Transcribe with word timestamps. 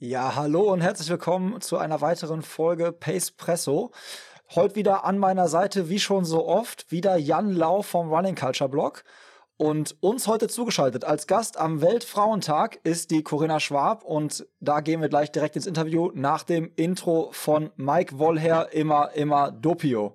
Ja, 0.00 0.36
hallo 0.36 0.72
und 0.72 0.80
herzlich 0.80 1.08
willkommen 1.08 1.60
zu 1.60 1.76
einer 1.76 2.00
weiteren 2.00 2.42
Folge 2.42 2.92
Pace 2.92 3.32
Presso. 3.32 3.90
Heute 4.54 4.76
wieder 4.76 5.04
an 5.04 5.18
meiner 5.18 5.48
Seite, 5.48 5.88
wie 5.88 5.98
schon 5.98 6.24
so 6.24 6.46
oft, 6.46 6.92
wieder 6.92 7.16
Jan 7.16 7.50
Lau 7.50 7.82
vom 7.82 8.08
Running 8.08 8.36
Culture 8.36 8.70
Blog. 8.70 9.02
Und 9.56 9.96
uns 9.98 10.28
heute 10.28 10.46
zugeschaltet 10.46 11.04
als 11.04 11.26
Gast 11.26 11.58
am 11.58 11.80
Weltfrauentag 11.80 12.78
ist 12.84 13.10
die 13.10 13.24
Corinna 13.24 13.58
Schwab 13.58 14.04
und 14.04 14.46
da 14.60 14.82
gehen 14.82 15.00
wir 15.00 15.08
gleich 15.08 15.32
direkt 15.32 15.56
ins 15.56 15.66
Interview 15.66 16.12
nach 16.14 16.44
dem 16.44 16.70
Intro 16.76 17.30
von 17.32 17.70
Mike 17.74 18.20
Wollher, 18.20 18.72
immer, 18.72 19.10
immer 19.14 19.50
Dopio. 19.50 20.14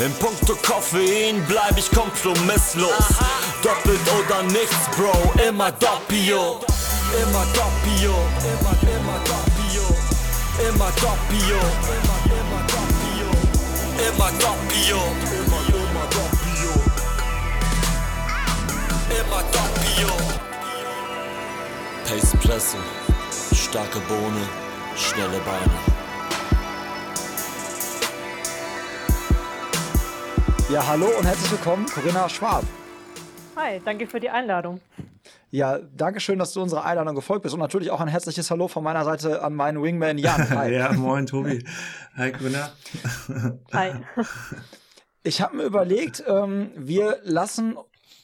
In 0.00 0.12
puncto 0.14 0.56
Koffein 0.56 1.40
bleib 1.46 1.78
ich 1.78 1.88
kompromisslos. 1.92 2.90
Aha. 2.98 3.26
Doppelt 3.62 4.00
oder 4.18 4.42
nichts, 4.42 4.88
Bro, 4.96 5.44
immer 5.48 5.70
Doppio. 5.70 6.58
Immer 7.12 7.44
Doppio, 7.54 8.10
immer, 8.10 8.58
immer 8.60 8.69
Doppio. 8.69 8.69
Immer 10.68 10.90
Doppio, 11.00 11.56
immer, 11.88 12.60
Doppio. 12.68 13.28
Immer 14.08 14.30
Doppio, 14.38 15.00
immer, 15.32 16.06
Doppio. 16.10 16.72
Immer 19.08 19.42
Doppio. 19.52 20.10
Pace 22.04 22.36
Presse, 22.42 22.76
starke 23.54 24.00
Bohne, 24.00 24.42
schnelle 24.96 25.40
Beine. 25.40 25.78
Ja, 30.68 30.86
hallo 30.86 31.06
und 31.18 31.24
herzlich 31.24 31.50
willkommen, 31.52 31.86
Corinna 31.86 32.28
Schwab. 32.28 32.64
Hi, 33.56 33.80
danke 33.84 34.06
für 34.06 34.20
die 34.20 34.30
Einladung. 34.30 34.80
Ja, 35.52 35.78
danke 35.78 36.20
schön, 36.20 36.38
dass 36.38 36.52
du 36.52 36.62
unserer 36.62 36.84
Einladung 36.84 37.16
gefolgt 37.16 37.42
bist 37.42 37.54
und 37.54 37.60
natürlich 37.60 37.90
auch 37.90 38.00
ein 38.00 38.06
herzliches 38.06 38.50
Hallo 38.52 38.68
von 38.68 38.84
meiner 38.84 39.04
Seite 39.04 39.42
an 39.42 39.54
meinen 39.54 39.82
Wingman 39.82 40.16
Jan. 40.16 40.48
Hi. 40.50 40.72
ja, 40.74 40.92
moin 40.92 41.26
Tobi. 41.26 41.64
Hi 42.16 42.30
Grüner. 42.30 42.72
Hi. 43.72 43.92
Ich 45.22 45.42
habe 45.42 45.58
mir 45.58 45.64
überlegt, 45.64 46.24
ähm, 46.26 46.70
wir 46.74 47.18
lassen 47.24 47.76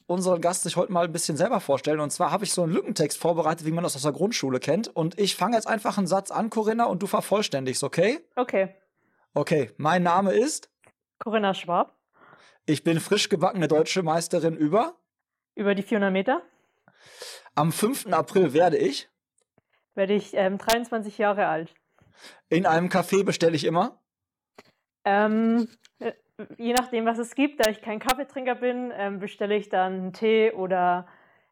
unseren 0.07 0.41
Gast 0.41 0.63
sich 0.63 0.77
heute 0.77 0.91
mal 0.91 1.05
ein 1.05 1.13
bisschen 1.13 1.37
selber 1.37 1.61
vorstellen. 1.61 2.01
Und 2.01 2.11
zwar 2.11 2.31
habe 2.31 2.45
ich 2.45 2.53
so 2.53 2.63
einen 2.63 2.73
Lückentext 2.73 3.19
vorbereitet, 3.19 3.67
wie 3.67 3.71
man 3.71 3.85
das 3.85 3.97
aus 3.97 4.03
der 4.03 4.13
Grundschule 4.13 4.61
kennt. 4.61 4.89
Und 4.89 5.19
ich 5.21 5.37
fange 5.37 5.57
jetzt 5.57 5.67
einfach 5.67 5.99
einen 5.99 6.07
Satz 6.07 6.31
an, 6.31 6.49
Corinna, 6.49 6.85
und 6.87 7.03
du 7.03 7.07
vervollständigst, 7.07 7.85
okay? 7.85 8.21
Okay. 8.35 8.75
Okay, 9.35 9.73
mein 9.77 10.03
Name 10.05 10.33
ist? 10.33 10.71
Corinna 11.19 11.53
Schwab. 11.53 11.99
Ich 12.65 12.83
bin 12.83 12.99
frisch 12.99 13.29
gebackene 13.29 13.69
deutsche 13.69 14.03
Meisterin 14.03 14.57
über? 14.57 14.95
Über 15.55 15.75
die 15.75 15.83
400 15.83 16.11
Meter. 16.11 16.41
Am 17.55 17.73
5. 17.73 18.07
April 18.13 18.53
werde 18.53 18.77
ich? 18.77 19.09
Werde 19.95 20.15
ich 20.15 20.35
ähm, 20.35 20.59
23 20.59 21.19
Jahre 21.19 21.47
alt. 21.47 21.75
In 22.49 22.67
einem 22.67 22.89
Café 22.89 23.25
bestelle 23.25 23.57
ich 23.57 23.65
immer? 23.65 24.01
Ähm, 25.05 25.69
äh, 25.99 26.13
je 26.59 26.73
nachdem, 26.75 27.07
was 27.07 27.19
es 27.19 27.35
gibt, 27.35 27.65
da 27.65 27.71
ich 27.71 27.81
kein 27.81 27.99
Kaffeetrinker 27.99 28.57
bin, 28.57 28.93
ähm, 28.95 29.21
bestelle 29.21 29.57
ich 29.57 29.69
dann 29.69 29.93
einen 29.93 30.13
Tee 30.13 30.53
oder 30.53 31.07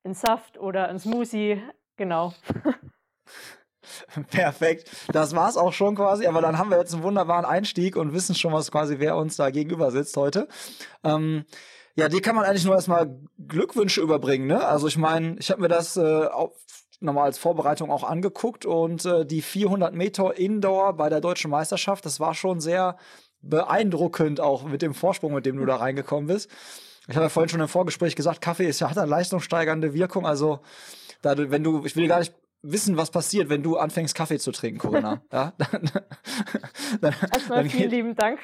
einen 0.04 0.14
Saft 0.14 0.58
oder 0.58 0.88
einen 0.88 0.98
Smoothie. 0.98 1.62
Genau. 1.96 2.34
Perfekt. 4.30 4.90
Das 5.12 5.34
war's 5.34 5.56
auch 5.56 5.72
schon 5.72 5.94
quasi, 5.94 6.26
aber 6.26 6.40
dann 6.40 6.58
haben 6.58 6.70
wir 6.70 6.78
jetzt 6.78 6.94
einen 6.94 7.02
wunderbaren 7.02 7.44
Einstieg 7.44 7.96
und 7.96 8.12
wissen 8.12 8.34
schon, 8.34 8.52
was 8.52 8.70
quasi 8.70 8.98
wer 8.98 9.16
uns 9.16 9.36
da 9.36 9.50
gegenüber 9.50 9.90
sitzt 9.90 10.16
heute. 10.16 10.48
Ähm, 11.02 11.44
ja, 11.96 12.08
die 12.08 12.20
kann 12.20 12.34
man 12.34 12.44
eigentlich 12.44 12.64
nur 12.64 12.74
erstmal 12.74 13.18
Glückwünsche 13.46 14.00
überbringen, 14.00 14.46
ne? 14.46 14.64
Also 14.66 14.88
ich 14.88 14.96
meine, 14.96 15.36
ich 15.38 15.50
habe 15.50 15.60
mir 15.60 15.68
das 15.68 15.96
äh, 15.96 16.26
auch 16.26 16.52
nochmal 17.00 17.24
als 17.24 17.38
Vorbereitung 17.38 17.90
auch 17.90 18.02
angeguckt 18.02 18.66
und 18.66 19.04
äh, 19.04 19.24
die 19.24 19.42
400 19.42 19.94
Meter 19.94 20.36
Indoor 20.36 20.94
bei 20.94 21.08
der 21.08 21.20
deutschen 21.20 21.50
Meisterschaft, 21.50 22.04
das 22.04 22.18
war 22.18 22.34
schon 22.34 22.60
sehr 22.60 22.96
beeindruckend 23.42 24.40
auch 24.40 24.64
mit 24.64 24.82
dem 24.82 24.94
Vorsprung, 24.94 25.34
mit 25.34 25.46
dem 25.46 25.56
du 25.56 25.66
da 25.66 25.76
reingekommen 25.76 26.26
bist. 26.26 26.50
Ich 27.06 27.14
habe 27.14 27.26
ja 27.26 27.28
vorhin 27.28 27.50
schon 27.50 27.60
im 27.60 27.68
Vorgespräch 27.68 28.16
gesagt, 28.16 28.40
Kaffee 28.40 28.66
ist 28.66 28.80
ja 28.80 28.90
hat 28.90 28.98
eine 28.98 29.10
leistungssteigernde 29.10 29.92
Wirkung, 29.92 30.26
also 30.26 30.60
da, 31.22 31.34
wenn 31.36 31.62
du, 31.62 31.84
ich 31.84 31.94
will 31.96 32.08
gar 32.08 32.20
nicht 32.20 32.34
wissen, 32.62 32.96
was 32.96 33.10
passiert, 33.10 33.50
wenn 33.50 33.62
du 33.62 33.76
anfängst, 33.76 34.14
Kaffee 34.14 34.38
zu 34.38 34.50
trinken, 34.50 34.78
Corinna. 34.78 35.22
ja, 35.32 35.52
dann, 35.58 35.90
dann, 37.00 37.14
Erstmal 37.32 37.68
vielen 37.68 37.90
lieben 37.90 38.16
Dank 38.16 38.40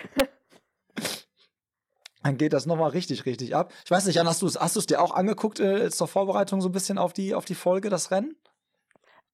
dann 2.23 2.37
geht 2.37 2.53
das 2.53 2.67
nochmal 2.67 2.91
richtig, 2.91 3.27
richtig 3.27 3.55
ab. 3.55 3.73
Ich 3.85 3.91
weiß 3.91 4.07
nicht, 4.07 4.17
Jan, 4.17 4.27
hast 4.27 4.43
du 4.43 4.47
es 4.47 4.61
hast 4.61 4.91
dir 4.91 5.01
auch 5.01 5.15
angeguckt 5.15 5.61
äh, 5.61 5.91
zur 5.91 6.09
Vorbereitung 6.09 6.61
so 6.61 6.69
ein 6.69 6.73
bisschen 6.73 6.99
auf 6.99 7.13
die, 7.13 7.35
auf 7.35 7.45
die 7.45 7.55
Folge, 7.55 7.89
das 7.89 8.11
Rennen? 8.11 8.37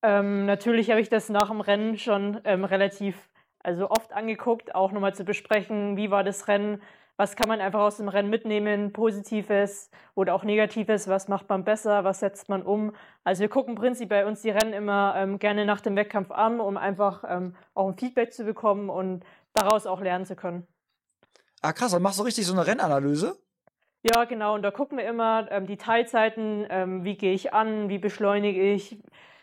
Ähm, 0.02 0.46
natürlich 0.46 0.90
habe 0.90 1.00
ich 1.00 1.08
das 1.08 1.28
nach 1.28 1.48
dem 1.48 1.60
Rennen 1.60 1.98
schon 1.98 2.40
ähm, 2.44 2.64
relativ, 2.64 3.16
also 3.62 3.90
oft 3.90 4.12
angeguckt, 4.12 4.74
auch 4.74 4.92
nochmal 4.92 5.14
zu 5.14 5.24
besprechen, 5.24 5.96
wie 5.96 6.10
war 6.10 6.22
das 6.22 6.46
Rennen, 6.46 6.80
was 7.16 7.34
kann 7.34 7.48
man 7.48 7.60
einfach 7.60 7.80
aus 7.80 7.96
dem 7.96 8.08
Rennen 8.08 8.28
mitnehmen, 8.30 8.92
Positives 8.92 9.90
oder 10.14 10.34
auch 10.34 10.44
Negatives, 10.44 11.08
was 11.08 11.28
macht 11.28 11.48
man 11.48 11.64
besser, 11.64 12.04
was 12.04 12.20
setzt 12.20 12.48
man 12.48 12.62
um. 12.62 12.94
Also 13.24 13.40
wir 13.40 13.48
gucken 13.48 13.74
prinzipiell 13.74 14.26
uns 14.26 14.42
die 14.42 14.50
Rennen 14.50 14.74
immer 14.74 15.14
ähm, 15.16 15.38
gerne 15.38 15.64
nach 15.64 15.80
dem 15.80 15.96
Wettkampf 15.96 16.30
an, 16.30 16.60
um 16.60 16.76
einfach 16.76 17.24
ähm, 17.26 17.56
auch 17.74 17.88
ein 17.88 17.96
Feedback 17.96 18.32
zu 18.32 18.44
bekommen 18.44 18.90
und 18.90 19.24
daraus 19.54 19.86
auch 19.86 20.00
lernen 20.00 20.26
zu 20.26 20.36
können. 20.36 20.68
Ah, 21.62 21.72
krass, 21.72 21.92
dann 21.92 22.02
machst 22.02 22.18
du 22.18 22.22
richtig 22.22 22.46
so 22.46 22.52
eine 22.52 22.66
Rennanalyse? 22.66 23.36
Ja, 24.02 24.24
genau. 24.24 24.54
Und 24.54 24.62
da 24.62 24.70
gucken 24.70 24.98
wir 24.98 25.04
immer 25.06 25.50
ähm, 25.50 25.66
die 25.66 25.76
Teilzeiten, 25.76 26.66
ähm, 26.70 27.04
wie 27.04 27.16
gehe 27.16 27.32
ich 27.32 27.52
an, 27.52 27.88
wie 27.88 27.98
beschleunige 27.98 28.62
ich, 28.72 28.98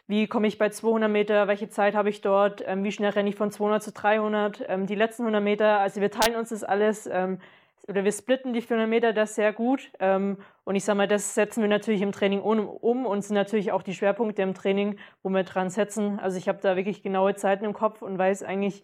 wie 0.07 0.28
komme 0.28 0.47
ich 0.47 0.57
bei 0.57 0.69
200 0.69 1.09
Meter, 1.09 1.47
welche 1.47 1.69
Zeit 1.69 1.96
habe 1.96 2.09
ich 2.09 2.22
dort, 2.22 2.63
ähm, 2.66 2.84
wie 2.84 2.91
schnell 2.91 3.12
renne 3.12 3.29
ich 3.29 3.35
von 3.35 3.52
200 3.52 3.84
zu 3.84 3.91
300, 3.91 4.63
ähm, 4.68 4.85
die 4.85 4.96
letzten 4.96 5.23
100 5.23 5.44
Meter. 5.44 5.79
Also 5.79 6.02
wir 6.02 6.12
teilen 6.12 6.38
uns 6.38 6.50
das 6.50 6.63
alles 6.63 7.07
ähm, 7.12 7.40
oder 7.88 8.03
wir 8.06 8.12
splitten 8.12 8.53
die 8.53 8.62
400 8.62 8.88
Meter 8.90 9.12
das 9.12 9.35
sehr 9.35 9.52
gut. 9.52 9.91
Ähm, 10.00 10.38
und 10.63 10.75
ich 10.75 10.85
sage 10.85 10.97
mal, 10.97 11.07
das 11.07 11.35
setzen 11.35 11.62
wir 11.62 11.68
natürlich 11.68 12.02
im 12.02 12.12
Training 12.13 12.41
um, 12.41 12.68
um 12.68 13.06
und 13.06 13.22
sind 13.23 13.35
natürlich 13.35 13.72
auch 13.72 13.84
die 13.84 13.94
Schwerpunkte 13.94 14.41
im 14.41 14.53
Training, 14.53 14.97
wo 15.23 15.29
wir 15.29 15.44
dran 15.44 15.69
setzen. 15.69 16.19
Also 16.19 16.38
ich 16.38 16.47
habe 16.47 16.59
da 16.62 16.75
wirklich 16.78 17.03
genaue 17.03 17.35
Zeiten 17.35 17.66
im 17.66 17.73
Kopf 17.73 18.02
und 18.02 18.18
weiß 18.18 18.44
eigentlich, 18.44 18.84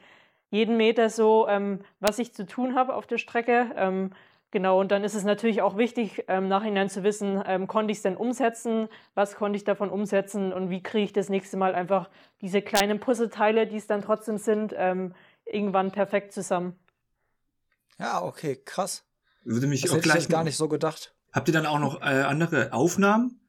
jeden 0.50 0.78
Meter 0.78 1.10
so, 1.10 1.48
ähm, 1.48 1.80
was 2.00 2.20
ich 2.20 2.34
zu 2.34 2.46
tun 2.46 2.76
habe 2.76 2.96
auf 2.96 3.08
der 3.08 3.18
Strecke. 3.18 3.72
Ähm, 3.76 4.12
genau, 4.52 4.80
und 4.80 4.92
dann 4.92 5.04
ist 5.04 5.16
es 5.16 5.24
natürlich 5.24 5.62
auch 5.62 5.78
wichtig, 5.78 6.20
im 6.20 6.26
ähm, 6.28 6.48
Nachhinein 6.48 6.90
zu 6.90 7.04
wissen, 7.04 7.42
ähm, 7.46 7.68
konnte 7.68 7.92
ich 7.92 7.98
es 7.98 8.04
denn 8.04 8.18
umsetzen, 8.18 8.88
was 9.14 9.36
konnte 9.36 9.58
ich 9.58 9.64
davon 9.64 9.90
umsetzen 9.90 10.52
und 10.52 10.70
wie 10.70 10.82
kriege 10.82 11.06
ich 11.06 11.14
das 11.14 11.30
nächste 11.30 11.58
Mal 11.58 11.76
einfach 11.76 12.10
diese 12.42 12.62
kleinen 12.62 13.00
Puzzleteile, 13.00 13.68
die 13.68 13.78
es 13.78 13.88
dann 13.88 14.02
trotzdem 14.02 14.38
sind, 14.38 14.74
ähm, 14.76 15.14
irgendwann 15.46 15.92
perfekt 15.92 16.34
zusammen. 16.34 16.76
Ja, 18.00 18.24
okay, 18.24 18.60
krass. 18.64 19.06
Würde 19.44 19.68
mich 19.68 19.82
das 19.82 19.92
auch 19.92 19.96
hätte 19.98 20.10
gleich 20.10 20.24
ich 20.24 20.30
gar 20.30 20.44
nicht 20.44 20.58
so 20.58 20.68
gedacht. 20.68 21.14
Habt 21.32 21.48
ihr 21.48 21.54
dann 21.54 21.66
auch 21.66 21.80
noch 21.80 22.02
äh, 22.02 22.24
andere 22.24 22.74
Aufnahmen, 22.74 23.40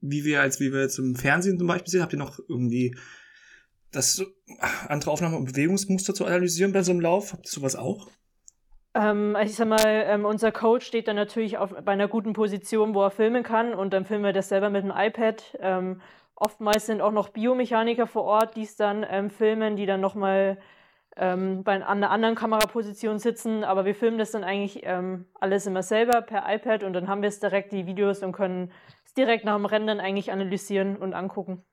wie 0.00 0.24
wir 0.24 0.40
als 0.40 0.60
wie 0.60 0.72
wir 0.72 0.88
im 0.98 1.16
Fernsehen 1.16 1.58
zum 1.58 1.66
Beispiel 1.66 1.90
sehen? 1.90 2.02
Habt 2.02 2.12
ihr 2.12 2.18
noch 2.18 2.38
irgendwie 2.48 2.96
das 3.94 4.24
andere 4.88 5.10
Aufnahmen 5.10 5.36
und 5.36 5.44
Bewegungsmuster 5.44 6.14
zu 6.14 6.24
analysieren 6.24 6.72
bei 6.72 6.82
so 6.82 6.92
einem 6.92 7.00
Lauf? 7.00 7.32
Habt 7.32 7.46
ihr 7.46 7.50
sowas 7.50 7.76
auch? 7.76 8.08
Ähm, 8.94 9.36
ich 9.42 9.56
sag 9.56 9.68
mal, 9.68 9.84
ähm, 9.84 10.24
unser 10.24 10.52
Coach 10.52 10.86
steht 10.86 11.08
dann 11.08 11.16
natürlich 11.16 11.58
auf, 11.58 11.70
bei 11.84 11.92
einer 11.92 12.08
guten 12.08 12.32
Position, 12.32 12.94
wo 12.94 13.02
er 13.02 13.10
filmen 13.10 13.42
kann 13.42 13.74
und 13.74 13.92
dann 13.92 14.04
filmen 14.04 14.24
wir 14.24 14.32
das 14.32 14.48
selber 14.48 14.70
mit 14.70 14.84
dem 14.84 14.92
iPad. 14.94 15.58
Ähm, 15.60 16.00
oftmals 16.36 16.86
sind 16.86 17.00
auch 17.00 17.10
noch 17.10 17.30
Biomechaniker 17.30 18.06
vor 18.06 18.24
Ort, 18.24 18.56
die 18.56 18.62
es 18.62 18.76
dann 18.76 19.04
ähm, 19.08 19.30
filmen, 19.30 19.76
die 19.76 19.86
dann 19.86 20.00
nochmal 20.00 20.58
ähm, 21.16 21.64
bei 21.64 21.84
einer 21.84 22.10
anderen 22.10 22.34
Kameraposition 22.34 23.18
sitzen, 23.18 23.64
aber 23.64 23.84
wir 23.84 23.94
filmen 23.94 24.18
das 24.18 24.32
dann 24.32 24.44
eigentlich 24.44 24.80
ähm, 24.84 25.26
alles 25.40 25.66
immer 25.66 25.82
selber 25.82 26.22
per 26.22 26.44
iPad 26.52 26.82
und 26.82 26.92
dann 26.92 27.08
haben 27.08 27.22
wir 27.22 27.28
es 27.28 27.40
direkt, 27.40 27.72
die 27.72 27.86
Videos 27.86 28.22
und 28.22 28.32
können 28.32 28.72
es 29.04 29.14
direkt 29.14 29.44
nach 29.44 29.56
dem 29.56 29.66
Rennen 29.66 30.00
eigentlich 30.00 30.32
analysieren 30.32 30.96
und 30.96 31.14
angucken. 31.14 31.64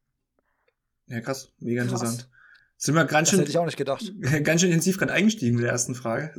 Ja, 1.12 1.22
krass, 1.22 1.50
mega 1.60 1.84
krass. 1.84 2.02
interessant. 2.02 2.30
Sind 2.78 2.96
wir 2.96 3.06
ganz 3.06 3.30
schön, 3.30 3.38
hätte 3.38 3.52
ich 3.52 3.58
auch 3.60 3.66
nicht 3.66 3.78
gedacht. 3.78 4.12
Ganz 4.44 4.62
schön 4.62 4.72
intensiv 4.72 4.98
gerade 4.98 5.14
eingestiegen 5.14 5.56
mit 5.56 5.66
der 5.66 5.72
ersten 5.72 5.94
Frage. 5.94 6.34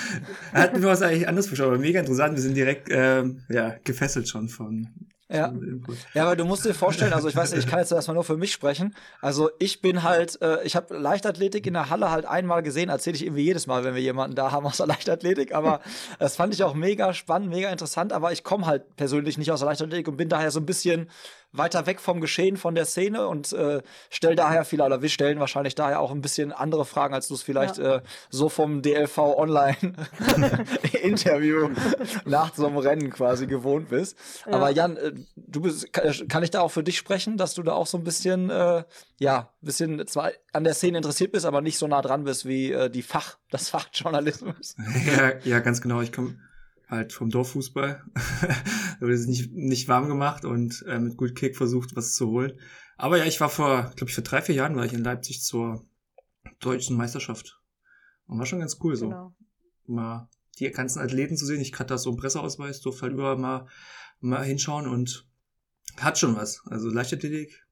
Hatten 0.54 0.80
wir 0.80 0.88
was 0.88 1.02
eigentlich 1.02 1.28
anders 1.28 1.48
verstanden, 1.48 1.74
aber 1.74 1.82
mega 1.82 2.00
interessant. 2.00 2.34
Wir 2.34 2.42
sind 2.42 2.56
direkt 2.56 2.88
ähm, 2.90 3.42
ja, 3.50 3.76
gefesselt 3.84 4.26
schon 4.26 4.48
von, 4.48 4.88
ja. 5.32 5.50
ja, 6.12 6.24
aber 6.24 6.36
du 6.36 6.44
musst 6.44 6.66
dir 6.66 6.74
vorstellen, 6.74 7.14
also 7.14 7.26
ich 7.26 7.34
weiß 7.34 7.52
nicht, 7.52 7.64
ich 7.64 7.70
kann 7.70 7.78
jetzt 7.78 7.90
erstmal 7.90 8.14
nur 8.14 8.24
für 8.24 8.36
mich 8.36 8.52
sprechen. 8.52 8.94
Also 9.22 9.48
ich 9.58 9.80
bin 9.80 10.02
halt, 10.02 10.40
äh, 10.42 10.62
ich 10.62 10.76
habe 10.76 10.94
Leichtathletik 10.94 11.66
in 11.66 11.72
der 11.72 11.88
Halle 11.88 12.10
halt 12.10 12.26
einmal 12.26 12.62
gesehen, 12.62 12.90
erzähle 12.90 13.16
ich 13.16 13.24
irgendwie 13.24 13.44
jedes 13.44 13.66
Mal, 13.66 13.82
wenn 13.82 13.94
wir 13.94 14.02
jemanden 14.02 14.36
da 14.36 14.52
haben 14.52 14.66
aus 14.66 14.76
der 14.76 14.86
Leichtathletik. 14.88 15.54
Aber 15.54 15.80
das 16.18 16.36
fand 16.36 16.52
ich 16.52 16.62
auch 16.64 16.74
mega 16.74 17.14
spannend, 17.14 17.48
mega 17.48 17.70
interessant. 17.70 18.12
Aber 18.12 18.30
ich 18.30 18.44
komme 18.44 18.66
halt 18.66 18.94
persönlich 18.96 19.38
nicht 19.38 19.50
aus 19.50 19.60
der 19.60 19.68
Leichtathletik 19.70 20.06
und 20.08 20.18
bin 20.18 20.28
daher 20.28 20.50
so 20.50 20.60
ein 20.60 20.66
bisschen 20.66 21.08
weiter 21.52 21.86
weg 21.86 22.00
vom 22.00 22.20
Geschehen, 22.20 22.56
von 22.56 22.74
der 22.74 22.86
Szene 22.86 23.26
und 23.28 23.52
äh, 23.52 23.82
stell 24.10 24.34
daher 24.34 24.64
viele, 24.64 24.84
oder 24.84 25.02
wir 25.02 25.08
stellen 25.08 25.38
wahrscheinlich 25.38 25.74
daher 25.74 26.00
auch 26.00 26.10
ein 26.10 26.22
bisschen 26.22 26.52
andere 26.52 26.84
Fragen, 26.84 27.14
als 27.14 27.28
du 27.28 27.34
es 27.34 27.42
vielleicht 27.42 27.78
ja. 27.78 27.96
äh, 27.96 28.02
so 28.30 28.48
vom 28.48 28.82
DLV 28.82 29.18
Online 29.18 29.76
Interview 31.02 31.70
nach 32.24 32.54
so 32.54 32.66
einem 32.66 32.78
Rennen 32.78 33.10
quasi 33.10 33.46
gewohnt 33.46 33.90
bist. 33.90 34.16
Ja. 34.46 34.54
Aber 34.54 34.70
Jan, 34.70 34.96
äh, 34.96 35.12
du 35.36 35.60
bist, 35.60 35.92
kann 35.92 36.42
ich 36.42 36.50
da 36.50 36.62
auch 36.62 36.70
für 36.70 36.82
dich 36.82 36.96
sprechen, 36.96 37.36
dass 37.36 37.54
du 37.54 37.62
da 37.62 37.72
auch 37.72 37.86
so 37.86 37.98
ein 37.98 38.04
bisschen, 38.04 38.48
äh, 38.48 38.84
ja, 39.18 39.50
bisschen 39.60 40.06
zwar 40.06 40.32
an 40.52 40.64
der 40.64 40.74
Szene 40.74 40.98
interessiert 40.98 41.32
bist, 41.32 41.44
aber 41.44 41.60
nicht 41.60 41.78
so 41.78 41.86
nah 41.86 42.02
dran 42.02 42.24
bist 42.24 42.46
wie 42.46 42.72
äh, 42.72 42.88
die 42.88 43.02
Fach, 43.02 43.38
das 43.50 43.68
Fachjournalismus? 43.68 44.76
Ja, 45.06 45.32
ja, 45.44 45.60
ganz 45.60 45.80
genau. 45.80 46.00
Ich 46.00 46.12
komme 46.12 46.36
halt 46.92 47.12
vom 47.12 47.30
Dorffußball. 47.30 48.04
da 48.14 49.00
wurde 49.00 49.14
es 49.14 49.26
nicht, 49.26 49.52
nicht 49.52 49.88
warm 49.88 50.08
gemacht 50.08 50.44
und 50.44 50.84
äh, 50.86 50.98
mit 50.98 51.16
gut 51.16 51.34
Kick 51.34 51.56
versucht, 51.56 51.96
was 51.96 52.14
zu 52.14 52.28
holen. 52.28 52.58
Aber 52.96 53.18
ja, 53.18 53.24
ich 53.24 53.40
war 53.40 53.48
vor, 53.48 53.90
glaube 53.96 54.10
ich, 54.10 54.14
vor 54.14 54.24
drei, 54.24 54.42
vier 54.42 54.54
Jahren 54.54 54.76
war 54.76 54.84
ich 54.84 54.92
in 54.92 55.02
Leipzig 55.02 55.42
zur 55.42 55.84
deutschen 56.60 56.96
Meisterschaft. 56.96 57.58
Und 58.26 58.38
war 58.38 58.46
schon 58.46 58.60
ganz 58.60 58.78
cool 58.82 58.94
so. 58.94 59.08
Genau. 59.08 59.34
Mal 59.86 60.28
die 60.58 60.70
ganzen 60.70 61.00
Athleten 61.00 61.36
zu 61.36 61.46
sehen. 61.46 61.60
Ich 61.60 61.72
hatte 61.72 61.94
das 61.94 62.02
so 62.02 62.10
einen 62.10 62.18
Presseausweis, 62.18 62.80
durfte 62.80 63.02
halt 63.02 63.14
überall 63.14 63.36
mal, 63.36 63.66
mal 64.20 64.44
hinschauen 64.44 64.86
und 64.86 65.26
hat 65.98 66.18
schon 66.18 66.36
was. 66.36 66.62
Also 66.70 66.88
Leichtathletik. 66.90 67.66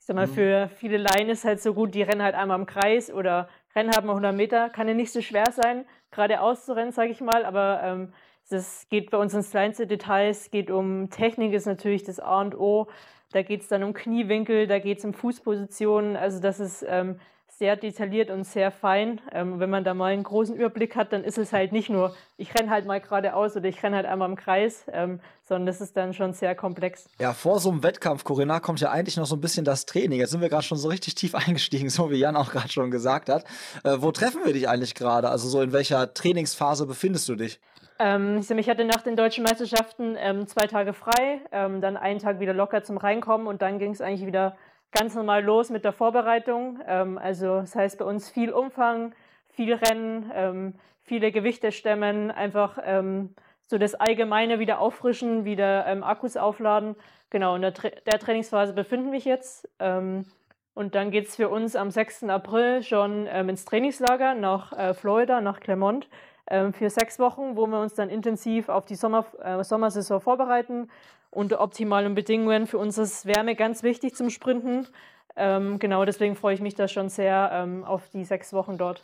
Ich 0.00 0.06
sag 0.06 0.16
mal, 0.16 0.28
für 0.28 0.70
viele 0.78 0.98
Laien 0.98 1.28
ist 1.28 1.44
halt 1.44 1.60
so 1.60 1.74
gut, 1.74 1.94
die 1.94 2.02
rennen 2.02 2.22
halt 2.22 2.34
einmal 2.34 2.60
im 2.60 2.66
Kreis 2.66 3.10
oder 3.10 3.48
rennen 3.74 3.90
halt 3.90 4.04
mal 4.04 4.12
100 4.12 4.36
Meter. 4.36 4.70
Kann 4.70 4.86
ja 4.88 4.94
nicht 4.94 5.12
so 5.12 5.20
schwer 5.20 5.50
sein, 5.50 5.84
geradeaus 6.16 6.64
zu 6.64 6.74
rennen, 6.74 6.90
sage 6.90 7.10
ich 7.10 7.20
mal, 7.20 7.44
aber 7.44 7.80
ähm, 7.84 8.12
es 8.48 8.88
geht 8.88 9.10
bei 9.10 9.18
uns 9.18 9.34
ins 9.34 9.50
kleinste 9.50 9.86
Details, 9.86 10.50
geht 10.50 10.70
um 10.70 11.10
Technik, 11.10 11.52
ist 11.52 11.66
natürlich 11.66 12.04
das 12.04 12.18
A 12.18 12.40
und 12.40 12.58
O. 12.58 12.88
Da 13.32 13.42
geht 13.42 13.62
es 13.62 13.68
dann 13.68 13.82
um 13.82 13.92
Kniewinkel, 13.92 14.66
da 14.66 14.78
geht 14.78 14.98
es 14.98 15.04
um 15.04 15.12
Fußpositionen. 15.12 16.16
Also 16.16 16.40
das 16.40 16.60
ist 16.60 16.84
ähm, 16.88 17.20
sehr 17.58 17.76
detailliert 17.76 18.30
und 18.30 18.44
sehr 18.44 18.70
fein. 18.70 19.20
Ähm, 19.32 19.58
wenn 19.58 19.70
man 19.70 19.82
da 19.82 19.94
mal 19.94 20.12
einen 20.12 20.22
großen 20.22 20.54
Überblick 20.54 20.94
hat, 20.94 21.12
dann 21.12 21.24
ist 21.24 21.38
es 21.38 21.54
halt 21.54 21.72
nicht 21.72 21.88
nur, 21.88 22.14
ich 22.36 22.54
renne 22.54 22.68
halt 22.68 22.84
mal 22.84 23.00
geradeaus 23.00 23.56
oder 23.56 23.66
ich 23.66 23.82
renne 23.82 23.96
halt 23.96 24.06
einmal 24.06 24.28
im 24.28 24.36
Kreis, 24.36 24.84
ähm, 24.92 25.20
sondern 25.42 25.66
das 25.66 25.80
ist 25.80 25.96
dann 25.96 26.12
schon 26.12 26.34
sehr 26.34 26.54
komplex. 26.54 27.08
Ja, 27.18 27.32
vor 27.32 27.58
so 27.58 27.70
einem 27.70 27.82
Wettkampf, 27.82 28.24
Corinna, 28.24 28.60
kommt 28.60 28.80
ja 28.80 28.90
eigentlich 28.90 29.16
noch 29.16 29.24
so 29.24 29.36
ein 29.36 29.40
bisschen 29.40 29.64
das 29.64 29.86
Training. 29.86 30.20
Jetzt 30.20 30.32
sind 30.32 30.42
wir 30.42 30.50
gerade 30.50 30.64
schon 30.64 30.76
so 30.76 30.88
richtig 30.88 31.14
tief 31.14 31.34
eingestiegen, 31.46 31.88
so 31.88 32.10
wie 32.10 32.16
Jan 32.16 32.36
auch 32.36 32.50
gerade 32.50 32.68
schon 32.68 32.90
gesagt 32.90 33.30
hat. 33.30 33.44
Äh, 33.84 33.96
wo 34.00 34.12
treffen 34.12 34.42
wir 34.44 34.52
dich 34.52 34.68
eigentlich 34.68 34.94
gerade? 34.94 35.30
Also 35.30 35.48
so 35.48 35.62
in 35.62 35.72
welcher 35.72 36.12
Trainingsphase 36.12 36.86
befindest 36.86 37.26
du 37.28 37.36
dich? 37.36 37.58
Ähm, 37.98 38.40
ich 38.58 38.68
hatte 38.68 38.84
nach 38.84 39.00
den 39.00 39.16
deutschen 39.16 39.44
Meisterschaften 39.44 40.16
ähm, 40.18 40.46
zwei 40.46 40.66
Tage 40.66 40.92
frei, 40.92 41.40
ähm, 41.52 41.80
dann 41.80 41.96
einen 41.96 42.18
Tag 42.18 42.40
wieder 42.40 42.52
locker 42.52 42.82
zum 42.82 42.98
Reinkommen 42.98 43.46
und 43.46 43.62
dann 43.62 43.78
ging 43.78 43.92
es 43.92 44.02
eigentlich 44.02 44.26
wieder 44.26 44.56
ganz 44.92 45.14
normal 45.14 45.44
los 45.44 45.70
mit 45.70 45.84
der 45.84 45.92
Vorbereitung. 45.92 46.80
Ähm, 46.86 47.18
also 47.18 47.60
das 47.60 47.74
heißt 47.74 47.98
bei 47.98 48.04
uns 48.04 48.30
viel 48.30 48.52
Umfang, 48.52 49.14
viel 49.48 49.74
Rennen, 49.74 50.30
ähm, 50.34 50.74
viele 51.02 51.32
Gewichte 51.32 51.72
stemmen, 51.72 52.30
einfach 52.30 52.78
ähm, 52.84 53.34
so 53.66 53.78
das 53.78 53.94
Allgemeine 53.94 54.58
wieder 54.58 54.80
auffrischen, 54.80 55.44
wieder 55.44 55.86
ähm, 55.86 56.04
Akkus 56.04 56.36
aufladen. 56.36 56.96
Genau, 57.30 57.56
in 57.56 57.62
der, 57.62 57.74
Tra 57.74 57.88
der 57.88 58.18
Trainingsphase 58.18 58.72
befinden 58.72 59.12
wir 59.12 59.18
jetzt. 59.18 59.68
Ähm, 59.78 60.24
und 60.74 60.94
dann 60.94 61.10
geht 61.10 61.28
es 61.28 61.36
für 61.36 61.48
uns 61.48 61.74
am 61.74 61.90
6. 61.90 62.24
April 62.24 62.82
schon 62.82 63.26
ähm, 63.30 63.48
ins 63.48 63.64
Trainingslager 63.64 64.34
nach 64.34 64.72
äh, 64.72 64.94
Florida, 64.94 65.40
nach 65.40 65.60
Clermont 65.60 66.08
für 66.74 66.90
sechs 66.90 67.18
Wochen, 67.18 67.56
wo 67.56 67.66
wir 67.66 67.80
uns 67.80 67.94
dann 67.94 68.08
intensiv 68.08 68.68
auf 68.68 68.84
die 68.84 68.94
Sommer, 68.94 69.26
äh, 69.42 69.64
Sommersaison 69.64 70.20
vorbereiten 70.20 70.88
unter 71.30 71.60
optimalen 71.60 72.14
Bedingungen. 72.14 72.66
Für 72.66 72.78
uns 72.78 72.98
ist 72.98 73.26
Wärme 73.26 73.54
ganz 73.54 73.82
wichtig 73.82 74.14
zum 74.14 74.30
Sprinten. 74.30 74.86
Ähm, 75.36 75.78
genau, 75.78 76.04
deswegen 76.04 76.34
freue 76.34 76.54
ich 76.54 76.60
mich 76.60 76.74
da 76.74 76.88
schon 76.88 77.08
sehr 77.08 77.50
ähm, 77.52 77.84
auf 77.84 78.08
die 78.08 78.24
sechs 78.24 78.52
Wochen 78.52 78.78
dort. 78.78 79.02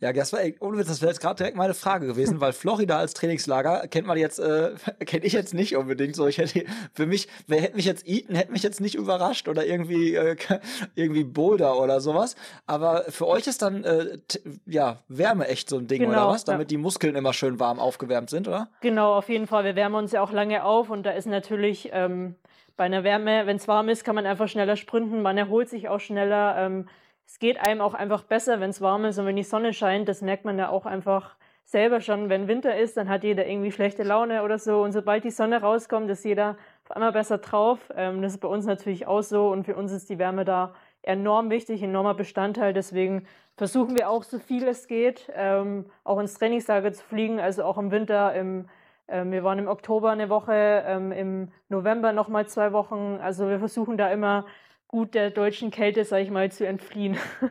Ja, 0.00 0.12
das 0.12 0.32
war, 0.32 0.40
ohne 0.60 0.78
Witz, 0.78 0.86
das 0.86 1.00
wäre 1.00 1.10
jetzt 1.10 1.20
gerade 1.20 1.36
direkt 1.36 1.56
meine 1.56 1.74
Frage 1.74 2.06
gewesen, 2.06 2.40
weil 2.40 2.52
Florida 2.52 2.98
als 2.98 3.14
Trainingslager 3.14 3.88
kennt 3.88 4.06
man 4.06 4.16
jetzt, 4.16 4.38
äh, 4.38 4.74
kenne 5.04 5.24
ich 5.24 5.32
jetzt 5.32 5.54
nicht 5.54 5.76
unbedingt 5.76 6.14
so. 6.14 6.28
Ich 6.28 6.38
hätte, 6.38 6.64
für 6.92 7.06
mich, 7.06 7.26
wer 7.48 7.60
hätte 7.60 7.74
mich 7.74 7.84
jetzt 7.84 8.06
Eaton, 8.06 8.36
hätte 8.36 8.52
mich 8.52 8.62
jetzt 8.62 8.80
nicht 8.80 8.94
überrascht 8.94 9.48
oder 9.48 9.66
irgendwie, 9.66 10.14
äh, 10.14 10.36
irgendwie 10.94 11.24
Boulder 11.24 11.80
oder 11.80 12.00
sowas. 12.00 12.36
Aber 12.66 13.04
für 13.08 13.26
euch 13.26 13.48
ist 13.48 13.62
dann, 13.62 13.82
äh, 13.82 14.18
ja, 14.66 15.02
Wärme 15.08 15.48
echt 15.48 15.68
so 15.68 15.78
ein 15.78 15.88
Ding 15.88 16.00
genau, 16.00 16.12
oder 16.12 16.28
was? 16.28 16.44
Damit 16.44 16.70
ja. 16.70 16.76
die 16.76 16.78
Muskeln 16.78 17.16
immer 17.16 17.32
schön 17.32 17.58
warm 17.58 17.80
aufgewärmt 17.80 18.30
sind, 18.30 18.46
oder? 18.46 18.68
Genau, 18.80 19.14
auf 19.14 19.28
jeden 19.28 19.48
Fall. 19.48 19.64
Wir 19.64 19.74
wärmen 19.74 19.96
uns 19.96 20.12
ja 20.12 20.22
auch 20.22 20.32
lange 20.32 20.64
auf 20.64 20.90
und 20.90 21.04
da 21.04 21.10
ist 21.10 21.26
natürlich, 21.26 21.90
ähm, 21.92 22.36
bei 22.76 22.84
einer 22.84 23.02
Wärme, 23.02 23.46
wenn 23.46 23.56
es 23.56 23.66
warm 23.66 23.88
ist, 23.88 24.04
kann 24.04 24.14
man 24.14 24.24
einfach 24.24 24.48
schneller 24.48 24.76
sprinten, 24.76 25.20
man 25.20 25.36
erholt 25.36 25.68
sich 25.68 25.88
auch 25.88 25.98
schneller. 25.98 26.56
Ähm, 26.56 26.88
es 27.28 27.38
geht 27.38 27.60
einem 27.60 27.82
auch 27.82 27.92
einfach 27.92 28.22
besser, 28.22 28.58
wenn 28.58 28.70
es 28.70 28.80
warm 28.80 29.04
ist 29.04 29.18
und 29.18 29.26
wenn 29.26 29.36
die 29.36 29.42
Sonne 29.42 29.74
scheint. 29.74 30.08
Das 30.08 30.22
merkt 30.22 30.46
man 30.46 30.58
ja 30.58 30.70
auch 30.70 30.86
einfach 30.86 31.36
selber 31.66 32.00
schon. 32.00 32.30
Wenn 32.30 32.48
Winter 32.48 32.74
ist, 32.74 32.96
dann 32.96 33.10
hat 33.10 33.22
jeder 33.22 33.46
irgendwie 33.46 33.70
schlechte 33.70 34.02
Laune 34.02 34.42
oder 34.42 34.58
so. 34.58 34.80
Und 34.80 34.92
sobald 34.92 35.24
die 35.24 35.30
Sonne 35.30 35.60
rauskommt, 35.60 36.08
ist 36.08 36.24
jeder 36.24 36.56
auf 36.84 36.92
einmal 36.92 37.12
besser 37.12 37.36
drauf. 37.36 37.80
Ähm, 37.94 38.22
das 38.22 38.32
ist 38.32 38.40
bei 38.40 38.48
uns 38.48 38.64
natürlich 38.64 39.06
auch 39.06 39.20
so. 39.20 39.50
Und 39.50 39.64
für 39.64 39.76
uns 39.76 39.92
ist 39.92 40.08
die 40.08 40.18
Wärme 40.18 40.46
da 40.46 40.74
enorm 41.02 41.50
wichtig, 41.50 41.82
enormer 41.82 42.14
Bestandteil. 42.14 42.72
Deswegen 42.72 43.26
versuchen 43.58 43.98
wir 43.98 44.08
auch, 44.08 44.22
so 44.22 44.38
viel 44.38 44.66
es 44.66 44.88
geht, 44.88 45.30
ähm, 45.36 45.84
auch 46.04 46.18
ins 46.20 46.32
Trainingslager 46.32 46.94
zu 46.94 47.04
fliegen. 47.04 47.40
Also 47.40 47.62
auch 47.62 47.76
im 47.76 47.90
Winter, 47.90 48.34
im, 48.34 48.70
ähm, 49.06 49.32
wir 49.32 49.44
waren 49.44 49.58
im 49.58 49.68
Oktober 49.68 50.10
eine 50.12 50.30
Woche, 50.30 51.12
im 51.14 51.52
November 51.68 52.14
nochmal 52.14 52.46
zwei 52.46 52.72
Wochen. 52.72 53.18
Also 53.22 53.50
wir 53.50 53.58
versuchen 53.58 53.98
da 53.98 54.10
immer 54.10 54.46
gut 54.88 55.14
der 55.14 55.30
deutschen 55.30 55.70
Kälte, 55.70 56.04
sag 56.04 56.22
ich 56.22 56.30
mal, 56.30 56.50
zu 56.50 56.66
entfliehen. 56.66 57.16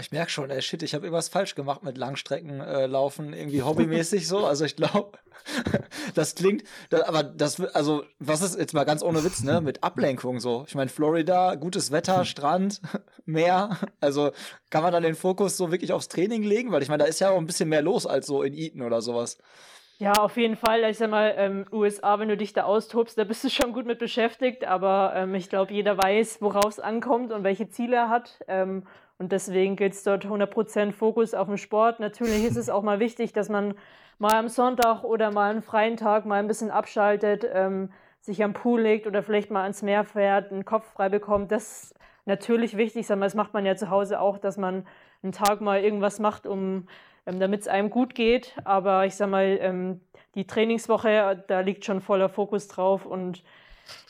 Ich 0.00 0.10
merke 0.10 0.30
schon, 0.30 0.50
ey, 0.50 0.60
shit, 0.60 0.82
ich 0.82 0.94
habe 0.94 1.06
irgendwas 1.06 1.28
falsch 1.28 1.54
gemacht 1.54 1.82
mit 1.82 1.96
Langstreckenlaufen, 1.96 3.32
äh, 3.32 3.38
irgendwie 3.38 3.62
hobbymäßig 3.62 4.26
so. 4.26 4.44
Also 4.44 4.64
ich 4.64 4.74
glaube, 4.74 5.18
das 6.14 6.34
klingt, 6.34 6.64
das, 6.90 7.02
aber 7.02 7.22
das, 7.22 7.60
also 7.60 8.04
was 8.18 8.42
ist 8.42 8.58
jetzt 8.58 8.74
mal 8.74 8.84
ganz 8.84 9.02
ohne 9.02 9.22
Witz, 9.24 9.42
ne, 9.42 9.60
mit 9.60 9.84
Ablenkung 9.84 10.40
so. 10.40 10.64
Ich 10.66 10.74
meine, 10.74 10.90
Florida, 10.90 11.54
gutes 11.54 11.92
Wetter, 11.92 12.24
Strand, 12.24 12.80
Meer. 13.24 13.78
Also 14.00 14.32
kann 14.70 14.82
man 14.82 14.92
dann 14.92 15.02
den 15.02 15.14
Fokus 15.14 15.56
so 15.56 15.70
wirklich 15.70 15.92
aufs 15.92 16.08
Training 16.08 16.42
legen, 16.42 16.72
weil 16.72 16.82
ich 16.82 16.88
meine, 16.88 17.04
da 17.04 17.08
ist 17.08 17.20
ja 17.20 17.30
auch 17.30 17.38
ein 17.38 17.46
bisschen 17.46 17.68
mehr 17.68 17.82
los 17.82 18.06
als 18.06 18.26
so 18.26 18.42
in 18.42 18.54
Eton 18.54 18.82
oder 18.82 19.00
sowas. 19.00 19.38
Ja, 19.98 20.12
auf 20.14 20.36
jeden 20.36 20.56
Fall. 20.56 20.82
Ich 20.90 20.98
sag 20.98 21.10
mal, 21.10 21.34
ähm, 21.36 21.66
USA, 21.70 22.18
wenn 22.18 22.28
du 22.28 22.36
dich 22.36 22.52
da 22.52 22.64
austobst, 22.64 23.16
da 23.16 23.22
bist 23.22 23.44
du 23.44 23.48
schon 23.48 23.72
gut 23.72 23.86
mit 23.86 24.00
beschäftigt, 24.00 24.64
aber 24.64 25.12
ähm, 25.14 25.36
ich 25.36 25.48
glaube, 25.48 25.72
jeder 25.72 25.96
weiß, 25.96 26.42
worauf 26.42 26.66
es 26.66 26.80
ankommt 26.80 27.30
und 27.30 27.44
welche 27.44 27.68
Ziele 27.68 27.96
er 27.96 28.08
hat. 28.08 28.40
Ähm, 28.48 28.82
und 29.18 29.30
deswegen 29.30 29.76
gilt 29.76 29.92
es 29.92 30.02
dort 30.02 30.26
100% 30.26 30.90
Fokus 30.90 31.32
auf 31.32 31.46
den 31.46 31.58
Sport. 31.58 32.00
Natürlich 32.00 32.44
ist 32.44 32.56
es 32.56 32.70
auch 32.70 32.82
mal 32.82 32.98
wichtig, 32.98 33.32
dass 33.32 33.48
man 33.48 33.74
mal 34.18 34.34
am 34.34 34.48
Sonntag 34.48 35.04
oder 35.04 35.30
mal 35.30 35.52
einen 35.52 35.62
freien 35.62 35.96
Tag 35.96 36.26
mal 36.26 36.40
ein 36.40 36.48
bisschen 36.48 36.72
abschaltet, 36.72 37.46
ähm, 37.52 37.92
sich 38.20 38.42
am 38.42 38.52
Pool 38.52 38.80
legt 38.80 39.06
oder 39.06 39.22
vielleicht 39.22 39.52
mal 39.52 39.62
ans 39.62 39.82
Meer 39.82 40.02
fährt, 40.02 40.50
einen 40.50 40.64
Kopf 40.64 40.90
frei 40.92 41.08
bekommt. 41.08 41.52
Das 41.52 41.84
ist 41.84 41.94
natürlich 42.24 42.76
wichtig. 42.76 43.06
Sag 43.06 43.20
mal, 43.20 43.26
das 43.26 43.36
macht 43.36 43.54
man 43.54 43.64
ja 43.64 43.76
zu 43.76 43.90
Hause 43.90 44.20
auch, 44.20 44.38
dass 44.38 44.56
man 44.56 44.86
einen 45.22 45.32
Tag 45.32 45.60
mal 45.60 45.80
irgendwas 45.80 46.18
macht, 46.18 46.48
um 46.48 46.88
ähm, 47.26 47.40
damit 47.40 47.62
es 47.62 47.68
einem 47.68 47.90
gut 47.90 48.14
geht. 48.14 48.54
Aber 48.64 49.06
ich 49.06 49.14
sag 49.14 49.30
mal, 49.30 49.58
ähm, 49.60 50.00
die 50.34 50.46
Trainingswoche, 50.46 51.44
da 51.46 51.60
liegt 51.60 51.84
schon 51.84 52.00
voller 52.00 52.28
Fokus 52.28 52.68
drauf 52.68 53.06
und 53.06 53.42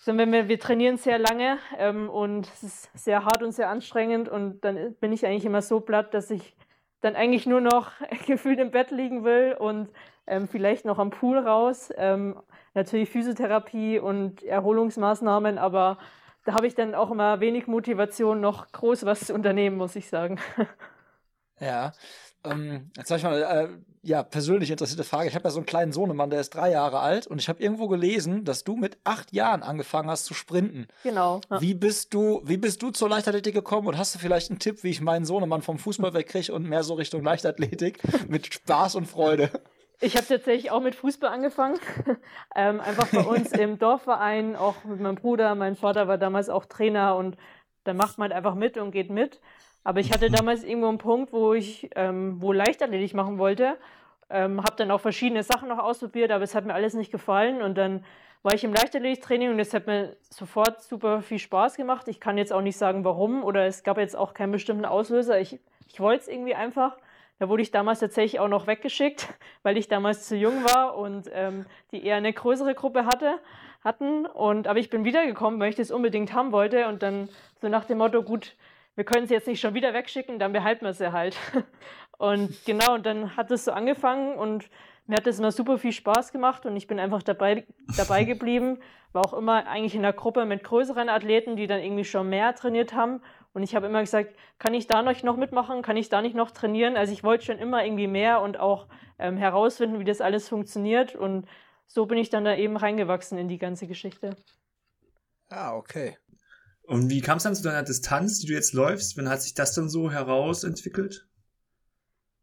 sag 0.00 0.16
mal, 0.16 0.30
wir, 0.30 0.48
wir 0.48 0.58
trainieren 0.58 0.96
sehr 0.96 1.18
lange 1.18 1.58
ähm, 1.78 2.08
und 2.08 2.46
es 2.46 2.62
ist 2.62 2.90
sehr 2.94 3.24
hart 3.24 3.42
und 3.42 3.52
sehr 3.52 3.68
anstrengend 3.68 4.28
und 4.28 4.60
dann 4.60 4.94
bin 4.94 5.12
ich 5.12 5.26
eigentlich 5.26 5.44
immer 5.44 5.62
so 5.62 5.80
platt, 5.80 6.14
dass 6.14 6.30
ich 6.30 6.56
dann 7.00 7.16
eigentlich 7.16 7.46
nur 7.46 7.60
noch 7.60 7.92
gefühlt 8.26 8.58
im 8.58 8.70
Bett 8.70 8.90
liegen 8.90 9.24
will 9.24 9.56
und 9.58 9.90
ähm, 10.26 10.48
vielleicht 10.48 10.84
noch 10.84 10.98
am 10.98 11.10
Pool 11.10 11.38
raus. 11.38 11.92
Ähm, 11.96 12.40
natürlich 12.72 13.10
Physiotherapie 13.10 13.98
und 13.98 14.42
Erholungsmaßnahmen, 14.42 15.58
aber 15.58 15.98
da 16.44 16.54
habe 16.54 16.66
ich 16.66 16.74
dann 16.74 16.94
auch 16.94 17.10
immer 17.10 17.40
wenig 17.40 17.66
Motivation, 17.66 18.40
noch 18.40 18.70
groß 18.72 19.04
was 19.04 19.26
zu 19.26 19.34
unternehmen, 19.34 19.76
muss 19.76 19.96
ich 19.96 20.08
sagen. 20.08 20.38
Ja, 21.60 21.92
ähm, 22.44 22.90
jetzt 22.96 23.10
habe 23.10 23.18
ich 23.18 23.24
mal, 23.24 23.42
äh, 23.42 23.68
ja, 24.02 24.22
persönlich 24.22 24.70
interessierte 24.70 25.04
Frage. 25.04 25.28
Ich 25.28 25.34
habe 25.34 25.44
ja 25.44 25.50
so 25.50 25.58
einen 25.58 25.66
kleinen 25.66 25.92
Sohnemann, 25.92 26.30
der 26.30 26.40
ist 26.40 26.50
drei 26.50 26.70
Jahre 26.70 27.00
alt 27.00 27.26
und 27.26 27.40
ich 27.40 27.48
habe 27.48 27.62
irgendwo 27.62 27.88
gelesen, 27.88 28.44
dass 28.44 28.64
du 28.64 28.76
mit 28.76 28.98
acht 29.04 29.32
Jahren 29.32 29.62
angefangen 29.62 30.10
hast 30.10 30.26
zu 30.26 30.34
sprinten. 30.34 30.88
Genau. 31.02 31.40
Ja. 31.50 31.60
Wie 31.60 31.74
bist 31.74 32.12
du, 32.12 32.42
wie 32.44 32.58
bist 32.58 32.82
du 32.82 32.90
zur 32.90 33.08
Leichtathletik 33.08 33.54
gekommen 33.54 33.88
und 33.88 33.98
hast 33.98 34.14
du 34.14 34.18
vielleicht 34.18 34.50
einen 34.50 34.58
Tipp, 34.58 34.84
wie 34.84 34.90
ich 34.90 35.00
meinen 35.00 35.24
Sohnemann 35.24 35.62
vom 35.62 35.78
Fußball 35.78 36.12
wegkriege 36.12 36.52
und 36.52 36.68
mehr 36.68 36.82
so 36.82 36.94
Richtung 36.94 37.24
Leichtathletik 37.24 38.00
mit 38.28 38.52
Spaß 38.52 38.96
und 38.96 39.06
Freude? 39.06 39.50
Ich 40.00 40.16
habe 40.16 40.26
tatsächlich 40.26 40.70
auch 40.70 40.82
mit 40.82 40.94
Fußball 40.94 41.30
angefangen. 41.30 41.78
ähm, 42.56 42.80
einfach 42.80 43.06
bei 43.08 43.22
uns 43.22 43.52
im 43.52 43.78
Dorfverein, 43.78 44.54
auch 44.56 44.84
mit 44.84 45.00
meinem 45.00 45.14
Bruder. 45.14 45.54
Mein 45.54 45.76
Vater 45.76 46.08
war 46.08 46.18
damals 46.18 46.50
auch 46.50 46.66
Trainer 46.66 47.16
und 47.16 47.36
da 47.84 47.94
macht 47.94 48.18
man 48.18 48.32
einfach 48.32 48.54
mit 48.54 48.76
und 48.76 48.90
geht 48.90 49.10
mit. 49.10 49.40
Aber 49.84 50.00
ich 50.00 50.12
hatte 50.12 50.30
damals 50.30 50.64
irgendwo 50.64 50.88
einen 50.88 50.98
Punkt, 50.98 51.32
wo 51.32 51.52
ich 51.52 51.90
ähm, 51.94 52.40
wo 52.40 52.52
Leichtathletik 52.52 53.14
machen 53.14 53.38
wollte. 53.38 53.76
Ähm, 54.30 54.60
habe 54.60 54.76
dann 54.76 54.90
auch 54.90 55.00
verschiedene 55.00 55.42
Sachen 55.42 55.68
noch 55.68 55.78
ausprobiert, 55.78 56.30
aber 56.30 56.42
es 56.42 56.54
hat 56.54 56.64
mir 56.64 56.74
alles 56.74 56.94
nicht 56.94 57.12
gefallen. 57.12 57.60
Und 57.60 57.76
dann 57.76 58.04
war 58.42 58.54
ich 58.54 58.64
im 58.64 58.72
Leichtathletiktraining 58.72 59.50
und 59.50 59.60
es 59.60 59.72
hat 59.74 59.86
mir 59.86 60.16
sofort 60.30 60.82
super 60.82 61.22
viel 61.22 61.38
Spaß 61.38 61.76
gemacht. 61.76 62.08
Ich 62.08 62.20
kann 62.20 62.38
jetzt 62.38 62.52
auch 62.52 62.62
nicht 62.62 62.76
sagen, 62.76 63.04
warum 63.04 63.44
oder 63.44 63.66
es 63.66 63.82
gab 63.82 63.98
jetzt 63.98 64.16
auch 64.16 64.34
keinen 64.34 64.52
bestimmten 64.52 64.86
Auslöser. 64.86 65.38
Ich, 65.40 65.60
ich 65.88 66.00
wollte 66.00 66.22
es 66.22 66.28
irgendwie 66.28 66.54
einfach. 66.54 66.96
Da 67.38 67.48
wurde 67.48 67.62
ich 67.62 67.70
damals 67.70 68.00
tatsächlich 68.00 68.40
auch 68.40 68.48
noch 68.48 68.66
weggeschickt, 68.66 69.28
weil 69.62 69.76
ich 69.76 69.88
damals 69.88 70.26
zu 70.26 70.36
jung 70.36 70.64
war 70.64 70.96
und 70.96 71.30
ähm, 71.32 71.66
die 71.92 72.04
eher 72.04 72.16
eine 72.16 72.32
größere 72.32 72.74
Gruppe 72.74 73.04
hatte, 73.04 73.38
hatten. 73.82 74.24
Und, 74.24 74.66
aber 74.66 74.78
ich 74.78 74.88
bin 74.88 75.04
wiedergekommen, 75.04 75.60
weil 75.60 75.68
ich 75.70 75.76
das 75.76 75.90
unbedingt 75.90 76.32
haben 76.32 76.52
wollte. 76.52 76.86
Und 76.88 77.02
dann 77.02 77.28
so 77.60 77.68
nach 77.68 77.84
dem 77.84 77.98
Motto, 77.98 78.22
gut, 78.22 78.54
wir 78.96 79.04
können 79.04 79.26
sie 79.26 79.34
jetzt 79.34 79.48
nicht 79.48 79.60
schon 79.60 79.74
wieder 79.74 79.92
wegschicken, 79.92 80.38
dann 80.38 80.52
behalten 80.52 80.84
wir 80.84 80.92
sie 80.92 81.12
halt. 81.12 81.36
Und 82.18 82.64
genau, 82.64 82.94
und 82.94 83.04
dann 83.06 83.36
hat 83.36 83.50
es 83.50 83.64
so 83.64 83.72
angefangen 83.72 84.36
und 84.38 84.70
mir 85.06 85.16
hat 85.16 85.26
es 85.26 85.40
immer 85.40 85.50
super 85.50 85.78
viel 85.78 85.90
Spaß 85.90 86.30
gemacht 86.30 86.64
und 86.64 86.76
ich 86.76 86.86
bin 86.86 87.00
einfach 87.00 87.24
dabei, 87.24 87.66
dabei 87.96 88.22
geblieben. 88.24 88.78
War 89.12 89.26
auch 89.26 89.34
immer 89.34 89.66
eigentlich 89.66 89.94
in 89.94 90.02
der 90.02 90.12
Gruppe 90.12 90.44
mit 90.44 90.64
größeren 90.64 91.08
Athleten, 91.08 91.56
die 91.56 91.66
dann 91.66 91.80
irgendwie 91.80 92.04
schon 92.04 92.28
mehr 92.28 92.54
trainiert 92.54 92.94
haben. 92.94 93.20
Und 93.52 93.62
ich 93.62 93.76
habe 93.76 93.86
immer 93.86 94.00
gesagt, 94.00 94.34
kann 94.58 94.74
ich 94.74 94.86
da 94.86 95.02
noch 95.02 95.36
mitmachen? 95.36 95.82
Kann 95.82 95.96
ich 95.96 96.08
da 96.08 96.22
nicht 96.22 96.34
noch 96.34 96.50
trainieren? 96.50 96.96
Also 96.96 97.12
ich 97.12 97.22
wollte 97.22 97.44
schon 97.44 97.58
immer 97.58 97.84
irgendwie 97.84 98.06
mehr 98.06 98.40
und 98.40 98.58
auch 98.58 98.88
ähm, 99.18 99.36
herausfinden, 99.36 100.00
wie 100.00 100.04
das 100.04 100.20
alles 100.20 100.48
funktioniert. 100.48 101.14
Und 101.14 101.46
so 101.86 102.06
bin 102.06 102.18
ich 102.18 102.30
dann 102.30 102.44
da 102.44 102.56
eben 102.56 102.76
reingewachsen 102.76 103.38
in 103.38 103.48
die 103.48 103.58
ganze 103.58 103.86
Geschichte. 103.86 104.36
Ah, 105.50 105.76
okay. 105.76 106.16
Und 106.86 107.08
wie 107.08 107.20
kam 107.20 107.38
es 107.38 107.44
dann 107.44 107.54
zu 107.54 107.62
deiner 107.62 107.82
Distanz, 107.82 108.40
die 108.40 108.46
du 108.46 108.52
jetzt 108.52 108.74
läufst? 108.74 109.16
Wann 109.16 109.28
hat 109.28 109.42
sich 109.42 109.54
das 109.54 109.74
dann 109.74 109.88
so 109.88 110.10
herausentwickelt? 110.10 111.26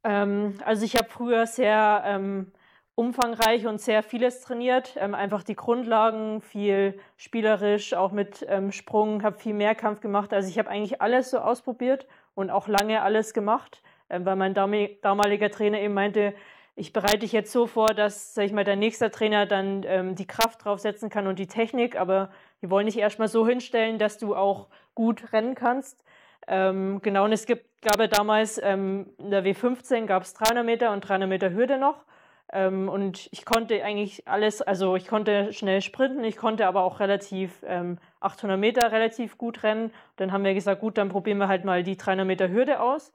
Ähm, 0.03 0.57
also 0.65 0.83
ich 0.83 0.95
habe 0.95 1.09
früher 1.09 1.45
sehr 1.45 2.03
ähm, 2.05 2.51
umfangreich 2.95 3.67
und 3.67 3.79
sehr 3.79 4.03
vieles 4.03 4.41
trainiert. 4.41 4.95
Ähm, 4.97 5.13
einfach 5.13 5.43
die 5.43 5.55
Grundlagen, 5.55 6.41
viel 6.41 6.99
spielerisch, 7.17 7.93
auch 7.93 8.11
mit 8.11 8.45
ähm, 8.49 8.71
Sprung, 8.71 9.23
habe 9.23 9.37
viel 9.37 9.53
Mehrkampf 9.53 10.01
gemacht. 10.01 10.33
Also 10.33 10.49
ich 10.49 10.57
habe 10.57 10.69
eigentlich 10.69 11.01
alles 11.01 11.29
so 11.29 11.37
ausprobiert 11.39 12.07
und 12.33 12.49
auch 12.49 12.67
lange 12.67 13.01
alles 13.01 13.33
gemacht, 13.33 13.83
ähm, 14.09 14.25
weil 14.25 14.35
mein 14.35 14.53
damaliger 14.53 15.51
Trainer 15.51 15.79
eben 15.79 15.93
meinte, 15.93 16.33
ich 16.75 16.93
bereite 16.93 17.19
dich 17.19 17.31
jetzt 17.31 17.51
so 17.51 17.67
vor, 17.67 17.93
dass, 17.93 18.33
sag 18.33 18.45
ich 18.45 18.53
mal, 18.53 18.63
der 18.63 18.77
nächste 18.77 19.11
Trainer 19.11 19.45
dann 19.45 19.83
ähm, 19.85 20.15
die 20.15 20.25
Kraft 20.25 20.63
draufsetzen 20.63 21.09
kann 21.09 21.27
und 21.27 21.37
die 21.37 21.47
Technik, 21.47 21.99
aber 21.99 22.31
wir 22.61 22.69
wollen 22.69 22.85
dich 22.85 22.97
erstmal 22.97 23.27
so 23.27 23.45
hinstellen, 23.47 23.99
dass 23.99 24.17
du 24.17 24.35
auch 24.35 24.69
gut 24.95 25.33
rennen 25.33 25.55
kannst. 25.55 26.03
Ähm, 26.47 26.99
genau, 27.01 27.25
und 27.25 27.33
es 27.33 27.45
gibt, 27.45 27.81
gab 27.81 27.99
ja 27.99 28.07
damals 28.07 28.59
ähm, 28.63 29.07
in 29.17 29.31
der 29.31 29.43
W15 29.43 30.05
gab 30.05 30.23
es 30.23 30.33
300 30.33 30.65
Meter 30.65 30.91
und 30.91 31.01
300 31.01 31.27
Meter 31.27 31.51
Hürde 31.51 31.77
noch. 31.77 32.05
Ähm, 32.53 32.89
und 32.89 33.29
ich 33.31 33.45
konnte 33.45 33.83
eigentlich 33.83 34.27
alles, 34.27 34.61
also 34.61 34.95
ich 34.95 35.07
konnte 35.07 35.53
schnell 35.53 35.81
sprinten, 35.81 36.23
ich 36.23 36.35
konnte 36.35 36.67
aber 36.67 36.83
auch 36.83 36.99
relativ 36.99 37.63
800 37.63 38.55
ähm, 38.55 38.59
Meter 38.59 38.91
relativ 38.91 39.37
gut 39.37 39.63
rennen. 39.63 39.91
Dann 40.17 40.31
haben 40.31 40.43
wir 40.43 40.53
gesagt, 40.53 40.81
gut, 40.81 40.97
dann 40.97 41.09
probieren 41.09 41.37
wir 41.37 41.47
halt 41.47 41.63
mal 41.63 41.83
die 41.83 41.97
300 41.97 42.27
Meter 42.27 42.49
Hürde 42.49 42.81
aus. 42.81 43.13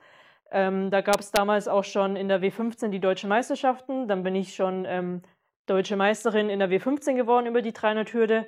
Ähm, 0.51 0.91
da 0.91 1.01
gab 1.03 1.21
es 1.21 1.33
damals 1.33 1.69
auch 1.69 1.85
schon 1.85 2.17
in 2.17 2.29
der 2.29 2.41
W15 2.41 2.89
die 2.89 3.01
deutschen 3.01 3.29
Meisterschaften. 3.29 4.09
Dann 4.09 4.23
bin 4.23 4.35
ich 4.35 4.55
schon 4.55 4.87
ähm, 4.87 5.23
deutsche 5.67 5.97
Meisterin 5.97 6.49
in 6.49 6.61
der 6.61 6.71
W15 6.71 7.15
geworden 7.15 7.47
über 7.47 7.61
die 7.61 7.73
300 7.73 8.13
Hürde. 8.13 8.47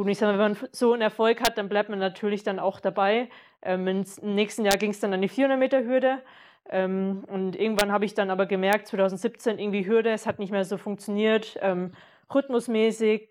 Gut, 0.00 0.08
ich 0.08 0.16
sage, 0.16 0.38
wenn 0.38 0.52
man 0.52 0.68
so 0.72 0.94
einen 0.94 1.02
Erfolg 1.02 1.42
hat, 1.42 1.58
dann 1.58 1.68
bleibt 1.68 1.90
man 1.90 1.98
natürlich 1.98 2.42
dann 2.42 2.58
auch 2.58 2.80
dabei. 2.80 3.28
Ähm, 3.60 3.86
Im 3.86 4.34
nächsten 4.34 4.64
Jahr 4.64 4.78
ging 4.78 4.92
es 4.92 5.00
dann 5.00 5.12
an 5.12 5.20
die 5.20 5.28
400 5.28 5.58
Meter 5.58 5.84
Hürde. 5.84 6.22
Ähm, 6.70 7.22
und 7.26 7.54
irgendwann 7.54 7.92
habe 7.92 8.06
ich 8.06 8.14
dann 8.14 8.30
aber 8.30 8.46
gemerkt, 8.46 8.86
2017 8.86 9.58
irgendwie 9.58 9.86
Hürde, 9.86 10.08
es 10.08 10.24
hat 10.24 10.38
nicht 10.38 10.52
mehr 10.52 10.64
so 10.64 10.78
funktioniert, 10.78 11.58
ähm, 11.60 11.92
rhythmusmäßig. 12.34 13.28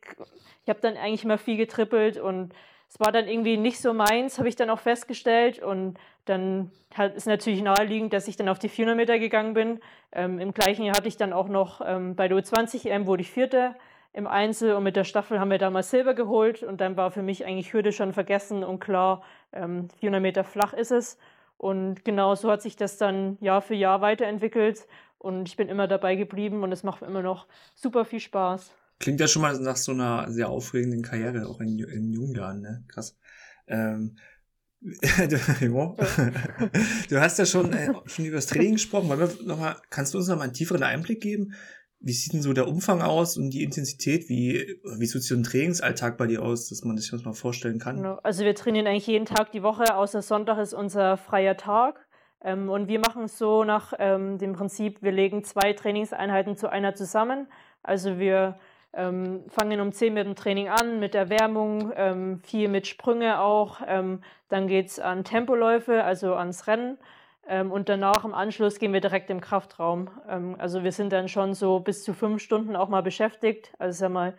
Ich 0.63 0.69
habe 0.69 0.79
dann 0.79 0.95
eigentlich 0.95 1.23
immer 1.23 1.39
viel 1.39 1.57
getrippelt 1.57 2.19
und 2.19 2.53
es 2.87 2.99
war 2.99 3.11
dann 3.11 3.27
irgendwie 3.27 3.57
nicht 3.57 3.81
so 3.81 3.91
meins, 3.95 4.37
habe 4.37 4.47
ich 4.47 4.55
dann 4.55 4.69
auch 4.69 4.79
festgestellt. 4.79 5.57
Und 5.57 5.97
dann 6.25 6.69
ist 7.15 7.25
natürlich 7.25 7.63
naheliegend, 7.63 8.13
dass 8.13 8.27
ich 8.27 8.35
dann 8.35 8.47
auf 8.47 8.59
die 8.59 8.69
400 8.69 8.95
Meter 8.95 9.17
gegangen 9.17 9.55
bin. 9.55 9.79
Ähm, 10.11 10.37
Im 10.37 10.53
gleichen 10.53 10.85
Jahr 10.85 10.97
hatte 10.97 11.07
ich 11.07 11.17
dann 11.17 11.33
auch 11.33 11.47
noch 11.47 11.81
ähm, 11.83 12.15
bei 12.15 12.27
der 12.27 12.37
U20 12.37 12.87
EM 12.87 13.07
wurde 13.07 13.23
ich 13.23 13.31
Vierte 13.31 13.73
im 14.13 14.27
Einzel 14.27 14.73
und 14.73 14.83
mit 14.83 14.95
der 14.95 15.03
Staffel 15.03 15.39
haben 15.39 15.51
wir 15.51 15.57
damals 15.57 15.91
Silber 15.91 16.13
geholt 16.13 16.63
und 16.63 16.81
dann 16.81 16.97
war 16.97 17.11
für 17.11 17.21
mich 17.21 17.45
eigentlich 17.45 17.73
Hürde 17.73 17.91
schon 17.91 18.13
vergessen 18.13 18.63
und 18.63 18.79
klar, 18.79 19.23
ähm, 19.53 19.87
400 19.99 20.21
Meter 20.21 20.43
flach 20.43 20.73
ist 20.73 20.91
es. 20.91 21.17
Und 21.57 22.05
genau 22.05 22.35
so 22.35 22.49
hat 22.49 22.61
sich 22.61 22.75
das 22.75 22.97
dann 22.97 23.37
Jahr 23.41 23.61
für 23.61 23.75
Jahr 23.75 24.01
weiterentwickelt 24.01 24.87
und 25.17 25.47
ich 25.47 25.57
bin 25.57 25.67
immer 25.67 25.87
dabei 25.87 26.15
geblieben 26.15 26.63
und 26.63 26.71
es 26.71 26.83
macht 26.83 27.01
immer 27.01 27.21
noch 27.21 27.47
super 27.75 28.05
viel 28.05 28.21
Spaß. 28.21 28.71
Klingt 28.99 29.19
ja 29.19 29.27
schon 29.27 29.41
mal 29.41 29.57
nach 29.59 29.77
so 29.77 29.91
einer 29.91 30.31
sehr 30.31 30.49
aufregenden 30.49 31.01
Karriere, 31.01 31.47
auch 31.47 31.59
in, 31.59 31.77
in 31.79 32.11
jungen 32.11 32.35
Jahren, 32.35 32.61
ne? 32.61 32.83
Krass. 32.87 33.17
Ähm, 33.67 34.17
du, 34.81 35.37
du 37.09 37.19
hast 37.19 37.37
ja 37.37 37.45
schon, 37.45 37.73
äh, 37.73 37.93
schon 38.05 38.25
über 38.25 38.37
das 38.37 38.45
Training 38.45 38.73
gesprochen. 38.73 39.09
Wollen 39.09 39.19
wir 39.19 39.45
noch 39.45 39.59
mal, 39.59 39.75
kannst 39.89 40.13
du 40.13 40.17
uns 40.17 40.27
noch 40.27 40.37
mal 40.37 40.43
einen 40.43 40.53
tieferen 40.53 40.83
Einblick 40.83 41.21
geben? 41.21 41.53
Wie 42.01 42.13
sieht 42.13 42.33
denn 42.33 42.41
so 42.41 42.53
der 42.53 42.67
Umfang 42.67 43.01
aus 43.01 43.37
und 43.37 43.49
die 43.49 43.63
Intensität? 43.63 44.29
Wie, 44.29 44.79
wie 44.97 45.05
sieht 45.05 45.23
so 45.23 45.35
ein 45.35 45.43
Trainingsalltag 45.43 46.17
bei 46.17 46.27
dir 46.27 46.41
aus, 46.41 46.69
dass 46.69 46.83
man 46.83 46.97
sich 46.97 47.11
das 47.11 47.23
mal 47.25 47.33
vorstellen 47.33 47.79
kann? 47.79 47.97
Genau. 47.97 48.19
Also 48.23 48.45
wir 48.45 48.55
trainieren 48.55 48.87
eigentlich 48.87 49.07
jeden 49.07 49.25
Tag 49.25 49.51
die 49.51 49.63
Woche, 49.63 49.95
außer 49.95 50.21
Sonntag 50.21 50.59
ist 50.59 50.73
unser 50.73 51.17
freier 51.17 51.57
Tag. 51.57 52.07
Ähm, 52.41 52.69
und 52.69 52.87
wir 52.87 52.99
machen 52.99 53.25
es 53.25 53.37
so 53.37 53.65
nach 53.65 53.93
ähm, 53.99 54.37
dem 54.37 54.53
Prinzip, 54.53 55.01
wir 55.01 55.11
legen 55.11 55.43
zwei 55.43 55.73
Trainingseinheiten 55.73 56.55
zu 56.55 56.69
einer 56.69 56.95
zusammen. 56.95 57.47
Also 57.83 58.17
wir 58.17 58.57
ähm, 58.93 59.43
fangen 59.49 59.81
um 59.81 59.91
10 59.91 60.13
mit 60.13 60.25
dem 60.25 60.35
Training 60.35 60.69
an, 60.69 60.99
mit 60.99 61.15
Erwärmung, 61.15 61.91
ähm, 61.95 62.39
viel 62.43 62.69
mit 62.69 62.87
Sprünge 62.87 63.39
auch. 63.39 63.81
Ähm, 63.85 64.21
dann 64.47 64.67
geht 64.67 64.87
es 64.87 64.99
an 64.99 65.23
Tempoläufe, 65.23 66.03
also 66.03 66.33
ans 66.35 66.67
Rennen. 66.67 66.97
Ähm, 67.49 67.71
und 67.71 67.89
danach 67.89 68.23
im 68.23 68.35
Anschluss 68.35 68.77
gehen 68.77 68.93
wir 68.93 69.01
direkt 69.01 69.31
im 69.31 69.41
Kraftraum. 69.41 70.09
Ähm, 70.29 70.55
also 70.59 70.83
wir 70.83 70.91
sind 70.91 71.11
dann 71.11 71.27
schon 71.27 71.55
so 71.55 71.79
bis 71.79 72.03
zu 72.03 72.13
fünf 72.13 72.43
Stunden 72.43 72.75
auch 72.75 72.89
mal 72.89 73.01
beschäftigt. 73.01 73.73
Also 73.79 74.01
sag 74.01 74.11
mal, 74.11 74.35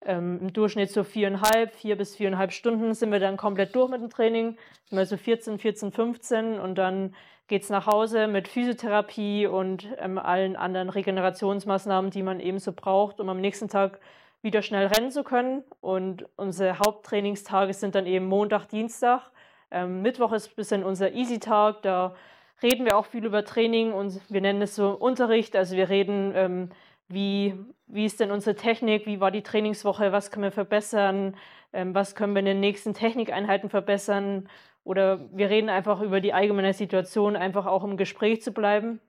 ähm, 0.00 0.38
im 0.40 0.52
Durchschnitt 0.54 0.90
so 0.90 1.04
viereinhalb, 1.04 1.74
vier 1.74 1.96
bis 1.96 2.16
viereinhalb 2.16 2.52
Stunden 2.52 2.94
sind 2.94 3.12
wir 3.12 3.20
dann 3.20 3.36
komplett 3.36 3.76
durch 3.76 3.90
mit 3.90 4.00
dem 4.00 4.08
Training. 4.08 4.56
Sind 4.86 4.98
wir 4.98 5.04
so 5.04 5.18
14, 5.18 5.58
14, 5.58 5.92
15 5.92 6.58
und 6.58 6.76
dann 6.76 7.14
geht 7.46 7.62
es 7.62 7.68
nach 7.68 7.86
Hause 7.86 8.26
mit 8.26 8.48
Physiotherapie 8.48 9.46
und 9.46 9.86
ähm, 9.98 10.18
allen 10.18 10.56
anderen 10.56 10.88
Regenerationsmaßnahmen, 10.88 12.10
die 12.10 12.22
man 12.22 12.40
eben 12.40 12.58
so 12.58 12.72
braucht, 12.72 13.20
um 13.20 13.28
am 13.28 13.40
nächsten 13.40 13.68
Tag 13.68 14.00
wieder 14.40 14.62
schnell 14.62 14.86
rennen 14.86 15.10
zu 15.10 15.24
können. 15.24 15.62
Und 15.82 16.26
unsere 16.36 16.78
Haupttrainingstage 16.78 17.74
sind 17.74 17.94
dann 17.94 18.06
eben 18.06 18.26
Montag, 18.26 18.66
Dienstag. 18.68 19.30
Ähm, 19.70 20.00
Mittwoch 20.00 20.32
ist 20.32 20.48
ein 20.48 20.56
bisschen 20.56 20.84
unser 20.84 21.12
Easy-Tag, 21.12 21.82
da 21.82 22.14
reden 22.62 22.84
wir 22.84 22.96
auch 22.96 23.06
viel 23.06 23.24
über 23.24 23.44
Training 23.44 23.92
und 23.92 24.20
wir 24.28 24.40
nennen 24.40 24.62
es 24.62 24.74
so 24.74 24.90
Unterricht. 24.90 25.56
Also 25.56 25.76
wir 25.76 25.88
reden, 25.88 26.32
ähm, 26.34 26.70
wie, 27.08 27.54
wie 27.86 28.04
ist 28.04 28.20
denn 28.20 28.30
unsere 28.30 28.56
Technik, 28.56 29.06
wie 29.06 29.20
war 29.20 29.30
die 29.30 29.42
Trainingswoche, 29.42 30.12
was 30.12 30.30
können 30.30 30.44
wir 30.44 30.52
verbessern, 30.52 31.36
ähm, 31.72 31.94
was 31.94 32.14
können 32.14 32.34
wir 32.34 32.40
in 32.40 32.46
den 32.46 32.60
nächsten 32.60 32.94
Technikeinheiten 32.94 33.70
verbessern. 33.70 34.48
Oder 34.84 35.20
wir 35.32 35.50
reden 35.50 35.68
einfach 35.68 36.00
über 36.00 36.20
die 36.20 36.32
allgemeine 36.32 36.72
Situation, 36.72 37.36
einfach 37.36 37.66
auch 37.66 37.84
im 37.84 37.96
Gespräch 37.96 38.42
zu 38.42 38.52
bleiben. 38.52 39.00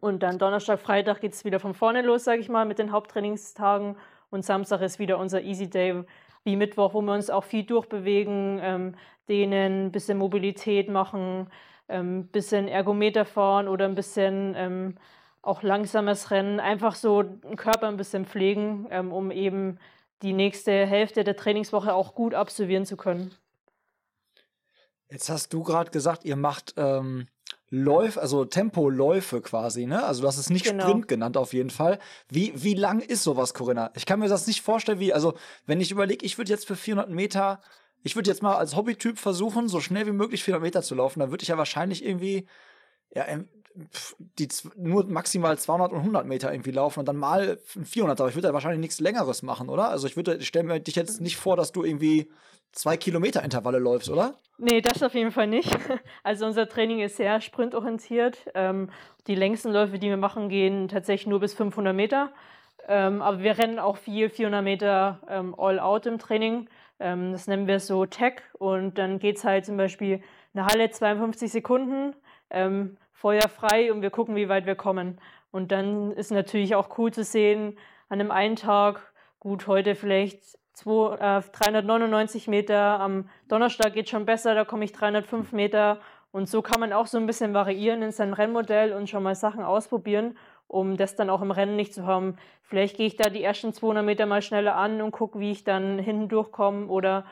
Und 0.00 0.22
dann 0.22 0.38
Donnerstag, 0.38 0.80
Freitag 0.80 1.20
geht 1.20 1.32
es 1.32 1.44
wieder 1.44 1.60
von 1.60 1.74
vorne 1.74 2.02
los, 2.02 2.24
sage 2.24 2.40
ich 2.40 2.48
mal, 2.48 2.66
mit 2.66 2.78
den 2.78 2.92
Haupttrainingstagen. 2.92 3.96
Und 4.30 4.44
Samstag 4.44 4.82
ist 4.82 4.98
wieder 4.98 5.18
unser 5.18 5.40
Easy 5.42 5.68
Day, 5.68 6.02
wie 6.44 6.56
Mittwoch, 6.56 6.94
wo 6.94 7.00
wir 7.00 7.14
uns 7.14 7.30
auch 7.30 7.44
viel 7.44 7.64
durchbewegen, 7.64 8.60
ähm, 8.62 8.94
dehnen, 9.28 9.92
bisschen 9.92 10.18
Mobilität 10.18 10.88
machen, 10.88 11.50
ähm, 11.88 12.28
bisschen 12.28 12.68
Ergometer 12.68 13.24
fahren 13.24 13.68
oder 13.68 13.86
ein 13.86 13.94
bisschen 13.94 14.54
ähm, 14.56 14.94
auch 15.42 15.62
langsames 15.62 16.30
Rennen, 16.30 16.60
einfach 16.60 16.94
so 16.94 17.22
den 17.22 17.56
Körper 17.56 17.88
ein 17.88 17.96
bisschen 17.96 18.26
pflegen, 18.26 18.86
ähm, 18.90 19.12
um 19.12 19.30
eben 19.30 19.78
die 20.22 20.32
nächste 20.32 20.86
Hälfte 20.86 21.24
der 21.24 21.36
Trainingswoche 21.36 21.94
auch 21.94 22.14
gut 22.14 22.34
absolvieren 22.34 22.84
zu 22.84 22.96
können. 22.96 23.32
Jetzt 25.10 25.30
hast 25.30 25.52
du 25.52 25.62
gerade 25.62 25.90
gesagt, 25.90 26.24
ihr 26.24 26.36
macht 26.36 26.74
ähm, 26.76 27.28
Läufe, 27.70 28.20
also 28.20 28.44
Tempoläufe 28.44 29.40
quasi, 29.40 29.86
ne? 29.86 30.04
Also 30.04 30.22
du 30.22 30.28
hast 30.28 30.38
es 30.38 30.50
nicht 30.50 30.64
genau. 30.64 30.84
Sprint 30.84 31.08
genannt 31.08 31.36
auf 31.36 31.52
jeden 31.52 31.70
Fall. 31.70 31.98
Wie, 32.28 32.52
wie 32.56 32.74
lang 32.74 33.00
ist 33.00 33.22
sowas, 33.22 33.54
Corinna? 33.54 33.90
Ich 33.94 34.06
kann 34.06 34.20
mir 34.20 34.28
das 34.28 34.46
nicht 34.46 34.62
vorstellen, 34.62 35.00
wie, 35.00 35.12
also 35.12 35.34
wenn 35.66 35.80
ich 35.80 35.90
überlege, 35.90 36.24
ich 36.24 36.36
würde 36.36 36.50
jetzt 36.50 36.66
für 36.66 36.76
400 36.76 37.10
Meter 37.10 37.60
ich 38.02 38.16
würde 38.16 38.30
jetzt 38.30 38.42
mal 38.42 38.56
als 38.56 38.76
Hobbytyp 38.76 39.18
versuchen, 39.18 39.68
so 39.68 39.80
schnell 39.80 40.06
wie 40.06 40.12
möglich 40.12 40.44
400 40.44 40.62
Meter 40.62 40.82
zu 40.82 40.94
laufen. 40.94 41.20
Dann 41.20 41.30
würde 41.30 41.42
ich 41.42 41.48
ja 41.48 41.58
wahrscheinlich 41.58 42.04
irgendwie 42.04 42.46
ja, 43.14 43.24
die 44.38 44.48
nur 44.76 45.06
maximal 45.06 45.56
200 45.56 45.92
und 45.92 45.98
100 45.98 46.26
Meter 46.26 46.52
irgendwie 46.52 46.70
laufen 46.70 47.00
und 47.00 47.06
dann 47.06 47.16
mal 47.16 47.58
400. 47.66 48.20
Aber 48.20 48.28
ich 48.28 48.34
würde 48.34 48.48
ja 48.48 48.54
wahrscheinlich 48.54 48.80
nichts 48.80 49.00
Längeres 49.00 49.42
machen, 49.42 49.68
oder? 49.68 49.88
Also 49.88 50.06
ich 50.06 50.16
würde, 50.16 50.36
ich 50.36 50.48
stelle 50.48 50.66
mir 50.66 50.80
dich 50.80 50.96
jetzt 50.96 51.20
nicht 51.20 51.36
vor, 51.36 51.56
dass 51.56 51.72
du 51.72 51.84
irgendwie 51.84 52.30
zwei 52.72 52.96
Kilometer 52.96 53.42
Intervalle 53.42 53.78
läufst, 53.78 54.10
oder? 54.10 54.34
Nee, 54.58 54.80
das 54.80 55.02
auf 55.02 55.14
jeden 55.14 55.32
Fall 55.32 55.46
nicht. 55.46 55.70
Also 56.22 56.44
unser 56.44 56.68
Training 56.68 57.00
ist 57.00 57.16
sehr 57.16 57.40
sprintorientiert. 57.40 58.38
Ähm, 58.54 58.90
die 59.26 59.34
längsten 59.34 59.72
Läufe, 59.72 59.98
die 59.98 60.08
wir 60.08 60.18
machen, 60.18 60.48
gehen 60.48 60.88
tatsächlich 60.88 61.26
nur 61.26 61.40
bis 61.40 61.54
500 61.54 61.94
Meter. 61.94 62.32
Ähm, 62.86 63.22
aber 63.22 63.40
wir 63.40 63.56
rennen 63.56 63.78
auch 63.78 63.96
viel 63.96 64.28
400 64.28 64.62
Meter 64.62 65.20
ähm, 65.28 65.54
All-Out 65.56 66.06
im 66.06 66.18
Training. 66.18 66.68
Ähm, 67.00 67.32
das 67.32 67.46
nennen 67.46 67.66
wir 67.66 67.80
so 67.80 68.06
Tech. 68.06 68.42
Und 68.58 68.98
dann 68.98 69.18
geht 69.18 69.36
es 69.36 69.44
halt 69.44 69.66
zum 69.66 69.76
Beispiel 69.76 70.22
eine 70.54 70.66
Halle 70.66 70.90
52 70.90 71.50
Sekunden, 71.50 72.14
ähm, 72.50 72.96
Feuer 73.12 73.48
frei 73.48 73.92
und 73.92 74.02
wir 74.02 74.10
gucken, 74.10 74.36
wie 74.36 74.48
weit 74.48 74.66
wir 74.66 74.76
kommen. 74.76 75.20
Und 75.50 75.72
dann 75.72 76.12
ist 76.12 76.30
natürlich 76.30 76.74
auch 76.74 76.98
cool 76.98 77.12
zu 77.12 77.24
sehen, 77.24 77.78
an 78.08 78.20
einem 78.20 78.30
einen 78.30 78.56
Tag, 78.56 79.12
gut, 79.40 79.66
heute 79.66 79.94
vielleicht 79.94 80.42
zwei, 80.72 81.14
äh, 81.14 81.42
399 81.42 82.48
Meter, 82.48 83.00
am 83.00 83.28
Donnerstag 83.48 83.94
geht 83.94 84.08
schon 84.08 84.24
besser, 84.24 84.54
da 84.54 84.64
komme 84.64 84.84
ich 84.84 84.92
305 84.92 85.52
Meter. 85.52 86.00
Und 86.30 86.48
so 86.48 86.62
kann 86.62 86.80
man 86.80 86.92
auch 86.92 87.06
so 87.06 87.18
ein 87.18 87.26
bisschen 87.26 87.54
variieren 87.54 88.02
in 88.02 88.12
seinem 88.12 88.34
Rennmodell 88.34 88.92
und 88.92 89.08
schon 89.08 89.22
mal 89.22 89.34
Sachen 89.34 89.62
ausprobieren 89.62 90.36
um 90.68 90.96
das 90.96 91.16
dann 91.16 91.30
auch 91.30 91.42
im 91.42 91.50
Rennen 91.50 91.76
nicht 91.76 91.92
zu 91.92 92.06
haben. 92.06 92.36
Vielleicht 92.62 92.96
gehe 92.96 93.06
ich 93.06 93.16
da 93.16 93.30
die 93.30 93.42
ersten 93.42 93.72
200 93.72 94.04
Meter 94.04 94.26
mal 94.26 94.42
schneller 94.42 94.76
an 94.76 95.02
und 95.02 95.10
gucke, 95.10 95.40
wie 95.40 95.50
ich 95.50 95.64
dann 95.64 95.98
hinten 95.98 96.28
durchkomme 96.28 96.86
oder 96.86 97.24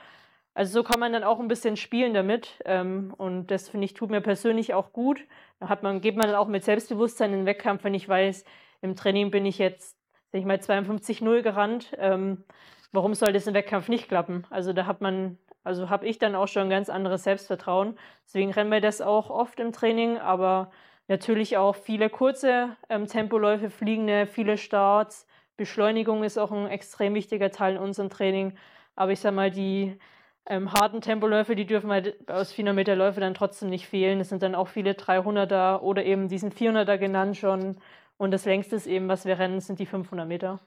also 0.55 0.81
so 0.81 0.83
kann 0.83 0.99
man 0.99 1.13
dann 1.13 1.23
auch 1.23 1.39
ein 1.39 1.49
bisschen 1.49 1.77
spielen 1.77 2.15
damit 2.15 2.63
ähm, 2.65 3.13
und 3.19 3.51
das 3.51 3.69
finde 3.69 3.85
ich 3.85 3.95
tut 3.95 4.11
mir 4.11 4.23
persönlich 4.23 4.73
auch 4.73 4.93
gut. 4.93 5.21
Da 5.61 5.69
hat 5.69 5.83
man 5.83 6.01
geht 6.01 6.17
man 6.17 6.27
dann 6.29 6.37
auch 6.37 6.49
mit 6.49 6.65
Selbstbewusstsein 6.65 7.33
in 7.33 7.41
den 7.41 7.47
Wettkampf, 7.47 7.85
wenn 7.85 7.95
ich 7.95 8.09
weiß, 8.09 8.45
im 8.81 8.97
Training 8.97 9.31
bin 9.31 9.45
ich 9.45 9.59
jetzt, 9.59 9.99
sag 10.33 10.41
ich 10.41 10.47
mal 10.47 10.57
52-0 10.57 11.43
gerannt. 11.43 11.95
Ähm, 11.99 12.45
warum 12.91 13.15
soll 13.15 13.33
das 13.35 13.47
im 13.47 13.55
Wettkampf 13.55 13.89
nicht 13.89 14.09
klappen? 14.09 14.47
Also 14.49 14.73
da 14.73 14.87
hat 14.87 15.03
man 15.03 15.39
also 15.67 15.91
habe 15.91 16.07
ich 16.07 16.21
dann 16.21 16.37
auch 16.37 16.47
schon 16.47 16.63
ein 16.63 16.71
ganz 16.71 16.89
anderes 16.89 17.25
Selbstvertrauen. 17.25 17.99
Deswegen 18.25 18.53
rennen 18.53 18.71
wir 18.71 18.81
das 18.81 19.01
auch 19.01 19.31
oft 19.31 19.59
im 19.59 19.73
Training, 19.73 20.17
aber 20.17 20.71
Natürlich 21.09 21.57
auch 21.57 21.77
viele 21.77 22.11
kurze 22.11 22.77
ähm, 22.89 23.07
Tempoläufe, 23.07 23.71
fliegende, 23.71 24.27
viele 24.27 24.59
Starts. 24.59 25.27
Beschleunigung 25.57 26.25
ist 26.25 26.39
auch 26.39 26.51
ein 26.51 26.67
extrem 26.67 27.15
wichtiger 27.15 27.51
Teil 27.51 27.77
in 27.77 27.83
unserem 27.83 28.11
Training. 28.11 28.57
Aber 28.97 29.13
ich 29.13 29.21
sag 29.21 29.35
mal, 29.35 29.51
die 29.51 29.99
ähm, 30.47 30.73
harten 30.73 31.01
Tempoläufe, 31.01 31.55
die 31.55 31.67
dürfen 31.67 31.91
halt 31.91 32.29
aus 32.29 32.53
400 32.53 32.75
Meter 32.75 32.97
Läufe 32.97 33.21
dann 33.21 33.35
trotzdem 33.35 33.69
nicht 33.69 33.87
fehlen. 33.87 34.21
Es 34.21 34.29
sind 34.31 34.43
dann 34.43 34.55
auch 34.55 34.69
viele 34.69 34.93
300er 34.93 35.81
oder 35.81 36.05
eben 36.05 36.29
diesen 36.29 36.53
400er 36.53 36.99
genannt 36.99 37.37
schon. 37.37 37.77
Und 38.17 38.31
das 38.31 38.45
längste 38.45 38.77
ist 38.77 38.87
eben, 38.87 39.09
was 39.09 39.25
wir 39.25 39.39
rennen, 39.39 39.61
sind 39.61 39.79
die 39.79 39.87
500 39.87 40.27
Meter. 40.27 40.61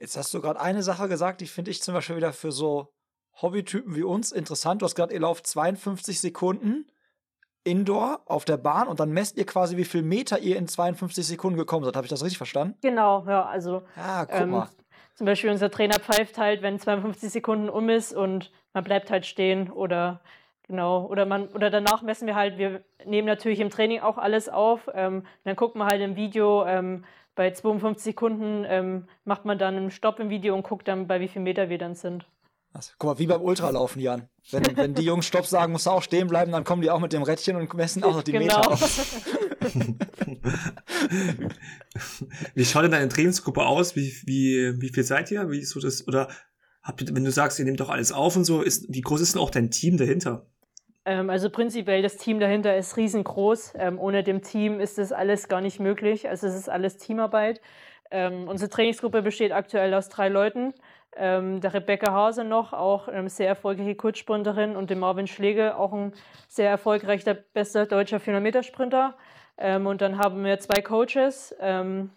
Jetzt 0.00 0.16
hast 0.16 0.32
du 0.32 0.40
gerade 0.40 0.60
eine 0.60 0.82
Sache 0.82 1.08
gesagt, 1.08 1.40
die 1.40 1.46
finde 1.46 1.70
ich 1.70 1.82
zum 1.82 1.94
Beispiel 1.94 2.16
wieder 2.16 2.32
für 2.32 2.52
so 2.52 2.92
Hobbytypen 3.42 3.94
wie 3.94 4.02
uns 4.02 4.32
interessant. 4.32 4.82
Du 4.82 4.86
hast 4.86 4.94
gerade, 4.94 5.12
ihr 5.12 5.20
lauft 5.20 5.46
52 5.46 6.20
Sekunden. 6.20 6.86
Indoor 7.64 8.20
auf 8.26 8.44
der 8.44 8.56
Bahn 8.56 8.88
und 8.88 9.00
dann 9.00 9.10
messt 9.10 9.36
ihr 9.36 9.44
quasi, 9.44 9.76
wie 9.76 9.84
viel 9.84 10.02
Meter 10.02 10.38
ihr 10.38 10.56
in 10.56 10.66
52 10.66 11.26
Sekunden 11.26 11.58
gekommen 11.58 11.84
seid. 11.84 11.96
Habe 11.96 12.06
ich 12.06 12.10
das 12.10 12.22
richtig 12.22 12.38
verstanden? 12.38 12.74
Genau, 12.80 13.24
ja, 13.26 13.44
also. 13.44 13.82
Ah, 13.96 14.24
guck 14.24 14.40
ähm, 14.40 14.50
mal. 14.50 14.68
Zum 15.14 15.26
Beispiel 15.26 15.50
unser 15.50 15.70
Trainer 15.70 15.98
pfeift 15.98 16.38
halt, 16.38 16.62
wenn 16.62 16.78
52 16.78 17.30
Sekunden 17.30 17.68
um 17.68 17.90
ist 17.90 18.14
und 18.14 18.50
man 18.72 18.84
bleibt 18.84 19.10
halt 19.10 19.26
stehen 19.26 19.70
oder 19.70 20.20
genau, 20.66 21.04
oder 21.06 21.26
man, 21.26 21.48
oder 21.48 21.68
danach 21.68 22.00
messen 22.00 22.26
wir 22.26 22.36
halt, 22.36 22.56
wir 22.56 22.82
nehmen 23.04 23.26
natürlich 23.26 23.60
im 23.60 23.68
Training 23.68 24.00
auch 24.00 24.16
alles 24.16 24.48
auf. 24.48 24.88
Ähm, 24.94 25.26
dann 25.44 25.56
guckt 25.56 25.76
man 25.76 25.88
halt 25.88 26.00
im 26.00 26.16
Video, 26.16 26.64
ähm, 26.64 27.04
bei 27.34 27.50
52 27.50 28.02
Sekunden 28.02 28.64
ähm, 28.66 29.08
macht 29.24 29.44
man 29.44 29.58
dann 29.58 29.76
einen 29.76 29.90
Stopp 29.90 30.20
im 30.20 30.30
Video 30.30 30.54
und 30.54 30.62
guckt 30.62 30.88
dann, 30.88 31.06
bei 31.06 31.20
wie 31.20 31.28
viel 31.28 31.42
Meter 31.42 31.68
wir 31.68 31.78
dann 31.78 31.94
sind. 31.94 32.24
Also, 32.72 32.92
guck 32.98 33.10
mal, 33.10 33.18
wie 33.18 33.26
beim 33.26 33.42
Ultralaufen, 33.42 34.00
Jan. 34.00 34.28
Wenn, 34.52 34.76
wenn 34.76 34.94
die 34.94 35.02
Jungs 35.02 35.26
Stopp 35.26 35.46
sagen, 35.46 35.72
musst 35.72 35.86
du 35.86 35.90
auch 35.90 36.02
stehen 36.02 36.28
bleiben, 36.28 36.52
dann 36.52 36.62
kommen 36.62 36.82
die 36.82 36.90
auch 36.90 37.00
mit 37.00 37.12
dem 37.12 37.22
Rädchen 37.22 37.56
und 37.56 37.74
messen 37.74 38.04
auch 38.04 38.14
noch 38.14 38.22
die 38.22 38.30
genau. 38.32 38.44
Meter 38.44 38.70
aus. 38.70 39.00
wie 42.54 42.64
schaut 42.64 42.84
denn 42.84 42.92
deine 42.92 43.08
Trainingsgruppe 43.08 43.66
aus? 43.66 43.96
Wie, 43.96 44.14
wie, 44.24 44.80
wie 44.80 44.90
viel 44.90 45.02
seid 45.02 45.32
ihr? 45.32 45.50
Wie 45.50 45.58
ist 45.58 45.70
so 45.70 45.80
das, 45.80 46.06
oder 46.06 46.28
habt 46.82 47.02
ihr, 47.02 47.14
wenn 47.14 47.24
du 47.24 47.32
sagst, 47.32 47.58
ihr 47.58 47.64
nehmt 47.64 47.80
doch 47.80 47.90
alles 47.90 48.12
auf 48.12 48.36
und 48.36 48.44
so, 48.44 48.62
ist, 48.62 48.86
wie 48.88 49.00
groß 49.00 49.20
ist 49.20 49.34
denn 49.34 49.42
auch 49.42 49.50
dein 49.50 49.72
Team 49.72 49.96
dahinter? 49.96 50.46
Ähm, 51.04 51.28
also 51.28 51.50
prinzipiell, 51.50 52.02
das 52.02 52.18
Team 52.18 52.38
dahinter 52.38 52.76
ist 52.76 52.96
riesengroß. 52.96 53.72
Ähm, 53.76 53.98
ohne 53.98 54.22
dem 54.22 54.42
Team 54.42 54.78
ist 54.78 54.98
das 54.98 55.10
alles 55.10 55.48
gar 55.48 55.60
nicht 55.60 55.80
möglich. 55.80 56.28
Also 56.28 56.46
es 56.46 56.54
ist 56.54 56.68
alles 56.68 56.98
Teamarbeit. 56.98 57.60
Ähm, 58.12 58.46
unsere 58.48 58.70
Trainingsgruppe 58.70 59.22
besteht 59.22 59.52
aktuell 59.52 59.94
aus 59.94 60.08
drei 60.08 60.28
Leuten 60.28 60.72
ähm, 61.16 61.60
der 61.60 61.74
Rebecca 61.74 62.12
Hase 62.12 62.44
noch, 62.44 62.72
auch 62.72 63.08
eine 63.08 63.28
sehr 63.28 63.48
erfolgreiche 63.48 63.94
Kurzsprinterin 63.94 64.76
und 64.76 64.90
dem 64.90 65.00
Marvin 65.00 65.26
Schlegel, 65.26 65.72
auch 65.72 65.92
ein 65.92 66.12
sehr 66.48 66.70
erfolgreicher, 66.70 67.34
bester 67.34 67.86
deutscher 67.86 68.18
400-Meter-Sprinter. 68.18 69.14
Ähm, 69.58 69.86
und 69.86 70.00
dann 70.00 70.18
haben 70.18 70.44
wir 70.44 70.58
zwei 70.58 70.80
Coaches, 70.80 71.54
ähm, 71.60 72.10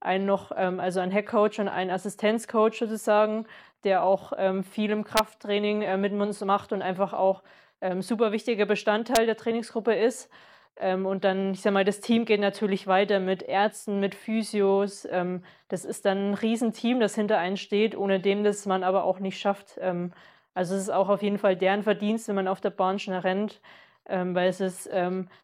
einen 0.00 0.26
noch, 0.26 0.52
ähm, 0.56 0.80
also 0.80 1.00
einen 1.00 1.12
Heckcoach 1.12 1.58
und 1.60 1.68
einen 1.68 1.90
Assistenzcoach 1.90 2.78
sozusagen, 2.78 3.46
der 3.84 4.02
auch 4.02 4.32
ähm, 4.36 4.64
viel 4.64 4.90
im 4.90 5.04
Krafttraining 5.04 5.82
äh, 5.82 5.96
mit 5.96 6.12
uns 6.12 6.40
macht 6.40 6.72
und 6.72 6.82
einfach 6.82 7.12
auch 7.12 7.42
ähm, 7.80 8.02
super 8.02 8.32
wichtiger 8.32 8.66
Bestandteil 8.66 9.26
der 9.26 9.36
Trainingsgruppe 9.36 9.94
ist. 9.94 10.30
Ähm, 10.80 11.04
und 11.06 11.24
dann, 11.24 11.52
ich 11.52 11.60
sag 11.60 11.72
mal, 11.72 11.84
das 11.84 12.00
Team 12.00 12.24
geht 12.24 12.40
natürlich 12.40 12.86
weiter 12.86 13.20
mit 13.20 13.42
Ärzten, 13.42 14.00
mit 14.00 14.14
Physios. 14.14 15.06
Ähm, 15.10 15.44
das 15.68 15.84
ist 15.84 16.06
dann 16.06 16.30
ein 16.30 16.34
Riesenteam, 16.34 17.00
das 17.00 17.14
hinter 17.14 17.38
einen 17.38 17.58
steht, 17.58 17.96
ohne 17.96 18.18
dem 18.18 18.42
das 18.44 18.64
man 18.66 18.82
aber 18.82 19.04
auch 19.04 19.20
nicht 19.20 19.38
schafft. 19.38 19.78
Ähm, 19.80 20.12
also 20.54 20.74
es 20.74 20.82
ist 20.82 20.90
auch 20.90 21.08
auf 21.08 21.22
jeden 21.22 21.38
Fall 21.38 21.54
deren 21.56 21.82
Verdienst, 21.82 22.28
wenn 22.28 22.34
man 22.34 22.48
auf 22.48 22.60
der 22.60 22.70
Bahn 22.70 22.98
schnell 22.98 23.20
rennt. 23.20 23.60
Weil 24.06 24.48
es 24.48 24.60
ist 24.60 24.90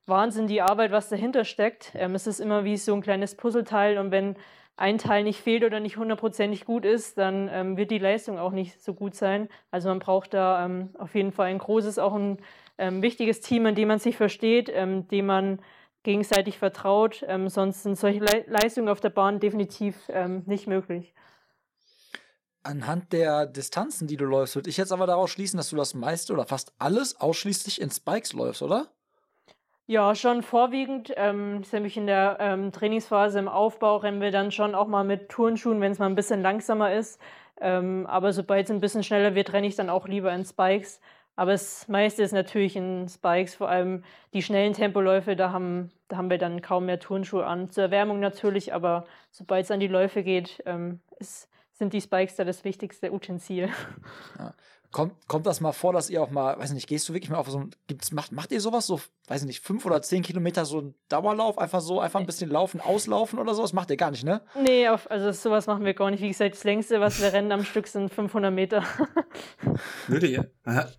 Wahnsinn, 0.06 0.48
die 0.48 0.60
Arbeit, 0.60 0.90
was 0.90 1.08
dahinter 1.08 1.44
steckt. 1.44 1.94
Es 1.94 2.26
ist 2.26 2.40
immer 2.40 2.64
wie 2.64 2.76
so 2.76 2.94
ein 2.94 3.00
kleines 3.02 3.36
Puzzleteil 3.36 3.96
und 3.98 4.10
wenn 4.10 4.34
ein 4.76 4.98
Teil 4.98 5.22
nicht 5.22 5.40
fehlt 5.40 5.62
oder 5.62 5.78
nicht 5.78 5.98
hundertprozentig 5.98 6.64
gut 6.64 6.84
ist, 6.84 7.16
dann 7.16 7.76
wird 7.76 7.92
die 7.92 7.98
Leistung 7.98 8.40
auch 8.40 8.50
nicht 8.50 8.82
so 8.82 8.94
gut 8.94 9.14
sein. 9.14 9.48
Also 9.70 9.88
man 9.88 10.00
braucht 10.00 10.34
da 10.34 10.68
auf 10.98 11.14
jeden 11.14 11.30
Fall 11.30 11.46
ein 11.46 11.58
großes, 11.58 12.00
auch 12.00 12.14
ein 12.14 12.38
ähm, 12.78 13.02
wichtiges 13.02 13.40
Team, 13.40 13.66
in 13.66 13.74
dem 13.74 13.88
man 13.88 13.98
sich 13.98 14.16
versteht, 14.16 14.70
ähm, 14.72 15.08
dem 15.08 15.26
man 15.26 15.60
gegenseitig 16.02 16.58
vertraut. 16.58 17.24
Ähm, 17.26 17.48
sonst 17.48 17.82
sind 17.82 17.98
solche 17.98 18.20
Le 18.20 18.44
Leistungen 18.46 18.88
auf 18.88 19.00
der 19.00 19.10
Bahn 19.10 19.40
definitiv 19.40 19.96
ähm, 20.08 20.42
nicht 20.46 20.66
möglich. 20.66 21.14
Anhand 22.62 23.12
der 23.12 23.46
Distanzen, 23.46 24.08
die 24.08 24.16
du 24.16 24.24
läufst, 24.24 24.56
würde 24.56 24.70
ich 24.70 24.76
jetzt 24.76 24.92
aber 24.92 25.06
daraus 25.06 25.30
schließen, 25.30 25.56
dass 25.56 25.70
du 25.70 25.76
das 25.76 25.94
meiste 25.94 26.32
oder 26.32 26.46
fast 26.46 26.72
alles 26.78 27.20
ausschließlich 27.20 27.80
in 27.80 27.90
Spikes 27.90 28.32
läufst, 28.32 28.62
oder? 28.62 28.88
Ja, 29.88 30.16
schon 30.16 30.42
vorwiegend. 30.42 31.12
Ähm, 31.16 31.62
nämlich 31.72 31.96
in 31.96 32.08
der 32.08 32.38
ähm, 32.40 32.72
Trainingsphase 32.72 33.38
im 33.38 33.46
Aufbau 33.46 33.98
rennen 33.98 34.20
wir 34.20 34.32
dann 34.32 34.50
schon 34.50 34.74
auch 34.74 34.88
mal 34.88 35.04
mit 35.04 35.28
Turnschuhen, 35.28 35.80
wenn 35.80 35.92
es 35.92 36.00
mal 36.00 36.06
ein 36.06 36.16
bisschen 36.16 36.42
langsamer 36.42 36.92
ist. 36.92 37.20
Ähm, 37.60 38.04
aber 38.06 38.32
sobald 38.32 38.66
es 38.66 38.70
ein 38.72 38.80
bisschen 38.80 39.04
schneller 39.04 39.36
wird, 39.36 39.52
renne 39.52 39.68
ich 39.68 39.76
dann 39.76 39.88
auch 39.88 40.08
lieber 40.08 40.32
in 40.32 40.44
Spikes. 40.44 41.00
Aber 41.36 41.52
das 41.52 41.86
meiste 41.86 42.22
ist 42.22 42.32
natürlich 42.32 42.76
in 42.76 43.08
Spikes, 43.08 43.54
vor 43.54 43.68
allem 43.68 44.02
die 44.32 44.42
schnellen 44.42 44.72
Tempoläufe, 44.72 45.36
da 45.36 45.52
haben, 45.52 45.90
da 46.08 46.16
haben 46.16 46.30
wir 46.30 46.38
dann 46.38 46.62
kaum 46.62 46.86
mehr 46.86 46.98
Turnschuhe 46.98 47.46
an. 47.46 47.70
Zur 47.70 47.84
Erwärmung 47.84 48.20
natürlich, 48.20 48.72
aber 48.72 49.04
sobald 49.30 49.64
es 49.64 49.70
an 49.70 49.80
die 49.80 49.86
Läufe 49.86 50.22
geht, 50.22 50.62
ähm, 50.64 51.00
ist, 51.18 51.48
sind 51.72 51.92
die 51.92 52.00
Spikes 52.00 52.36
da 52.36 52.44
das 52.44 52.64
wichtigste 52.64 53.12
Utensil. 53.12 53.68
Ja. 54.38 54.54
Kommt, 54.92 55.14
kommt 55.28 55.46
das 55.46 55.60
mal 55.60 55.72
vor, 55.72 55.92
dass 55.92 56.10
ihr 56.10 56.22
auch 56.22 56.30
mal, 56.30 56.58
weiß 56.58 56.72
nicht, 56.72 56.88
gehst 56.88 57.08
du 57.08 57.12
wirklich 57.12 57.30
mal 57.30 57.38
auf 57.38 57.48
so 57.48 57.58
ein, 57.58 57.70
gibt's, 57.86 58.12
macht, 58.12 58.32
macht 58.32 58.52
ihr 58.52 58.60
sowas, 58.60 58.86
so, 58.86 59.00
weiß 59.28 59.44
nicht, 59.44 59.60
fünf 59.60 59.84
oder 59.86 60.02
zehn 60.02 60.22
Kilometer 60.22 60.64
so 60.64 60.80
ein 60.80 60.94
Dauerlauf, 61.08 61.58
einfach 61.58 61.80
so, 61.80 62.00
einfach 62.00 62.20
ein 62.20 62.26
bisschen 62.26 62.50
laufen, 62.50 62.80
auslaufen 62.80 63.38
oder 63.38 63.54
sowas? 63.54 63.72
Macht 63.72 63.90
ihr 63.90 63.96
gar 63.96 64.10
nicht, 64.10 64.24
ne? 64.24 64.42
Nee, 64.60 64.88
auf, 64.88 65.10
also 65.10 65.32
sowas 65.32 65.66
machen 65.66 65.84
wir 65.84 65.94
gar 65.94 66.10
nicht. 66.10 66.22
Wie 66.22 66.28
gesagt, 66.28 66.54
das 66.54 66.64
längste, 66.64 67.00
was 67.00 67.20
wir 67.20 67.32
rennen 67.32 67.52
am 67.52 67.64
Stück, 67.64 67.86
sind 67.86 68.12
500 68.12 68.52
Meter. 68.52 68.84
Würde 70.06 70.26
ihr? 70.26 70.50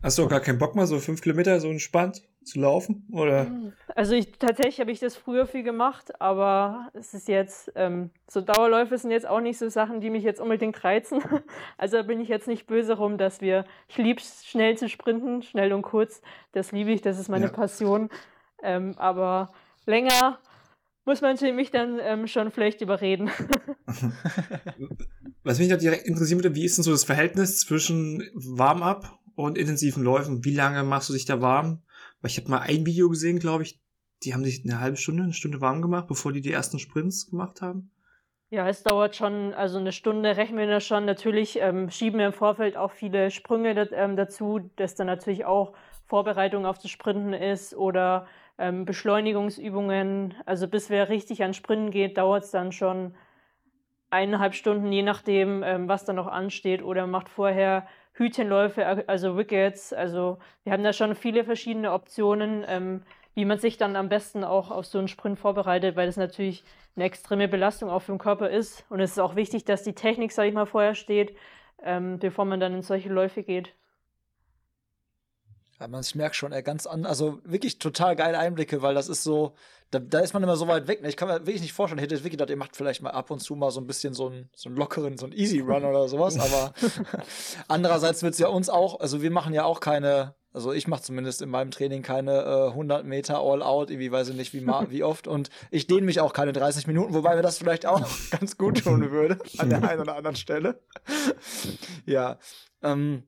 Hast 0.01 0.17
du 0.17 0.25
auch 0.25 0.29
gar 0.29 0.41
keinen 0.41 0.59
Bock 0.59 0.75
mal, 0.75 0.87
so 0.87 0.99
fünf 0.99 1.21
Kilometer 1.21 1.59
so 1.59 1.69
entspannt 1.69 2.21
zu 2.47 2.59
laufen? 2.59 3.07
Oder? 3.11 3.47
Also 3.95 4.15
ich, 4.15 4.31
tatsächlich 4.39 4.79
habe 4.79 4.91
ich 4.91 4.99
das 4.99 5.15
früher 5.15 5.45
viel 5.45 5.63
gemacht, 5.63 6.19
aber 6.21 6.89
es 6.93 7.13
ist 7.13 7.27
jetzt, 7.27 7.71
ähm, 7.75 8.09
so 8.27 8.41
Dauerläufe 8.41 8.97
sind 8.97 9.11
jetzt 9.11 9.27
auch 9.27 9.41
nicht 9.41 9.57
so 9.57 9.69
Sachen, 9.69 10.01
die 10.01 10.09
mich 10.09 10.23
jetzt 10.23 10.41
unbedingt 10.41 10.83
reizen. 10.83 11.21
Also 11.77 11.97
da 11.97 12.03
bin 12.03 12.19
ich 12.19 12.27
jetzt 12.27 12.47
nicht 12.47 12.65
böse 12.65 12.93
rum, 12.93 13.17
dass 13.17 13.41
wir, 13.41 13.65
ich 13.87 13.97
liebe 13.97 14.19
es, 14.19 14.45
schnell 14.45 14.77
zu 14.77 14.89
sprinten, 14.89 15.43
schnell 15.43 15.73
und 15.73 15.83
kurz. 15.83 16.21
Das 16.53 16.71
liebe 16.71 16.91
ich, 16.91 17.01
das 17.01 17.19
ist 17.19 17.29
meine 17.29 17.45
ja. 17.45 17.51
Passion. 17.51 18.09
Ähm, 18.63 18.95
aber 18.97 19.51
länger 19.85 20.39
muss 21.07 21.21
man 21.21 21.37
mich 21.55 21.71
dann 21.71 21.99
ähm, 22.01 22.27
schon 22.27 22.51
vielleicht 22.51 22.81
überreden. 22.81 23.31
Was 25.43 25.59
mich 25.59 25.69
da 25.69 25.77
direkt 25.77 26.05
interessieren 26.05 26.39
würde, 26.39 26.55
wie 26.55 26.65
ist 26.65 26.77
denn 26.77 26.83
so 26.83 26.91
das 26.91 27.05
Verhältnis 27.05 27.59
zwischen 27.59 28.29
Warm-up 28.33 29.17
und 29.35 29.57
intensiven 29.57 30.03
Läufen? 30.03 30.43
Wie 30.43 30.53
lange 30.53 30.83
machst 30.83 31.07
du 31.07 31.13
dich 31.13 31.23
da 31.23 31.39
warm? 31.39 31.81
Weil 32.21 32.31
ich 32.31 32.37
habe 32.37 32.49
mal 32.49 32.59
ein 32.59 32.85
Video 32.85 33.09
gesehen, 33.09 33.39
glaube 33.39 33.63
ich, 33.63 33.79
die 34.23 34.33
haben 34.33 34.43
sich 34.43 34.63
eine 34.65 34.79
halbe 34.79 34.97
Stunde, 34.97 35.23
eine 35.23 35.33
Stunde 35.33 35.61
warm 35.61 35.81
gemacht, 35.81 36.07
bevor 36.07 36.33
die 36.33 36.41
die 36.41 36.51
ersten 36.51 36.79
Sprints 36.79 37.29
gemacht 37.29 37.61
haben. 37.61 37.91
Ja, 38.49 38.67
es 38.69 38.81
dauert 38.81 39.15
schon, 39.15 39.53
also 39.53 39.77
eine 39.77 39.91
Stunde 39.91 40.37
rechnen 40.37 40.69
wir 40.69 40.79
schon. 40.79 41.05
Natürlich 41.05 41.59
ähm, 41.59 41.89
schieben 41.89 42.17
wir 42.19 42.27
im 42.27 42.33
Vorfeld 42.33 42.77
auch 42.77 42.91
viele 42.91 43.29
Sprünge 43.29 43.75
dat, 43.75 43.89
ähm, 43.91 44.15
dazu, 44.15 44.71
dass 44.77 44.95
dann 44.95 45.07
natürlich 45.07 45.43
auch 45.43 45.73
Vorbereitung 46.05 46.65
auf 46.65 46.79
das 46.79 46.89
Sprinten 46.89 47.33
ist 47.33 47.75
oder 47.75 48.25
ähm, 48.57 48.85
Beschleunigungsübungen. 48.85 50.33
Also 50.45 50.69
bis 50.69 50.89
wir 50.89 51.09
richtig 51.09 51.43
an 51.43 51.53
Sprinten 51.53 51.91
geht, 51.91 52.17
dauert 52.17 52.45
es 52.45 52.51
dann 52.51 52.71
schon 52.71 53.15
eineinhalb 54.09 54.55
Stunden, 54.55 54.93
je 54.93 55.03
nachdem, 55.03 55.61
ähm, 55.63 55.89
was 55.89 56.05
da 56.05 56.13
noch 56.13 56.27
ansteht, 56.27 56.81
oder 56.81 57.05
macht 57.05 57.27
vorher 57.27 57.85
Hütchenläufe, 58.17 59.07
also 59.07 59.37
Wickets. 59.37 59.93
Also 59.93 60.37
wir 60.63 60.73
haben 60.73 60.83
da 60.83 60.93
schon 60.93 61.15
viele 61.15 61.43
verschiedene 61.43 61.91
Optionen, 61.93 62.65
ähm, 62.67 63.03
wie 63.35 63.45
man 63.45 63.59
sich 63.59 63.77
dann 63.77 63.95
am 63.95 64.09
besten 64.09 64.43
auch 64.43 64.71
auf 64.71 64.85
so 64.85 64.97
einen 64.97 65.07
Sprint 65.07 65.37
vorbereitet, 65.37 65.95
weil 65.95 66.07
das 66.07 66.17
natürlich 66.17 66.63
eine 66.95 67.05
extreme 67.05 67.47
Belastung 67.47 67.89
auch 67.89 68.01
für 68.01 68.13
den 68.13 68.17
Körper 68.17 68.49
ist. 68.49 68.85
Und 68.89 68.99
es 68.99 69.11
ist 69.11 69.19
auch 69.19 69.35
wichtig, 69.35 69.63
dass 69.65 69.83
die 69.83 69.93
Technik, 69.93 70.31
sage 70.31 70.49
ich 70.49 70.55
mal, 70.55 70.65
vorher 70.65 70.95
steht, 70.95 71.35
ähm, 71.83 72.17
bevor 72.17 72.45
man 72.45 72.59
dann 72.59 72.73
in 72.73 72.81
solche 72.81 73.09
Läufe 73.09 73.43
geht. 73.43 73.73
Ja, 75.79 75.87
man, 75.87 76.01
ich 76.01 76.15
merke 76.15 76.35
schon, 76.35 76.51
er 76.51 76.63
ganz 76.63 76.87
an, 76.87 77.05
also 77.05 77.39
wirklich 77.43 77.77
total 77.77 78.15
geile 78.15 78.39
Einblicke, 78.39 78.81
weil 78.81 78.95
das 78.95 79.09
ist 79.09 79.23
so, 79.23 79.53
da, 79.91 79.99
da 79.99 80.19
ist 80.19 80.33
man 80.33 80.41
immer 80.41 80.57
so 80.57 80.67
weit 80.67 80.87
weg. 80.87 81.03
Ne? 81.03 81.09
Ich 81.09 81.17
kann 81.17 81.27
mir 81.27 81.45
wirklich 81.45 81.61
nicht 81.61 81.73
vorstellen, 81.73 81.99
hätte 81.99 82.15
wirklich 82.15 82.31
gedacht, 82.31 82.49
ihr 82.49 82.57
macht 82.57 82.75
vielleicht 82.75 83.03
mal 83.03 83.11
ab 83.11 83.29
und 83.29 83.39
zu 83.39 83.55
mal 83.55 83.69
so 83.69 83.79
ein 83.79 83.85
bisschen 83.85 84.13
so 84.13 84.27
einen, 84.27 84.49
so 84.55 84.69
einen 84.69 84.77
lockeren, 84.77 85.17
so 85.17 85.27
einen 85.27 85.33
Easy 85.33 85.59
Run 85.59 85.85
oder 85.85 86.07
sowas, 86.07 86.39
aber 86.39 86.73
andererseits 87.67 88.23
wird 88.23 88.33
es 88.33 88.39
ja 88.39 88.47
uns 88.47 88.69
auch, 88.69 88.99
also 88.99 89.21
wir 89.21 89.29
machen 89.29 89.53
ja 89.53 89.65
auch 89.65 89.79
keine, 89.79 90.33
also 90.51 90.73
ich 90.73 90.87
mache 90.87 91.03
zumindest 91.03 91.43
in 91.43 91.49
meinem 91.49 91.69
Training 91.69 92.01
keine 92.01 92.41
äh, 92.41 92.67
100 92.69 93.05
Meter 93.05 93.37
All-Out, 93.37 93.91
irgendwie 93.91 94.11
weiß 94.11 94.29
ich 94.29 94.35
nicht 94.35 94.53
wie, 94.53 94.65
wie 94.89 95.03
oft 95.03 95.27
und 95.27 95.51
ich 95.69 95.85
dehne 95.85 96.01
mich 96.01 96.21
auch 96.21 96.33
keine 96.33 96.53
30 96.53 96.87
Minuten, 96.87 97.13
wobei 97.13 97.35
mir 97.35 97.43
das 97.43 97.59
vielleicht 97.59 97.85
auch 97.85 98.03
ganz 98.31 98.57
gut 98.57 98.83
tun 98.83 99.11
würde 99.11 99.37
an 99.59 99.69
der 99.69 99.87
einen 99.87 100.01
oder 100.01 100.15
anderen 100.15 100.37
Stelle. 100.37 100.81
ja, 102.07 102.39
ähm, 102.81 103.27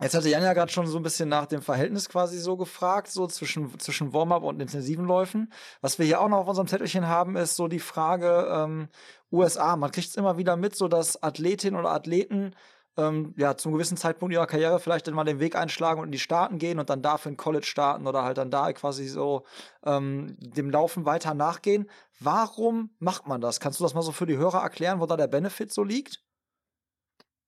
Jetzt 0.00 0.14
hatte 0.14 0.28
Jan 0.28 0.42
ja 0.42 0.52
gerade 0.54 0.72
schon 0.72 0.86
so 0.86 0.98
ein 0.98 1.02
bisschen 1.02 1.28
nach 1.28 1.46
dem 1.46 1.62
Verhältnis 1.62 2.08
quasi 2.08 2.38
so 2.38 2.56
gefragt, 2.56 3.08
so 3.08 3.26
zwischen, 3.26 3.78
zwischen 3.78 4.12
Warm-up 4.12 4.42
und 4.42 4.60
intensiven 4.60 5.04
Läufen. 5.04 5.52
Was 5.80 5.98
wir 5.98 6.06
hier 6.06 6.20
auch 6.20 6.28
noch 6.28 6.38
auf 6.38 6.48
unserem 6.48 6.66
Zettelchen 6.66 7.06
haben, 7.06 7.36
ist 7.36 7.56
so 7.56 7.68
die 7.68 7.78
Frage 7.78 8.48
ähm, 8.50 8.88
USA. 9.30 9.76
Man 9.76 9.92
kriegt 9.92 10.08
es 10.08 10.16
immer 10.16 10.38
wieder 10.38 10.56
mit, 10.56 10.74
so 10.74 10.88
dass 10.88 11.22
Athletinnen 11.22 11.78
oder 11.78 11.90
Athleten 11.90 12.54
ähm, 12.96 13.34
ja 13.36 13.56
zum 13.56 13.72
gewissen 13.72 13.96
Zeitpunkt 13.96 14.32
ihrer 14.32 14.46
Karriere 14.46 14.80
vielleicht 14.80 15.06
dann 15.06 15.14
mal 15.14 15.24
den 15.24 15.40
Weg 15.40 15.56
einschlagen 15.56 16.00
und 16.00 16.06
in 16.06 16.12
die 16.12 16.18
Staaten 16.18 16.58
gehen 16.58 16.78
und 16.78 16.90
dann 16.90 17.02
dafür 17.02 17.30
in 17.30 17.36
College 17.36 17.66
starten 17.66 18.06
oder 18.06 18.22
halt 18.24 18.38
dann 18.38 18.50
da 18.50 18.72
quasi 18.72 19.06
so 19.08 19.44
ähm, 19.84 20.36
dem 20.40 20.70
Laufen 20.70 21.04
weiter 21.04 21.34
nachgehen. 21.34 21.88
Warum 22.18 22.90
macht 22.98 23.26
man 23.26 23.40
das? 23.40 23.60
Kannst 23.60 23.80
du 23.80 23.84
das 23.84 23.94
mal 23.94 24.02
so 24.02 24.12
für 24.12 24.26
die 24.26 24.36
Hörer 24.36 24.62
erklären, 24.62 25.00
wo 25.00 25.06
da 25.06 25.16
der 25.16 25.28
Benefit 25.28 25.72
so 25.72 25.84
liegt? 25.84 26.22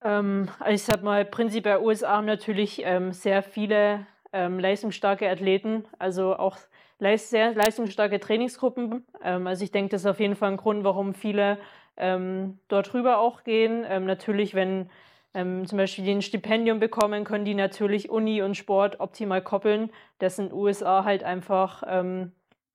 Ähm, 0.05 0.49
also 0.61 0.75
ich 0.75 0.83
sag 0.83 1.03
mal, 1.03 1.25
prinzipiell 1.25 1.79
USA 1.79 2.17
haben 2.17 2.27
natürlich 2.27 2.83
ähm, 2.85 3.12
sehr 3.12 3.43
viele 3.43 4.07
ähm, 4.33 4.59
leistungsstarke 4.59 5.29
Athleten, 5.29 5.87
also 5.99 6.37
auch 6.37 6.59
leist 6.99 7.31
sehr 7.31 7.55
leistungsstarke 7.55 8.21
Trainingsgruppen. 8.21 9.05
Ähm, 9.23 9.47
also 9.47 9.64
ich 9.64 9.73
denke, 9.73 9.90
das 9.90 10.03
ist 10.03 10.07
auf 10.07 10.21
jeden 10.21 10.37
Fall 10.37 10.53
ein 10.53 10.57
Grund, 10.59 10.85
warum 10.85 11.14
viele 11.14 11.59
ähm, 11.97 12.59
dort 12.69 12.93
rüber 12.93 13.19
auch 13.19 13.45
gehen. 13.45 13.85
Ähm, 13.88 14.05
natürlich, 14.05 14.55
wenn 14.55 14.90
zum 15.37 15.79
Beispiel 15.79 16.05
die 16.05 16.12
ein 16.12 16.23
Stipendium 16.23 16.79
bekommen, 16.79 17.25
können 17.25 17.45
die 17.45 17.55
natürlich 17.55 18.09
Uni 18.09 18.40
und 18.40 18.57
Sport 18.57 19.01
optimal 19.01 19.43
koppeln. 19.43 19.90
Das 20.21 20.37
sind 20.37 20.53
USA 20.53 21.03
halt 21.03 21.25
einfach 21.25 21.83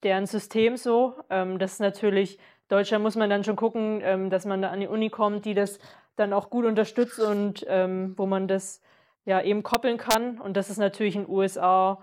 deren 0.04 0.26
System 0.26 0.76
so. 0.76 1.14
das 1.30 1.72
ist 1.72 1.80
natürlich 1.80 2.38
Deutschland 2.68 3.02
muss 3.02 3.16
man 3.16 3.30
dann 3.30 3.46
schon 3.46 3.56
gucken, 3.56 4.30
dass 4.30 4.46
man 4.46 4.62
da 4.62 4.72
an 4.72 4.82
die 4.82 4.88
Uni 4.88 5.10
kommt, 5.10 5.46
die 5.46 5.54
das 5.54 5.80
dann 6.20 6.34
auch 6.34 6.50
gut 6.50 6.66
unterstützt 6.66 7.20
und 7.20 7.66
ähm, 7.68 8.14
wo 8.18 8.26
man 8.26 8.48
das 8.48 8.82
ja 9.26 9.42
eben 9.42 9.64
koppeln 9.64 9.98
kann. 9.98 10.40
Und 10.40 10.58
das 10.58 10.70
ist 10.70 10.78
natürlich 10.78 11.16
in 11.16 11.26
den 11.26 11.34
USA, 11.34 12.02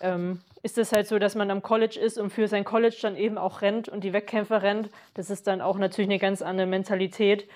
ähm, 0.00 0.40
ist 0.62 0.78
es 0.78 0.92
halt 0.92 1.06
so, 1.06 1.18
dass 1.18 1.34
man 1.34 1.50
am 1.50 1.62
College 1.62 1.98
ist 1.98 2.18
und 2.18 2.30
für 2.30 2.48
sein 2.48 2.64
College 2.64 2.98
dann 3.02 3.16
eben 3.16 3.38
auch 3.38 3.62
rennt 3.62 3.88
und 3.88 4.04
die 4.04 4.12
Wettkämpfe 4.12 4.62
rennt. 4.62 4.90
Das 5.14 5.30
ist 5.30 5.46
dann 5.46 5.60
auch 5.60 5.78
natürlich 5.78 6.08
eine 6.08 6.18
ganz 6.18 6.42
andere 6.42 6.66
Mentalität. 6.66 7.48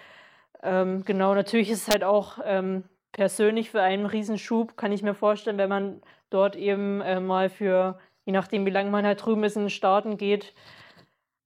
Ähm, 0.63 1.05
genau, 1.05 1.35
natürlich 1.35 1.71
ist 1.71 1.87
es 1.87 1.93
halt 1.93 2.05
auch 2.05 2.39
ähm, 2.45 2.85
persönlich 3.13 3.71
für 3.71 3.83
einen 3.83 4.07
Riesenschub, 4.07 4.77
kann 4.77 4.93
ich 4.93 5.03
mir 5.03 5.15
vorstellen, 5.15 5.59
wenn 5.59 5.69
man 5.69 6.03
dort 6.31 6.57
eben 6.57 7.01
äh, 7.01 7.21
mal 7.21 7.49
für, 7.49 7.99
je 8.25 8.33
nachdem 8.33 8.67
wie 8.67 8.71
lange 8.71 8.91
man 8.91 9.07
halt 9.07 9.25
drüben 9.25 9.45
ist, 9.45 9.57
in 9.57 9.65
den 9.65 9.71
Staaten 9.71 10.17
geht, 10.17 10.55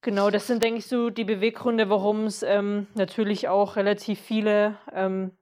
Genau, 0.03 0.31
das 0.31 0.47
sind, 0.47 0.63
denke 0.63 0.79
ich, 0.79 0.87
so 0.87 1.11
die 1.11 1.25
Beweggründe, 1.25 1.91
warum 1.91 2.25
es 2.25 2.43
ähm, 2.43 2.87
natürlich 2.95 3.49
auch 3.49 3.77
relativ 3.77 4.19
viele 4.19 4.79
ähm, 4.95 5.33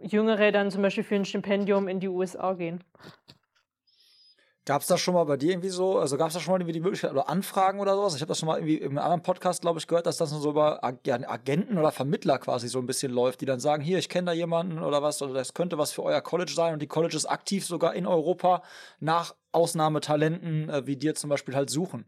Jüngere 0.00 0.50
dann 0.50 0.70
zum 0.70 0.82
Beispiel 0.82 1.04
für 1.04 1.16
ein 1.16 1.26
Stipendium 1.26 1.88
in 1.88 2.00
die 2.00 2.08
USA 2.08 2.54
gehen. 2.54 2.82
Gab 4.64 4.82
es 4.82 4.86
das 4.86 5.00
schon 5.00 5.14
mal 5.14 5.24
bei 5.24 5.38
dir 5.38 5.52
irgendwie 5.52 5.70
so, 5.70 5.98
also 5.98 6.18
gab 6.18 6.28
es 6.28 6.34
da 6.34 6.40
schon 6.40 6.52
mal 6.52 6.60
irgendwie 6.60 6.74
die 6.74 6.80
Möglichkeit 6.80 7.10
oder 7.10 7.28
Anfragen 7.28 7.80
oder 7.80 7.94
sowas? 7.94 8.14
Ich 8.14 8.20
habe 8.20 8.28
das 8.28 8.38
schon 8.38 8.48
mal 8.48 8.58
irgendwie 8.58 8.76
in 8.76 8.90
einem 8.90 8.98
anderen 8.98 9.22
Podcast, 9.22 9.62
glaube 9.62 9.78
ich, 9.78 9.86
gehört, 9.86 10.04
dass 10.04 10.18
das 10.18 10.28
so 10.28 10.50
über 10.50 10.84
Agenten 10.84 11.78
oder 11.78 11.90
Vermittler 11.90 12.38
quasi 12.38 12.68
so 12.68 12.78
ein 12.78 12.86
bisschen 12.86 13.10
läuft, 13.10 13.40
die 13.40 13.46
dann 13.46 13.60
sagen, 13.60 13.82
hier, 13.82 13.98
ich 13.98 14.10
kenne 14.10 14.26
da 14.26 14.32
jemanden 14.32 14.82
oder 14.82 15.02
was, 15.02 15.22
oder 15.22 15.32
das 15.32 15.54
könnte 15.54 15.78
was 15.78 15.92
für 15.92 16.02
euer 16.02 16.20
College 16.20 16.52
sein 16.54 16.74
und 16.74 16.82
die 16.82 16.86
Colleges 16.86 17.24
aktiv 17.24 17.64
sogar 17.64 17.94
in 17.94 18.06
Europa 18.06 18.62
nach 19.00 19.34
Ausnahmetalenten 19.52 20.68
äh, 20.68 20.86
wie 20.86 20.96
dir 20.96 21.14
zum 21.14 21.30
Beispiel 21.30 21.54
halt 21.54 21.70
suchen. 21.70 22.04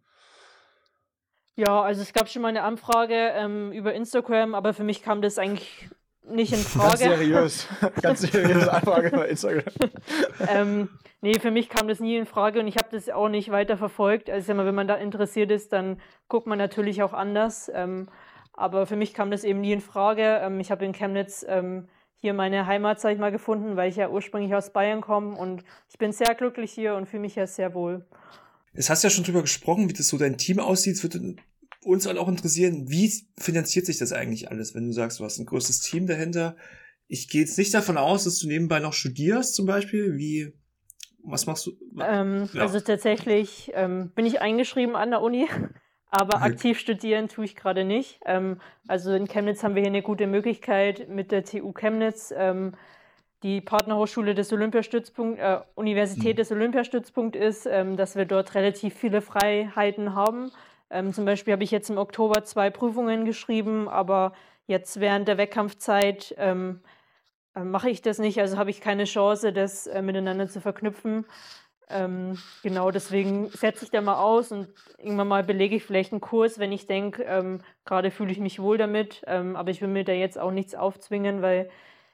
Ja, 1.61 1.83
also 1.83 2.01
es 2.01 2.15
gab 2.15 2.27
schon 2.31 2.41
mal 2.41 2.49
eine 2.49 2.63
Anfrage 2.63 3.15
ähm, 3.15 3.71
über 3.73 3.93
Instagram, 3.93 4.55
aber 4.55 4.73
für 4.73 4.83
mich 4.83 5.03
kam 5.03 5.21
das 5.21 5.37
eigentlich 5.37 5.91
nicht 6.27 6.55
in 6.55 6.59
Frage. 6.59 7.05
Ganz 7.05 7.19
seriös. 7.19 7.69
Ganz 8.03 8.21
seriöse 8.23 8.73
Anfrage 8.73 9.09
über 9.09 9.29
Instagram. 9.29 9.75
ähm, 10.49 10.89
nee, 11.21 11.39
für 11.39 11.51
mich 11.51 11.69
kam 11.69 11.87
das 11.87 12.01
nie 12.01 12.17
in 12.17 12.25
Frage 12.25 12.61
und 12.61 12.67
ich 12.67 12.77
habe 12.77 12.89
das 12.91 13.11
auch 13.11 13.29
nicht 13.29 13.51
weiter 13.51 13.77
verfolgt. 13.77 14.31
Also 14.31 14.57
wenn 14.57 14.75
man 14.75 14.89
da 14.89 14.95
interessiert 14.95 15.51
ist, 15.51 15.75
dann 15.75 16.01
guckt 16.29 16.47
man 16.47 16.57
natürlich 16.57 17.03
auch 17.03 17.13
anders. 17.13 17.71
Ähm, 17.75 18.09
aber 18.55 18.87
für 18.87 18.97
mich 18.97 19.13
kam 19.13 19.31
das 19.31 19.45
eben 19.45 19.61
nie 19.61 19.73
in 19.73 19.83
Frage. 19.83 20.41
Ähm, 20.43 20.61
ich 20.61 20.71
habe 20.71 20.87
in 20.87 20.95
Chemnitz 20.95 21.45
ähm, 21.47 21.89
hier 22.23 22.33
meine 22.33 22.65
Heimat, 22.65 23.01
sag 23.01 23.13
ich 23.13 23.19
mal, 23.19 23.33
gefunden, 23.33 23.77
weil 23.77 23.91
ich 23.91 23.97
ja 23.97 24.09
ursprünglich 24.09 24.55
aus 24.55 24.73
Bayern 24.73 25.03
komme 25.03 25.37
und 25.37 25.63
ich 25.91 25.99
bin 25.99 26.13
sehr 26.13 26.35
glücklich 26.35 26.73
hier 26.73 26.95
und 26.95 27.07
fühle 27.07 27.21
mich 27.21 27.35
ja 27.35 27.47
sehr 27.47 27.75
wohl. 27.75 28.07
Es 28.73 28.89
hast 28.89 29.03
ja 29.03 29.11
schon 29.11 29.25
drüber 29.25 29.43
gesprochen, 29.43 29.91
wie 29.91 29.93
das 29.93 30.09
so 30.09 30.17
dein 30.17 30.39
Team 30.39 30.59
aussieht. 30.59 30.95
Es 30.95 31.03
würde 31.03 31.35
uns 31.85 32.07
auch 32.07 32.29
interessieren, 32.29 32.91
wie 32.91 33.13
finanziert 33.39 33.87
sich 33.87 33.99
das 33.99 34.13
eigentlich 34.13 34.51
alles, 34.51 34.75
wenn 34.75 34.87
du 34.87 34.93
sagst, 34.93 35.21
du 35.21 35.25
hast 35.25 35.39
ein 35.39 35.47
großes 35.47 35.81
Team 35.81 36.07
dahinter. 36.07 36.57
Ich 37.09 37.29
gehe 37.29 37.41
jetzt 37.41 37.59
nicht 37.59 37.75
davon 37.75 37.97
aus, 37.97 38.25
dass 38.25 38.39
du 38.39 38.47
nebenbei 38.47 38.79
noch 38.81 38.93
studierst, 38.93 39.55
zum 39.55 39.67
Beispiel. 39.67 40.17
Wie, 40.17 40.53
was 41.25 41.47
machst 41.47 41.67
du? 41.67 41.73
Ähm, 42.01 42.49
ja. 42.53 42.63
Also 42.63 42.81
tatsächlich 42.81 43.73
ähm, 43.75 44.11
bin 44.15 44.27
ich 44.27 44.41
eingeschrieben 44.41 44.95
an 44.95 45.11
der 45.11 45.23
Uni, 45.23 45.49
aber 46.11 46.37
okay. 46.37 46.53
aktiv 46.53 46.79
studieren 46.79 47.29
tue 47.29 47.47
ich 47.47 47.57
gerade 47.57 47.85
nicht. 47.85 48.21
Ähm, 48.27 48.61
also 48.87 49.13
in 49.13 49.27
Chemnitz 49.27 49.63
haben 49.63 49.75
wir 49.75 49.83
hier 49.83 49.91
eine 49.91 50.03
gute 50.03 50.27
Möglichkeit 50.27 51.09
mit 51.09 51.33
der 51.33 51.45
TU 51.45 51.73
Chemnitz 51.73 52.33
ähm, 52.37 52.75
die 53.43 53.61
Partnerhochschule 53.61 54.35
des 54.35 54.53
Olympiastützpunkt, 54.53 55.41
äh, 55.41 55.61
Universität 55.75 56.35
mhm. 56.35 56.37
des 56.37 56.53
Olympiastützpunkt 56.53 57.37
ist, 57.37 57.67
ähm, 57.67 57.97
dass 57.97 58.15
wir 58.15 58.27
dort 58.27 58.55
relativ 58.55 58.95
viele 58.95 59.23
Freiheiten 59.23 60.15
haben. 60.15 60.53
Ähm, 60.91 61.13
zum 61.13 61.25
Beispiel 61.25 61.53
habe 61.53 61.65
ich 61.65 61.71
jetzt 61.71 61.91
im 61.91 61.99
Oktober 61.99 62.45
zwei 62.45 62.71
Prüfungen 62.71 63.25
geschrieben, 63.25 63.89
aber 63.89 64.33
jetzt 64.67 65.01
während 65.01 65.29
der 65.29 65.39
Wettkampfzeit 65.39 66.35
ähm, 66.39 66.81
äh, 67.55 67.65
mache 67.65 67.91
ich 67.91 68.03
das 68.03 68.19
nicht, 68.19 68.41
also 68.41 68.57
habe 68.59 68.71
ich 68.71 68.81
keine 68.81 69.05
Chance, 69.05 69.53
das 69.53 69.87
äh, 69.87 70.03
miteinander 70.03 70.49
zu 70.49 70.61
verknüpfen. 70.61 71.27
Ähm, 71.89 72.39
genau, 72.63 72.93
deswegen 72.93 73.49
setze 73.49 73.85
ich 73.85 73.91
da 73.91 74.01
mal 74.01 74.21
aus 74.21 74.53
und 74.53 74.69
irgendwann 74.99 75.27
mal 75.27 75.43
belege 75.43 75.75
ich 75.77 75.85
vielleicht 75.85 76.13
einen 76.13 76.21
Kurs, 76.21 76.61
wenn 76.61 76.71
ich 76.71 76.87
denke, 76.87 77.25
ähm, 77.25 77.63
gerade 77.85 78.13
fühle 78.13 78.31
ich 78.31 78.39
mich 78.39 78.61
wohl 78.61 78.79
damit, 78.79 79.23
ähm, 79.27 79.57
aber 79.57 79.71
ich 79.71 79.81
will 79.83 79.89
mir 79.89 80.05
da 80.05 80.13
jetzt 80.13 80.39
auch 80.39 80.53
nichts 80.53 80.77
aufzwingen, 80.77 81.43
weil 81.43 81.69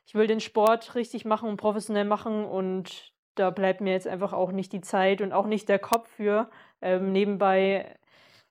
ich 0.06 0.14
will 0.14 0.26
den 0.26 0.40
Sport 0.40 0.94
richtig 0.94 1.26
machen 1.26 1.48
und 1.48 1.58
professionell 1.58 2.06
machen 2.06 2.46
und 2.46 3.12
da 3.34 3.50
bleibt 3.50 3.82
mir 3.82 3.92
jetzt 3.92 4.08
einfach 4.08 4.32
auch 4.32 4.50
nicht 4.50 4.72
die 4.72 4.80
Zeit 4.80 5.20
und 5.20 5.32
auch 5.32 5.46
nicht 5.46 5.68
der 5.68 5.78
Kopf 5.78 6.08
für, 6.08 6.48
ähm, 6.80 7.12
nebenbei 7.12 7.96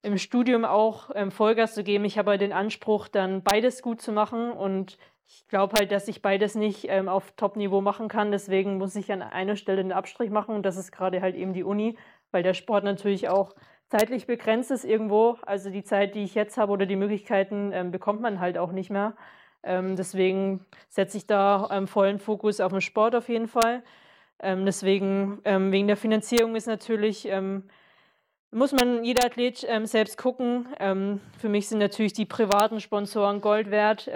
im 0.06 0.20
Studium 0.20 0.66
auch 0.66 1.10
ähm, 1.16 1.32
Vollgas 1.32 1.74
zu 1.74 1.84
geben. 1.84 2.06
Ich 2.06 2.18
habe 2.18 2.32
halt 2.32 2.42
den 2.42 2.54
Anspruch, 2.54 3.08
dann 3.08 3.42
beides 3.42 3.82
gut 3.82 4.02
zu 4.02 4.12
machen 4.12 4.52
und 4.52 4.98
ich 5.28 5.48
glaube 5.48 5.74
halt, 5.80 5.92
dass 5.92 6.08
ich 6.08 6.22
beides 6.22 6.54
nicht 6.54 6.86
ähm, 6.88 7.10
auf 7.10 7.32
Top-Niveau 7.36 7.82
machen 7.82 8.08
kann. 8.08 8.32
Deswegen 8.32 8.78
muss 8.78 8.96
ich 8.96 9.12
an 9.12 9.24
einer 9.24 9.56
Stelle 9.56 9.80
einen 9.80 9.92
Abstrich 9.92 10.30
machen 10.30 10.54
und 10.54 10.64
das 10.64 10.78
ist 10.78 10.92
gerade 10.92 11.22
halt 11.22 11.36
eben 11.36 11.54
die 11.54 11.64
Uni, 11.64 11.98
weil 12.32 12.44
der 12.44 12.54
Sport 12.54 12.84
natürlich 12.84 13.30
auch 13.30 13.56
zeitlich 13.88 14.28
begrenzt 14.28 14.70
ist 14.70 14.86
irgendwo. 14.86 15.38
Also 15.42 15.72
die 15.72 15.84
Zeit, 15.84 16.14
die 16.14 16.24
ich 16.24 16.36
jetzt 16.36 16.58
habe 16.58 16.72
oder 16.72 16.86
die 16.86 16.96
Möglichkeiten 16.96 17.72
ähm, 17.74 17.90
bekommt 17.90 18.22
man 18.22 18.40
halt 18.40 18.60
auch 18.60 18.72
nicht 18.72 18.92
mehr. 18.92 19.16
Ähm, 19.64 19.96
deswegen 19.96 20.64
setze 20.88 21.18
ich 21.18 21.26
da 21.26 21.68
ähm, 21.72 21.88
vollen 21.88 22.20
Fokus 22.20 22.62
auf 22.62 22.72
den 22.72 22.82
Sport 22.82 23.16
auf 23.16 23.28
jeden 23.28 23.48
Fall. 23.48 23.82
Ähm, 24.40 24.66
deswegen, 24.66 25.40
wegen 25.44 25.88
der 25.88 25.98
Finanzierung 25.98 26.56
ist 26.56 26.68
natürlich, 26.68 27.26
muss 28.56 28.72
man 28.72 29.04
jeder 29.04 29.26
Athlet 29.26 29.66
ähm, 29.68 29.86
selbst 29.86 30.18
gucken. 30.18 30.68
für 31.38 31.50
mich 31.50 31.68
sind 31.68 31.80
natürlich 31.80 32.14
die 32.14 32.26
privaten 32.26 32.80
Sponsoren 32.80 33.42
Gold 33.42 33.70
wert. 33.70 34.10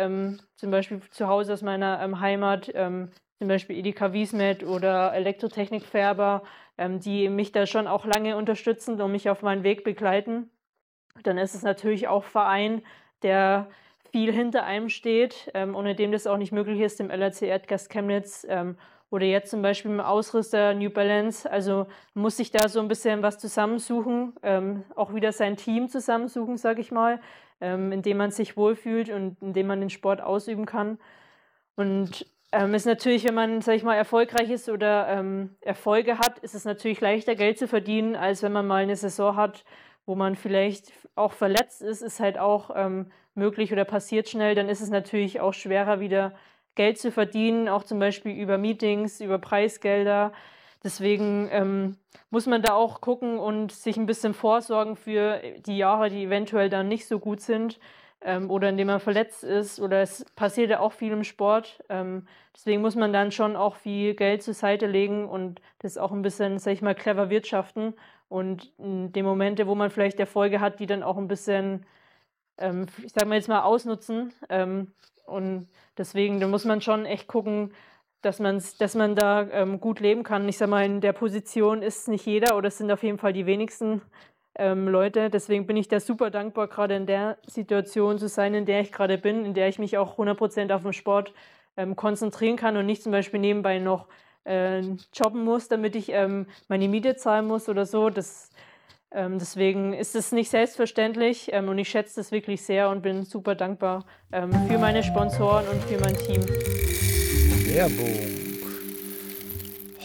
zum 0.56 0.72
Beispiel 0.72 1.02
zu 1.12 1.28
Hause 1.28 1.54
aus 1.54 1.62
meiner 1.62 2.00
Heimat, 2.20 2.66
zum 2.66 3.48
Beispiel 3.48 3.78
Edeka 3.78 4.14
Wiesmet 4.14 4.64
oder 4.64 5.14
Elektrotechnik 5.14 5.86
Färber, 5.86 6.44
die 6.78 7.30
mich 7.30 7.52
da 7.52 7.66
schon 7.66 7.88
auch 7.88 8.06
lange 8.06 8.38
unterstützen 8.38 9.00
und 9.02 9.12
mich 9.12 9.30
auf 9.30 9.42
meinen 9.42 9.64
Weg 9.64 9.84
begleiten. 9.84 10.50
Dann 11.24 11.38
ist 11.38 11.56
es 11.56 11.64
natürlich 11.64 12.08
auch 12.08 12.24
Verein, 12.24 12.82
der 13.24 13.70
viel 14.12 14.34
hinter 14.34 14.64
einem 14.64 14.90
steht, 14.90 15.52
ähm, 15.54 15.76
ohne 15.76 15.96
dem 15.96 16.12
das 16.12 16.28
auch 16.28 16.38
nicht 16.38 16.52
möglich 16.52 16.80
ist, 16.80 17.00
im 17.00 17.10
LRC 17.10 17.44
Erdgas 17.44 17.90
Chemnitz 17.90 18.46
ähm, 18.50 18.78
oder 19.12 19.26
jetzt 19.26 19.52
zum 19.52 19.62
Beispiel 19.62 19.92
im 19.92 20.00
Ausrüster 20.00 20.74
New 20.74 20.90
Balance. 20.90 21.50
Also 21.50 21.88
muss 22.14 22.38
sich 22.38 22.52
da 22.52 22.70
so 22.70 22.80
ein 22.80 22.88
bisschen 22.88 23.24
was 23.24 23.40
zusammensuchen, 23.40 24.34
ähm, 24.44 24.84
auch 24.96 25.14
wieder 25.14 25.32
sein 25.32 25.58
Team 25.58 25.90
zusammensuchen, 25.90 26.58
sage 26.58 26.82
ich 26.82 26.92
mal, 26.92 27.20
ähm, 27.62 27.92
in 27.92 28.02
dem 28.02 28.18
man 28.18 28.32
sich 28.32 28.56
wohlfühlt 28.56 29.10
und 29.10 29.42
in 29.42 29.54
dem 29.54 29.68
man 29.68 29.80
den 29.80 29.90
Sport 29.90 30.22
ausüben 30.22 30.66
kann. 30.66 31.00
Und 31.76 32.26
ähm, 32.52 32.74
ist 32.74 32.86
natürlich, 32.86 33.28
wenn 33.28 33.36
man, 33.36 33.62
sag 33.62 33.76
ich 33.76 33.84
mal, 33.84 33.96
erfolgreich 33.96 34.50
ist 34.50 34.70
oder 34.70 35.08
ähm, 35.08 35.56
Erfolge 35.62 36.18
hat, 36.18 36.40
ist 36.40 36.56
es 36.56 36.66
natürlich 36.66 37.02
leichter, 37.02 37.36
Geld 37.36 37.58
zu 37.58 37.68
verdienen, 37.68 38.16
als 38.16 38.42
wenn 38.44 38.52
man 38.52 38.68
mal 38.68 38.84
eine 38.84 38.96
Saison 38.96 39.36
hat, 39.36 39.64
wo 40.06 40.16
man 40.16 40.36
vielleicht 40.36 40.92
auch 41.16 41.34
verletzt 41.34 41.82
ist, 41.82 42.02
ist 42.02 42.20
halt 42.20 42.40
auch 42.40 42.72
ähm, 42.76 43.12
möglich 43.36 43.72
oder 43.72 43.86
passiert 43.86 44.28
schnell. 44.30 44.56
Dann 44.56 44.68
ist 44.68 44.82
es 44.82 44.90
natürlich 44.90 45.40
auch 45.40 45.54
schwerer, 45.54 46.00
wieder 46.00 46.34
Geld 46.76 46.98
zu 46.98 47.12
verdienen, 47.12 47.68
auch 47.68 47.84
zum 47.84 48.00
Beispiel 48.00 48.34
über 48.34 48.58
Meetings, 48.58 49.22
über 49.22 49.38
Preisgelder. 49.38 50.32
Deswegen 50.84 51.50
ähm, 51.52 51.98
muss 52.30 52.46
man 52.46 52.62
da 52.62 52.74
auch 52.74 53.02
gucken 53.02 53.38
und 53.38 53.72
sich 53.72 53.98
ein 53.98 54.06
bisschen 54.06 54.34
vorsorgen 54.34 54.96
für 54.96 55.42
die 55.66 55.78
Jahre, 55.78 56.10
die 56.10 56.24
eventuell 56.24 56.70
dann 56.70 56.88
nicht 56.88 57.06
so 57.06 57.20
gut 57.20 57.42
sind 57.42 57.80
ähm, 58.22 58.50
oder 58.50 58.70
indem 58.70 58.88
man 58.88 59.00
verletzt 59.00 59.44
ist 59.44 59.80
oder 59.80 60.02
es 60.02 60.26
passiert 60.36 60.70
ja 60.70 60.80
auch 60.80 60.94
viel 60.94 61.12
im 61.12 61.24
Sport. 61.24 61.84
Ähm, 61.90 62.28
deswegen 62.56 62.82
muss 62.82 62.96
man 62.96 63.12
dann 63.12 63.32
schon 63.32 63.56
auch 63.56 63.76
viel 63.76 64.16
Geld 64.16 64.42
zur 64.44 64.54
Seite 64.54 64.88
legen 64.88 65.28
und 65.28 65.62
das 65.80 65.98
auch 65.98 66.12
ein 66.12 66.22
bisschen, 66.22 66.60
sag 66.60 66.74
ich 66.74 66.82
mal, 66.82 66.96
clever 66.96 67.30
wirtschaften 67.30 67.94
und 68.30 68.72
in 68.78 69.12
den 69.12 69.26
Momente, 69.26 69.68
wo 69.68 69.76
man 69.76 69.90
vielleicht 69.90 70.20
Erfolge 70.20 70.60
hat, 70.60 70.80
die 70.80 70.86
dann 70.86 71.04
auch 71.04 71.18
ein 71.18 71.28
bisschen, 71.28 71.86
ähm, 72.60 72.86
ich 73.04 73.14
sag 73.14 73.28
mal 73.28 73.36
jetzt 73.36 73.50
mal, 73.50 73.62
ausnutzen. 73.62 74.34
Ähm, 74.50 74.92
und 75.26 75.68
deswegen, 75.98 76.40
da 76.40 76.48
muss 76.48 76.66
man 76.66 76.82
schon 76.82 77.06
echt 77.06 77.28
gucken, 77.28 77.74
dass, 78.22 78.40
man's, 78.40 78.78
dass 78.78 78.96
man 78.96 79.16
da 79.16 79.48
ähm, 79.52 79.80
gut 79.80 80.00
leben 80.00 80.24
kann. 80.24 80.48
Ich 80.50 80.58
sag 80.58 80.70
mal, 80.70 80.86
in 80.86 81.02
der 81.02 81.14
Position 81.14 81.82
ist 81.82 82.08
nicht 82.08 82.26
jeder 82.26 82.58
oder 82.58 82.68
es 82.68 82.78
sind 82.78 82.92
auf 82.92 83.04
jeden 83.04 83.18
Fall 83.18 83.34
die 83.34 83.46
wenigsten 83.46 84.02
ähm, 84.56 84.88
Leute. 84.88 85.30
Deswegen 85.30 85.68
bin 85.68 85.78
ich 85.78 85.88
da 85.88 86.00
super 86.00 86.30
dankbar, 86.30 86.68
gerade 86.68 86.96
in 86.96 87.06
der 87.06 87.38
Situation 87.48 88.20
zu 88.20 88.28
sein, 88.28 88.54
in 88.54 88.66
der 88.66 88.82
ich 88.82 88.92
gerade 88.92 89.18
bin, 89.18 89.46
in 89.46 89.54
der 89.54 89.70
ich 89.70 89.80
mich 89.80 89.98
auch 89.98 90.18
100% 90.18 90.74
auf 90.74 90.84
den 90.84 90.94
Sport 90.94 91.34
ähm, 91.78 91.96
konzentrieren 91.96 92.58
kann 92.58 92.76
und 92.76 92.86
nicht 92.86 93.04
zum 93.04 93.12
Beispiel 93.12 93.40
nebenbei 93.40 93.80
noch 93.80 94.08
äh, 94.44 94.82
jobben 95.14 95.44
muss, 95.46 95.70
damit 95.70 95.96
ich 95.96 96.10
ähm, 96.10 96.48
meine 96.68 96.90
Miete 96.90 97.16
zahlen 97.16 97.48
muss 97.48 97.70
oder 97.70 97.86
so. 97.86 98.10
Das, 98.10 98.50
deswegen 99.14 99.94
ist 99.94 100.16
es 100.16 100.32
nicht 100.32 100.50
selbstverständlich 100.50 101.50
ähm, 101.52 101.68
und 101.70 101.78
ich 101.78 101.90
schätze 101.90 102.18
das 102.18 102.32
wirklich 102.32 102.62
sehr 102.62 102.90
und 102.90 103.02
bin 103.02 103.24
super 103.24 103.56
dankbar 103.56 104.06
ähm, 104.32 104.52
für 104.68 104.78
meine 104.78 105.04
Sponsoren 105.04 105.68
und 105.68 105.84
für 105.84 106.00
mein 106.00 106.16
Team. 106.16 106.42
Werbung. 107.74 108.39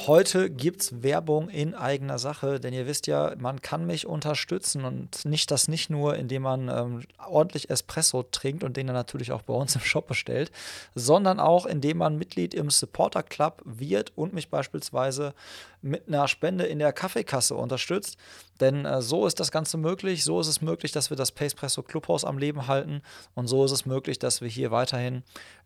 Heute 0.07 0.51
gibt 0.51 0.83
es 0.83 1.03
Werbung 1.03 1.49
in 1.49 1.75
eigener 1.75 2.19
Sache, 2.19 2.61
denn 2.61 2.75
ihr 2.75 2.87
wisst 2.87 3.07
ja, 3.07 3.35
man 3.39 3.63
kann 3.63 3.87
mich 3.87 4.07
unterstützen 4.07 4.85
und 4.85 5.25
nicht 5.25 5.51
das 5.51 5.67
nicht 5.67 5.89
nur, 5.89 6.17
indem 6.17 6.43
man 6.43 6.69
ähm, 6.69 7.03
ordentlich 7.27 7.71
Espresso 7.71 8.23
trinkt 8.23 8.65
und 8.65 8.77
den 8.77 8.87
dann 8.87 8.97
natürlich 8.97 9.33
auch 9.33 9.41
bei 9.41 9.55
uns 9.55 9.75
im 9.77 9.81
Shop 9.81 10.07
bestellt, 10.07 10.53
sondern 10.95 11.41
auch, 11.41 11.65
indem 11.65 11.99
man 11.99 12.19
Mitglied 12.19 12.53
im 12.53 12.69
Supporter 12.69 13.23
Club 13.23 13.63
wird 13.65 14.13
und 14.15 14.35
mich 14.35 14.51
beispielsweise 14.51 15.33
mit 15.81 16.07
einer 16.07 16.29
Spende 16.29 16.65
in 16.65 16.81
der 16.81 16.93
Kaffeekasse 16.93 17.55
unterstützt. 17.55 18.19
Denn 18.61 18.85
äh, 18.85 19.01
so 19.01 19.27
ist 19.27 19.41
das 19.41 19.51
Ganze 19.51 19.79
möglich. 19.79 20.23
So 20.23 20.39
ist 20.39 20.49
es 20.49 20.61
möglich, 20.61 20.93
dass 20.93 21.09
wir 21.09 21.17
das 21.17 21.33
Pacepresso 21.33 21.83
Clubhaus 21.83 22.27
am 22.27 22.37
Leben 22.37 22.67
halten 22.67 23.01
und 23.35 23.47
so 23.47 23.65
ist 23.65 23.73
es 23.73 23.87
möglich, 23.87 24.19
dass 24.19 24.43
wir 24.43 24.49
hier 24.49 24.71
weiterhin 24.71 25.23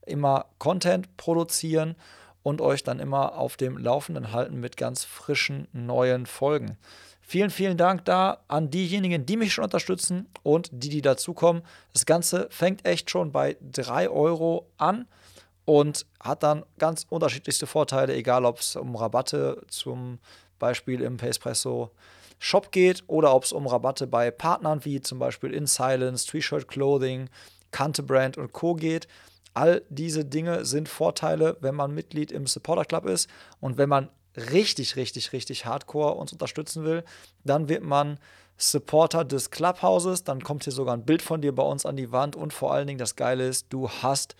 immer 0.06 0.46
Content 0.58 1.16
produzieren 1.16 1.96
und 2.42 2.60
euch 2.60 2.82
dann 2.82 3.00
immer 3.00 3.36
auf 3.36 3.56
dem 3.56 3.76
Laufenden 3.76 4.32
halten 4.32 4.60
mit 4.60 4.76
ganz 4.76 5.04
frischen 5.04 5.68
neuen 5.72 6.26
Folgen. 6.26 6.76
Vielen, 7.20 7.50
vielen 7.50 7.76
Dank 7.76 8.06
da 8.06 8.38
an 8.48 8.70
diejenigen, 8.70 9.26
die 9.26 9.36
mich 9.36 9.52
schon 9.52 9.64
unterstützen 9.64 10.28
und 10.42 10.70
die, 10.72 10.88
die 10.88 11.02
dazukommen. 11.02 11.62
Das 11.92 12.06
Ganze 12.06 12.48
fängt 12.50 12.86
echt 12.86 13.10
schon 13.10 13.32
bei 13.32 13.58
3 13.60 14.08
Euro 14.08 14.66
an 14.78 15.06
und 15.66 16.06
hat 16.20 16.42
dann 16.42 16.64
ganz 16.78 17.04
unterschiedlichste 17.10 17.66
Vorteile, 17.66 18.14
egal 18.14 18.46
ob 18.46 18.60
es 18.60 18.76
um 18.76 18.96
Rabatte 18.96 19.60
zum 19.68 20.18
Beispiel 20.58 21.02
im 21.02 21.18
Pacepresso 21.18 21.90
Shop 22.38 22.72
geht 22.72 23.04
oder 23.08 23.34
ob 23.34 23.44
es 23.44 23.52
um 23.52 23.66
Rabatte 23.66 24.06
bei 24.06 24.30
Partnern 24.30 24.84
wie 24.86 25.00
zum 25.02 25.18
Beispiel 25.18 25.52
In 25.52 25.66
Silence, 25.66 26.26
T-Shirt 26.26 26.68
Clothing, 26.68 27.28
Kante 27.72 28.02
Brand 28.02 28.38
und 28.38 28.52
Co. 28.52 28.74
geht. 28.74 29.08
All 29.58 29.82
diese 29.88 30.24
Dinge 30.24 30.64
sind 30.64 30.88
Vorteile, 30.88 31.56
wenn 31.60 31.74
man 31.74 31.92
Mitglied 31.92 32.30
im 32.30 32.46
Supporter 32.46 32.84
Club 32.84 33.06
ist. 33.06 33.28
Und 33.58 33.76
wenn 33.76 33.88
man 33.88 34.08
richtig, 34.36 34.94
richtig, 34.94 35.32
richtig 35.32 35.66
hardcore 35.66 36.14
uns 36.14 36.32
unterstützen 36.32 36.84
will, 36.84 37.02
dann 37.42 37.68
wird 37.68 37.82
man 37.82 38.20
Supporter 38.56 39.24
des 39.24 39.50
Clubhauses. 39.50 40.22
Dann 40.22 40.44
kommt 40.44 40.62
hier 40.62 40.72
sogar 40.72 40.94
ein 40.94 41.04
Bild 41.04 41.22
von 41.22 41.42
dir 41.42 41.52
bei 41.52 41.64
uns 41.64 41.86
an 41.86 41.96
die 41.96 42.12
Wand. 42.12 42.36
Und 42.36 42.52
vor 42.52 42.72
allen 42.72 42.86
Dingen 42.86 43.00
das 43.00 43.16
Geile 43.16 43.48
ist, 43.48 43.66
du 43.70 43.90
hast 43.90 44.36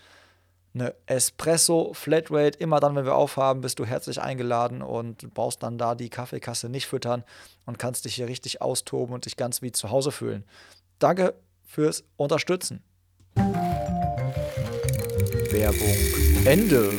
eine 0.73 0.95
Espresso 1.05 1.91
Flatrate. 1.93 2.57
Immer 2.57 2.79
dann, 2.79 2.95
wenn 2.95 3.03
wir 3.03 3.15
aufhaben, 3.15 3.59
bist 3.59 3.77
du 3.79 3.85
herzlich 3.85 4.21
eingeladen 4.21 4.81
und 4.81 5.33
brauchst 5.33 5.61
dann 5.63 5.77
da 5.77 5.95
die 5.95 6.09
Kaffeekasse 6.09 6.69
nicht 6.69 6.87
füttern 6.87 7.25
und 7.65 7.77
kannst 7.77 8.05
dich 8.05 8.15
hier 8.15 8.29
richtig 8.29 8.61
austoben 8.61 9.13
und 9.13 9.25
dich 9.25 9.35
ganz 9.35 9.61
wie 9.61 9.73
zu 9.73 9.89
Hause 9.89 10.13
fühlen. 10.13 10.45
Danke 10.97 11.33
fürs 11.65 12.05
Unterstützen. 12.15 12.83
Werbung 15.59 15.93
Ende. 16.45 16.89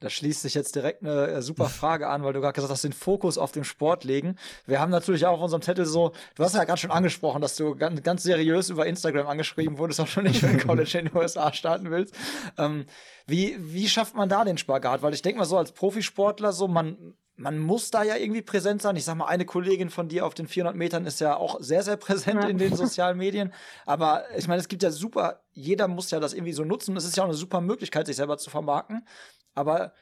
Da 0.00 0.10
schließt 0.10 0.42
sich 0.42 0.52
jetzt 0.52 0.74
direkt 0.74 1.02
eine 1.02 1.28
äh, 1.28 1.40
super 1.40 1.70
Frage 1.70 2.08
an, 2.08 2.22
weil 2.24 2.34
du 2.34 2.42
gerade 2.42 2.52
gesagt 2.52 2.70
hast, 2.70 2.84
den 2.84 2.92
Fokus 2.92 3.38
auf 3.38 3.50
den 3.50 3.64
Sport 3.64 4.04
legen. 4.04 4.36
Wir 4.66 4.80
haben 4.80 4.90
natürlich 4.90 5.24
auch 5.24 5.38
auf 5.38 5.40
unserem 5.40 5.62
Zettel 5.62 5.86
so, 5.86 6.12
du 6.34 6.44
hast 6.44 6.54
ja 6.54 6.64
gerade 6.64 6.78
schon 6.78 6.90
angesprochen, 6.90 7.40
dass 7.40 7.56
du 7.56 7.74
ganz, 7.74 8.02
ganz 8.02 8.22
seriös 8.22 8.68
über 8.68 8.84
Instagram 8.84 9.26
angeschrieben 9.26 9.78
wurdest, 9.78 9.98
auch 10.02 10.08
schon 10.08 10.24
nicht 10.24 10.40
für 10.40 10.48
ein 10.48 10.60
College 10.60 10.98
in 10.98 11.06
den 11.06 11.16
USA 11.16 11.54
starten 11.54 11.90
willst. 11.90 12.14
Ähm, 12.58 12.84
wie, 13.26 13.56
wie 13.60 13.88
schafft 13.88 14.14
man 14.14 14.28
da 14.28 14.44
den 14.44 14.58
Spagat? 14.58 15.00
Weil 15.00 15.14
ich 15.14 15.22
denke 15.22 15.38
mal 15.38 15.46
so 15.46 15.56
als 15.56 15.72
Profisportler 15.72 16.52
so, 16.52 16.68
man, 16.68 17.14
man 17.36 17.58
muss 17.58 17.90
da 17.90 18.02
ja 18.02 18.16
irgendwie 18.16 18.42
präsent 18.42 18.82
sein. 18.82 18.96
Ich 18.96 19.04
sag 19.04 19.16
mal, 19.16 19.26
eine 19.26 19.44
Kollegin 19.44 19.90
von 19.90 20.08
dir 20.08 20.24
auf 20.24 20.34
den 20.34 20.46
400 20.46 20.76
Metern 20.76 21.04
ist 21.04 21.20
ja 21.20 21.36
auch 21.36 21.60
sehr, 21.60 21.82
sehr 21.82 21.96
präsent 21.96 22.42
ja. 22.42 22.48
in 22.48 22.58
den 22.58 22.74
sozialen 22.76 23.18
Medien. 23.18 23.52
Aber 23.86 24.24
ich 24.36 24.46
meine, 24.46 24.60
es 24.60 24.68
gibt 24.68 24.82
ja 24.82 24.90
super, 24.90 25.40
jeder 25.52 25.88
muss 25.88 26.10
ja 26.10 26.20
das 26.20 26.32
irgendwie 26.32 26.52
so 26.52 26.64
nutzen. 26.64 26.96
Es 26.96 27.04
ist 27.04 27.16
ja 27.16 27.24
auch 27.24 27.28
eine 27.28 27.36
super 27.36 27.60
Möglichkeit, 27.60 28.06
sich 28.06 28.16
selber 28.16 28.38
zu 28.38 28.50
vermarkten. 28.50 29.06
Aber 29.54 29.92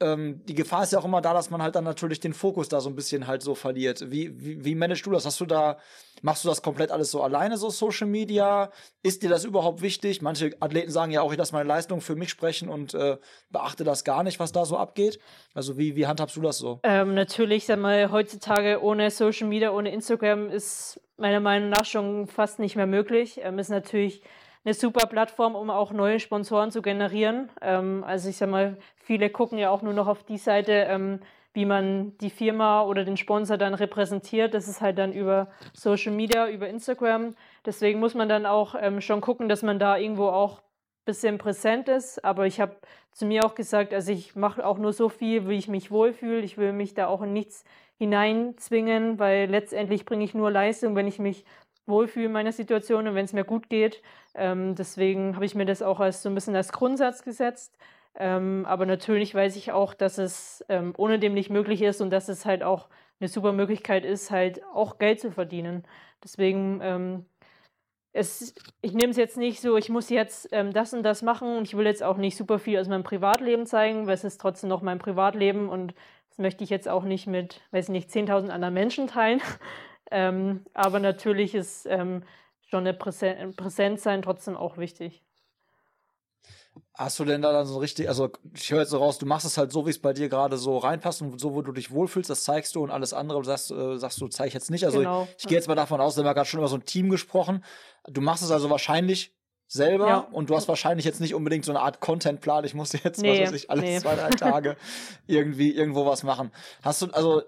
ähm, 0.00 0.42
die 0.46 0.54
Gefahr 0.54 0.82
ist 0.82 0.92
ja 0.92 0.98
auch 0.98 1.04
immer 1.04 1.20
da, 1.20 1.34
dass 1.34 1.50
man 1.50 1.62
halt 1.62 1.74
dann 1.74 1.84
natürlich 1.84 2.20
den 2.20 2.32
Fokus 2.32 2.68
da 2.68 2.80
so 2.80 2.88
ein 2.88 2.94
bisschen 2.94 3.26
halt 3.26 3.42
so 3.42 3.54
verliert. 3.54 4.10
Wie, 4.10 4.32
wie, 4.42 4.64
wie 4.64 4.74
managst 4.74 5.04
du 5.04 5.10
das? 5.10 5.26
Hast 5.26 5.40
du 5.40 5.46
da, 5.46 5.78
machst 6.22 6.44
du 6.44 6.48
das 6.48 6.62
komplett 6.62 6.90
alles 6.90 7.10
so 7.10 7.22
alleine, 7.22 7.58
so 7.58 7.68
Social 7.68 8.06
Media? 8.06 8.70
Ist 9.02 9.22
dir 9.22 9.28
das 9.28 9.44
überhaupt 9.44 9.82
wichtig? 9.82 10.22
Manche 10.22 10.56
Athleten 10.60 10.90
sagen 10.90 11.12
ja 11.12 11.20
auch, 11.20 11.30
ich 11.30 11.38
lasse 11.38 11.52
meine 11.52 11.68
Leistung 11.68 12.00
für 12.00 12.16
mich 12.16 12.30
sprechen 12.30 12.68
und 12.68 12.94
äh, 12.94 13.18
beachte 13.50 13.84
das 13.84 14.04
gar 14.04 14.22
nicht, 14.22 14.40
was 14.40 14.52
da 14.52 14.64
so 14.64 14.78
abgeht. 14.78 15.18
Also 15.54 15.76
wie, 15.76 15.94
wie 15.96 16.06
handhabst 16.06 16.36
du 16.36 16.40
das 16.40 16.58
so? 16.58 16.80
Ähm, 16.82 17.14
natürlich, 17.14 17.66
sag 17.66 17.78
mal, 17.78 18.10
heutzutage 18.10 18.82
ohne 18.82 19.10
Social 19.10 19.48
Media, 19.48 19.70
ohne 19.72 19.92
Instagram 19.92 20.48
ist 20.48 21.00
meiner 21.18 21.40
Meinung 21.40 21.68
nach 21.68 21.84
schon 21.84 22.26
fast 22.26 22.58
nicht 22.58 22.76
mehr 22.76 22.86
möglich. 22.86 23.40
Ähm, 23.42 23.58
ist 23.58 23.68
natürlich 23.68 24.22
eine 24.66 24.74
super 24.74 25.06
Plattform, 25.06 25.54
um 25.54 25.70
auch 25.70 25.92
neue 25.92 26.18
Sponsoren 26.18 26.72
zu 26.72 26.82
generieren. 26.82 27.48
Ähm, 27.62 28.02
also 28.04 28.28
ich 28.28 28.36
sag 28.36 28.50
mal, 28.50 28.76
viele 28.96 29.30
gucken 29.30 29.58
ja 29.58 29.70
auch 29.70 29.80
nur 29.80 29.92
noch 29.92 30.08
auf 30.08 30.24
die 30.24 30.38
Seite, 30.38 30.72
ähm, 30.72 31.20
wie 31.52 31.64
man 31.64 32.18
die 32.18 32.30
Firma 32.30 32.82
oder 32.82 33.04
den 33.04 33.16
Sponsor 33.16 33.56
dann 33.56 33.74
repräsentiert. 33.74 34.54
Das 34.54 34.66
ist 34.66 34.80
halt 34.80 34.98
dann 34.98 35.12
über 35.12 35.48
Social 35.72 36.12
Media, 36.12 36.48
über 36.48 36.68
Instagram. 36.68 37.36
Deswegen 37.64 38.00
muss 38.00 38.14
man 38.14 38.28
dann 38.28 38.44
auch 38.44 38.74
ähm, 38.78 39.00
schon 39.00 39.20
gucken, 39.20 39.48
dass 39.48 39.62
man 39.62 39.78
da 39.78 39.96
irgendwo 39.96 40.26
auch 40.26 40.58
ein 40.58 41.04
bisschen 41.04 41.38
präsent 41.38 41.88
ist. 41.88 42.24
Aber 42.24 42.46
ich 42.46 42.60
habe 42.60 42.74
zu 43.12 43.24
mir 43.24 43.46
auch 43.46 43.54
gesagt, 43.54 43.94
also 43.94 44.10
ich 44.10 44.34
mache 44.34 44.66
auch 44.66 44.78
nur 44.78 44.92
so 44.92 45.08
viel, 45.08 45.48
wie 45.48 45.56
ich 45.56 45.68
mich 45.68 45.92
wohlfühle. 45.92 46.40
Ich 46.40 46.58
will 46.58 46.72
mich 46.72 46.92
da 46.92 47.06
auch 47.06 47.22
in 47.22 47.32
nichts 47.32 47.64
hineinzwingen, 47.98 49.20
weil 49.20 49.48
letztendlich 49.48 50.04
bringe 50.04 50.24
ich 50.24 50.34
nur 50.34 50.50
Leistung, 50.50 50.96
wenn 50.96 51.06
ich 51.06 51.20
mich 51.20 51.44
wohlfühle 51.86 52.26
in 52.26 52.32
meiner 52.32 52.52
Situation 52.52 53.08
und 53.08 53.14
wenn 53.14 53.24
es 53.24 53.32
mir 53.32 53.44
gut 53.44 53.68
geht. 53.68 54.02
Ähm, 54.34 54.74
deswegen 54.74 55.34
habe 55.34 55.44
ich 55.44 55.54
mir 55.54 55.66
das 55.66 55.82
auch 55.82 56.00
als 56.00 56.22
so 56.22 56.28
ein 56.28 56.34
bisschen 56.34 56.56
als 56.56 56.72
Grundsatz 56.72 57.22
gesetzt. 57.22 57.76
Ähm, 58.18 58.64
aber 58.66 58.86
natürlich 58.86 59.34
weiß 59.34 59.56
ich 59.56 59.72
auch, 59.72 59.94
dass 59.94 60.18
es 60.18 60.64
ähm, 60.68 60.94
ohne 60.96 61.18
dem 61.18 61.34
nicht 61.34 61.50
möglich 61.50 61.82
ist 61.82 62.00
und 62.00 62.10
dass 62.10 62.28
es 62.28 62.46
halt 62.46 62.62
auch 62.62 62.88
eine 63.20 63.28
super 63.28 63.52
Möglichkeit 63.52 64.04
ist, 64.04 64.30
halt 64.30 64.62
auch 64.74 64.98
Geld 64.98 65.20
zu 65.20 65.30
verdienen. 65.30 65.84
Deswegen, 66.22 66.80
ähm, 66.82 67.26
es, 68.12 68.54
ich 68.80 68.94
nehme 68.94 69.10
es 69.10 69.16
jetzt 69.18 69.36
nicht 69.36 69.60
so, 69.60 69.76
ich 69.76 69.90
muss 69.90 70.08
jetzt 70.08 70.48
ähm, 70.52 70.72
das 70.72 70.94
und 70.94 71.02
das 71.02 71.22
machen 71.22 71.58
und 71.58 71.64
ich 71.64 71.76
will 71.76 71.86
jetzt 71.86 72.02
auch 72.02 72.16
nicht 72.16 72.36
super 72.36 72.58
viel 72.58 72.78
aus 72.78 72.88
meinem 72.88 73.04
Privatleben 73.04 73.66
zeigen, 73.66 74.06
weil 74.06 74.14
es 74.14 74.24
ist 74.24 74.40
trotzdem 74.40 74.70
noch 74.70 74.82
mein 74.82 74.98
Privatleben 74.98 75.68
und 75.68 75.94
das 76.30 76.38
möchte 76.38 76.64
ich 76.64 76.70
jetzt 76.70 76.88
auch 76.88 77.04
nicht 77.04 77.26
mit, 77.26 77.62
weiß 77.70 77.90
nicht, 77.90 78.10
10.000 78.10 78.48
anderen 78.48 78.74
Menschen 78.74 79.06
teilen. 79.06 79.40
Ähm, 80.10 80.64
aber 80.74 81.00
natürlich 81.00 81.54
ist 81.54 81.86
ähm, 81.86 82.22
schon 82.68 82.80
eine 82.86 82.94
Präsen 82.94 83.54
Präsenz 83.56 84.02
sein 84.02 84.22
trotzdem 84.22 84.56
auch 84.56 84.78
wichtig. 84.78 85.22
Hast 86.94 87.18
du 87.18 87.24
denn 87.24 87.42
da 87.42 87.52
dann 87.52 87.66
so 87.66 87.78
richtig, 87.78 88.08
also 88.08 88.30
ich 88.54 88.70
höre 88.70 88.80
jetzt 88.80 88.90
so 88.90 88.98
raus, 88.98 89.18
du 89.18 89.26
machst 89.26 89.44
es 89.44 89.58
halt 89.58 89.72
so, 89.72 89.86
wie 89.86 89.90
es 89.90 89.98
bei 90.00 90.12
dir 90.12 90.28
gerade 90.28 90.56
so 90.56 90.78
reinpasst 90.78 91.20
und 91.22 91.38
so, 91.40 91.54
wo 91.54 91.62
du 91.62 91.72
dich 91.72 91.90
wohlfühlst, 91.90 92.30
das 92.30 92.44
zeigst 92.44 92.74
du 92.74 92.82
und 92.82 92.90
alles 92.90 93.12
andere 93.12 93.42
sagst, 93.44 93.70
äh, 93.70 93.98
sagst 93.98 94.20
du, 94.20 94.28
zeig 94.28 94.48
ich 94.48 94.54
jetzt 94.54 94.70
nicht. 94.70 94.84
Also 94.84 94.98
Genau, 94.98 95.24
ich, 95.24 95.36
ich 95.44 95.46
gehe 95.46 95.56
jetzt 95.58 95.68
mal 95.68 95.74
davon 95.74 96.00
aus, 96.00 96.16
wir 96.16 96.20
haben 96.20 96.26
ja 96.26 96.32
gerade 96.32 96.48
schon 96.48 96.60
über 96.60 96.68
so 96.68 96.76
ein 96.76 96.84
Team 96.84 97.10
gesprochen. 97.10 97.64
Du 98.08 98.20
machst 98.20 98.42
es 98.42 98.50
also 98.50 98.70
wahrscheinlich 98.70 99.34
selber 99.66 100.06
Ja. 100.06 100.18
und 100.32 100.48
du 100.48 100.56
hast 100.56 100.68
wahrscheinlich 100.68 101.04
jetzt 101.04 101.20
nicht 101.20 101.34
unbedingt 101.34 101.64
so 101.64 101.72
eine 101.72 101.80
Art 101.80 102.00
Contentplan, 102.00 102.64
ich 102.64 102.74
muss 102.74 102.92
jetzt, 102.92 103.20
Nee, 103.20 103.42
was 103.42 103.48
weiß 103.48 103.56
ich, 103.56 103.70
alle 103.70 103.82
nee. 103.82 103.98
zwei, 103.98 104.14
drei 104.14 104.30
Tage 104.30 104.76
irgendwie 105.26 105.74
irgendwo 105.74 106.06
was 106.06 106.22
machen. 106.22 106.50
Hast 106.82 107.02
du, 107.02 107.06
also 107.10 107.42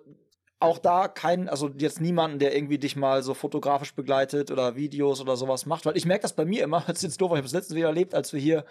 auch 0.61 0.79
da 0.79 1.09
keinen, 1.09 1.49
also 1.49 1.71
jetzt 1.77 2.01
niemanden, 2.01 2.39
der 2.39 2.55
irgendwie 2.55 2.79
dich 2.79 2.97
mal 2.97 3.23
so 3.23 3.35
fotografisch 3.35 3.95
begleitet 3.95 4.51
oder 4.51 4.75
Videos 4.77 5.21
oder 5.21 5.37
sowas 5.37 5.67
macht, 5.67 5.87
weil 5.87 5.97
ich 5.97 6.07
merke 6.07 6.23
das 6.23 6.33
bei 6.33 6.45
mir 6.45 6.65
immer, 6.65 6.81
das 6.87 6.99
ist 6.99 7.03
jetzt 7.03 7.21
doof, 7.21 7.31
ich 7.33 7.37
habe 7.39 7.47
es 7.47 7.53
letztens 7.53 7.77
wieder 7.77 7.89
erlebt, 7.89 8.15
als 8.15 8.33
wir 8.33 8.41
hier 8.41 8.65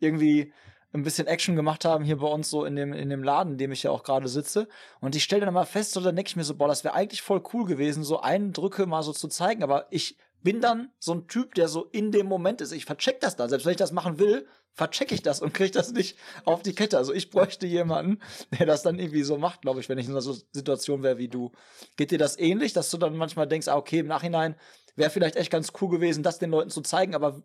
irgendwie 0.00 0.52
ein 0.92 1.02
bisschen 1.02 1.28
Action 1.28 1.54
gemacht 1.54 1.84
haben 1.84 2.04
hier 2.04 2.18
bei 2.18 2.26
uns 2.26 2.50
so 2.50 2.64
in 2.64 2.74
dem, 2.74 2.92
in 2.92 3.10
dem 3.10 3.22
Laden, 3.22 3.52
in 3.52 3.58
dem 3.58 3.72
ich 3.72 3.84
ja 3.84 3.92
auch 3.92 4.02
gerade 4.02 4.26
sitze. 4.26 4.66
Und 5.00 5.14
ich 5.14 5.22
stelle 5.22 5.44
dann 5.44 5.54
mal 5.54 5.64
fest, 5.64 5.92
so 5.92 6.00
dann 6.00 6.16
denke 6.16 6.28
ich 6.28 6.36
mir 6.36 6.44
so, 6.44 6.56
boah, 6.56 6.66
das 6.66 6.82
wäre 6.82 6.94
eigentlich 6.94 7.22
voll 7.22 7.42
cool 7.52 7.64
gewesen, 7.64 8.02
so 8.02 8.20
Eindrücke 8.20 8.86
mal 8.86 9.02
so 9.02 9.12
zu 9.12 9.28
zeigen, 9.28 9.62
aber 9.62 9.86
ich 9.90 10.16
bin 10.42 10.60
dann 10.60 10.90
so 10.98 11.12
ein 11.12 11.28
Typ, 11.28 11.54
der 11.54 11.68
so 11.68 11.84
in 11.92 12.12
dem 12.12 12.26
Moment 12.26 12.60
ist. 12.60 12.72
Ich 12.72 12.84
vercheck 12.84 13.20
das 13.20 13.36
dann. 13.36 13.48
Selbst 13.48 13.64
wenn 13.64 13.72
ich 13.72 13.76
das 13.76 13.92
machen 13.92 14.18
will, 14.18 14.46
vercheck 14.72 15.12
ich 15.12 15.22
das 15.22 15.40
und 15.40 15.52
kriege 15.52 15.70
das 15.70 15.92
nicht 15.92 16.16
auf 16.44 16.62
die 16.62 16.74
Kette. 16.74 16.96
Also 16.96 17.12
ich 17.12 17.30
bräuchte 17.30 17.66
jemanden, 17.66 18.20
der 18.58 18.66
das 18.66 18.82
dann 18.82 18.98
irgendwie 18.98 19.22
so 19.22 19.36
macht, 19.36 19.62
glaube 19.62 19.80
ich, 19.80 19.88
wenn 19.88 19.98
ich 19.98 20.06
in 20.08 20.18
so 20.20 20.30
einer 20.30 20.40
Situation 20.52 21.02
wäre 21.02 21.18
wie 21.18 21.28
du. 21.28 21.52
Geht 21.96 22.10
dir 22.10 22.18
das 22.18 22.38
ähnlich, 22.38 22.72
dass 22.72 22.90
du 22.90 22.98
dann 22.98 23.16
manchmal 23.16 23.46
denkst, 23.46 23.68
ah, 23.68 23.76
okay, 23.76 23.98
im 23.98 24.06
Nachhinein 24.06 24.56
wäre 24.96 25.10
vielleicht 25.10 25.36
echt 25.36 25.50
ganz 25.50 25.72
cool 25.80 25.88
gewesen, 25.88 26.22
das 26.22 26.38
den 26.38 26.50
Leuten 26.50 26.70
zu 26.70 26.80
zeigen, 26.80 27.14
aber 27.14 27.42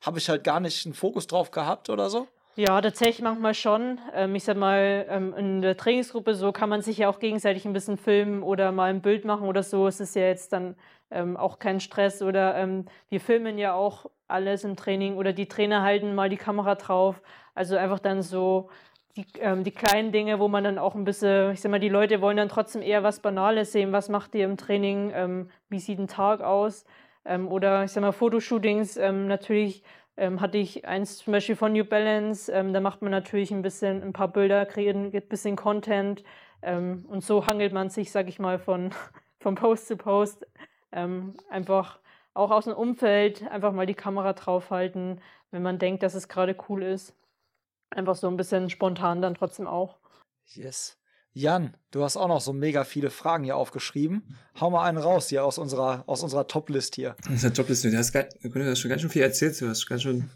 habe 0.00 0.18
ich 0.18 0.28
halt 0.28 0.44
gar 0.44 0.60
nicht 0.60 0.86
einen 0.86 0.94
Fokus 0.94 1.26
drauf 1.26 1.50
gehabt 1.50 1.90
oder 1.90 2.08
so? 2.10 2.28
Ja, 2.58 2.80
tatsächlich 2.80 3.22
manchmal 3.22 3.54
schon. 3.54 4.00
Ähm, 4.12 4.34
ich 4.34 4.42
sag 4.42 4.56
mal, 4.56 5.06
ähm, 5.08 5.32
in 5.36 5.62
der 5.62 5.76
Trainingsgruppe 5.76 6.34
so 6.34 6.50
kann 6.50 6.68
man 6.68 6.82
sich 6.82 6.98
ja 6.98 7.08
auch 7.08 7.20
gegenseitig 7.20 7.64
ein 7.64 7.72
bisschen 7.72 7.96
filmen 7.96 8.42
oder 8.42 8.72
mal 8.72 8.90
ein 8.90 9.00
Bild 9.00 9.24
machen 9.24 9.46
oder 9.46 9.62
so. 9.62 9.86
Es 9.86 10.00
ist 10.00 10.16
ja 10.16 10.22
jetzt 10.22 10.52
dann 10.52 10.74
ähm, 11.10 11.36
auch 11.36 11.58
kein 11.58 11.80
Stress 11.80 12.22
oder 12.22 12.56
ähm, 12.56 12.86
wir 13.08 13.20
filmen 13.20 13.58
ja 13.58 13.74
auch 13.74 14.06
alles 14.28 14.64
im 14.64 14.76
Training 14.76 15.16
oder 15.16 15.32
die 15.32 15.48
Trainer 15.48 15.82
halten 15.82 16.14
mal 16.14 16.28
die 16.28 16.36
Kamera 16.36 16.74
drauf. 16.74 17.22
Also 17.54 17.76
einfach 17.76 17.98
dann 17.98 18.22
so 18.22 18.68
die, 19.16 19.26
ähm, 19.40 19.64
die 19.64 19.72
kleinen 19.72 20.12
Dinge, 20.12 20.38
wo 20.38 20.48
man 20.48 20.64
dann 20.64 20.78
auch 20.78 20.94
ein 20.94 21.04
bisschen, 21.04 21.52
ich 21.52 21.60
sag 21.60 21.70
mal, 21.70 21.80
die 21.80 21.88
Leute 21.88 22.20
wollen 22.20 22.36
dann 22.36 22.48
trotzdem 22.48 22.82
eher 22.82 23.02
was 23.02 23.20
Banales 23.20 23.72
sehen. 23.72 23.92
Was 23.92 24.08
macht 24.08 24.34
ihr 24.34 24.44
im 24.44 24.56
Training? 24.56 25.10
Ähm, 25.14 25.50
wie 25.68 25.80
sieht 25.80 25.98
ein 25.98 26.06
Tag 26.08 26.40
aus? 26.40 26.84
Ähm, 27.24 27.48
oder 27.48 27.84
ich 27.84 27.92
sag 27.92 28.02
mal, 28.02 28.12
Fotoshootings 28.12 28.96
ähm, 28.96 29.26
natürlich 29.26 29.82
ähm, 30.16 30.40
hatte 30.40 30.58
ich 30.58 30.86
eins 30.86 31.18
zum 31.18 31.32
Beispiel 31.32 31.56
von 31.56 31.72
New 31.72 31.84
Balance. 31.84 32.52
Ähm, 32.52 32.72
da 32.72 32.80
macht 32.80 33.02
man 33.02 33.10
natürlich 33.10 33.50
ein 33.50 33.62
bisschen 33.62 34.02
ein 34.02 34.12
paar 34.12 34.28
Bilder, 34.28 34.66
kreiert 34.66 34.96
ein 34.96 35.10
bisschen 35.28 35.56
Content 35.56 36.22
ähm, 36.62 37.04
und 37.08 37.24
so 37.24 37.46
hangelt 37.46 37.72
man 37.72 37.90
sich, 37.90 38.10
sag 38.10 38.28
ich 38.28 38.38
mal, 38.38 38.58
von, 38.58 38.90
von 39.40 39.54
Post 39.54 39.88
zu 39.88 39.96
Post. 39.96 40.46
Ähm, 40.92 41.34
einfach 41.50 41.98
auch 42.34 42.50
aus 42.50 42.64
dem 42.64 42.74
Umfeld 42.74 43.42
einfach 43.50 43.72
mal 43.72 43.86
die 43.86 43.94
Kamera 43.94 44.32
draufhalten, 44.32 45.20
wenn 45.50 45.62
man 45.62 45.78
denkt, 45.78 46.02
dass 46.02 46.14
es 46.14 46.28
gerade 46.28 46.56
cool 46.68 46.82
ist. 46.82 47.14
Einfach 47.90 48.16
so 48.16 48.28
ein 48.28 48.36
bisschen 48.36 48.70
spontan 48.70 49.22
dann 49.22 49.34
trotzdem 49.34 49.66
auch. 49.66 49.98
Yes. 50.44 50.98
Jan, 51.32 51.76
du 51.90 52.02
hast 52.02 52.16
auch 52.16 52.28
noch 52.28 52.40
so 52.40 52.52
mega 52.52 52.84
viele 52.84 53.10
Fragen 53.10 53.44
hier 53.44 53.56
aufgeschrieben. 53.56 54.36
Hau 54.58 54.70
mal 54.70 54.84
einen 54.88 54.98
raus 54.98 55.28
hier 55.28 55.44
aus 55.44 55.58
unserer, 55.58 56.04
aus 56.06 56.22
unserer 56.22 56.48
Top-List 56.48 56.96
hier. 56.96 57.16
Das 57.24 57.34
ist 57.34 57.44
eine 57.44 57.54
Jobliste. 57.54 57.90
Du 57.90 57.96
hast, 57.96 58.14
du 58.14 58.64
hast 58.64 58.78
schon 58.80 58.88
ganz 58.88 59.02
schön 59.02 59.10
viel 59.10 59.22
erzählt. 59.22 59.60
Du 59.60 59.68
hast 59.68 59.86
ganz 59.86 60.02
schön 60.02 60.30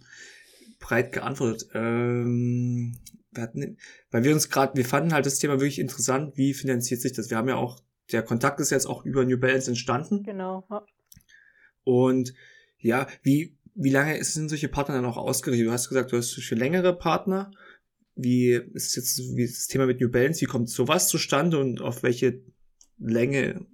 breit 0.78 1.12
geantwortet. 1.12 1.68
Ähm, 1.74 2.98
wir 3.32 3.42
hatten, 3.42 3.78
weil 4.10 4.24
wir 4.24 4.32
uns 4.32 4.50
gerade, 4.50 4.76
wir 4.76 4.84
fanden 4.84 5.12
halt 5.12 5.26
das 5.26 5.38
Thema 5.38 5.54
wirklich 5.54 5.78
interessant. 5.78 6.36
Wie 6.36 6.54
finanziert 6.54 7.00
sich 7.00 7.12
das? 7.12 7.30
Wir 7.30 7.36
haben 7.36 7.48
ja 7.48 7.56
auch, 7.56 7.80
der 8.12 8.22
Kontakt 8.22 8.60
ist 8.60 8.70
jetzt 8.70 8.86
auch 8.86 9.04
über 9.04 9.24
New 9.24 9.38
Balance 9.38 9.70
entstanden. 9.70 10.22
Genau. 10.22 10.66
Ja. 10.70 10.86
Und 11.84 12.34
ja, 12.78 13.06
wie, 13.22 13.56
wie 13.74 13.90
lange 13.90 14.22
sind 14.24 14.48
solche 14.48 14.68
Partner 14.68 14.96
dann 14.96 15.04
auch 15.04 15.16
ausgerichtet? 15.16 15.66
Du 15.66 15.72
hast 15.72 15.88
gesagt, 15.88 16.12
du 16.12 16.16
hast 16.16 16.34
für 16.34 16.54
längere 16.54 16.96
Partner. 16.96 17.50
Wie 18.14 18.50
ist 18.50 18.94
jetzt 18.96 19.18
wie 19.18 19.42
ist 19.42 19.58
das 19.58 19.66
Thema 19.68 19.86
mit 19.86 20.00
New 20.00 20.10
Balance? 20.10 20.40
Wie 20.40 20.46
kommt 20.46 20.68
sowas 20.68 21.08
zustande 21.08 21.58
und 21.58 21.80
auf 21.80 22.02
welche 22.02 22.42
Länge 22.98 23.66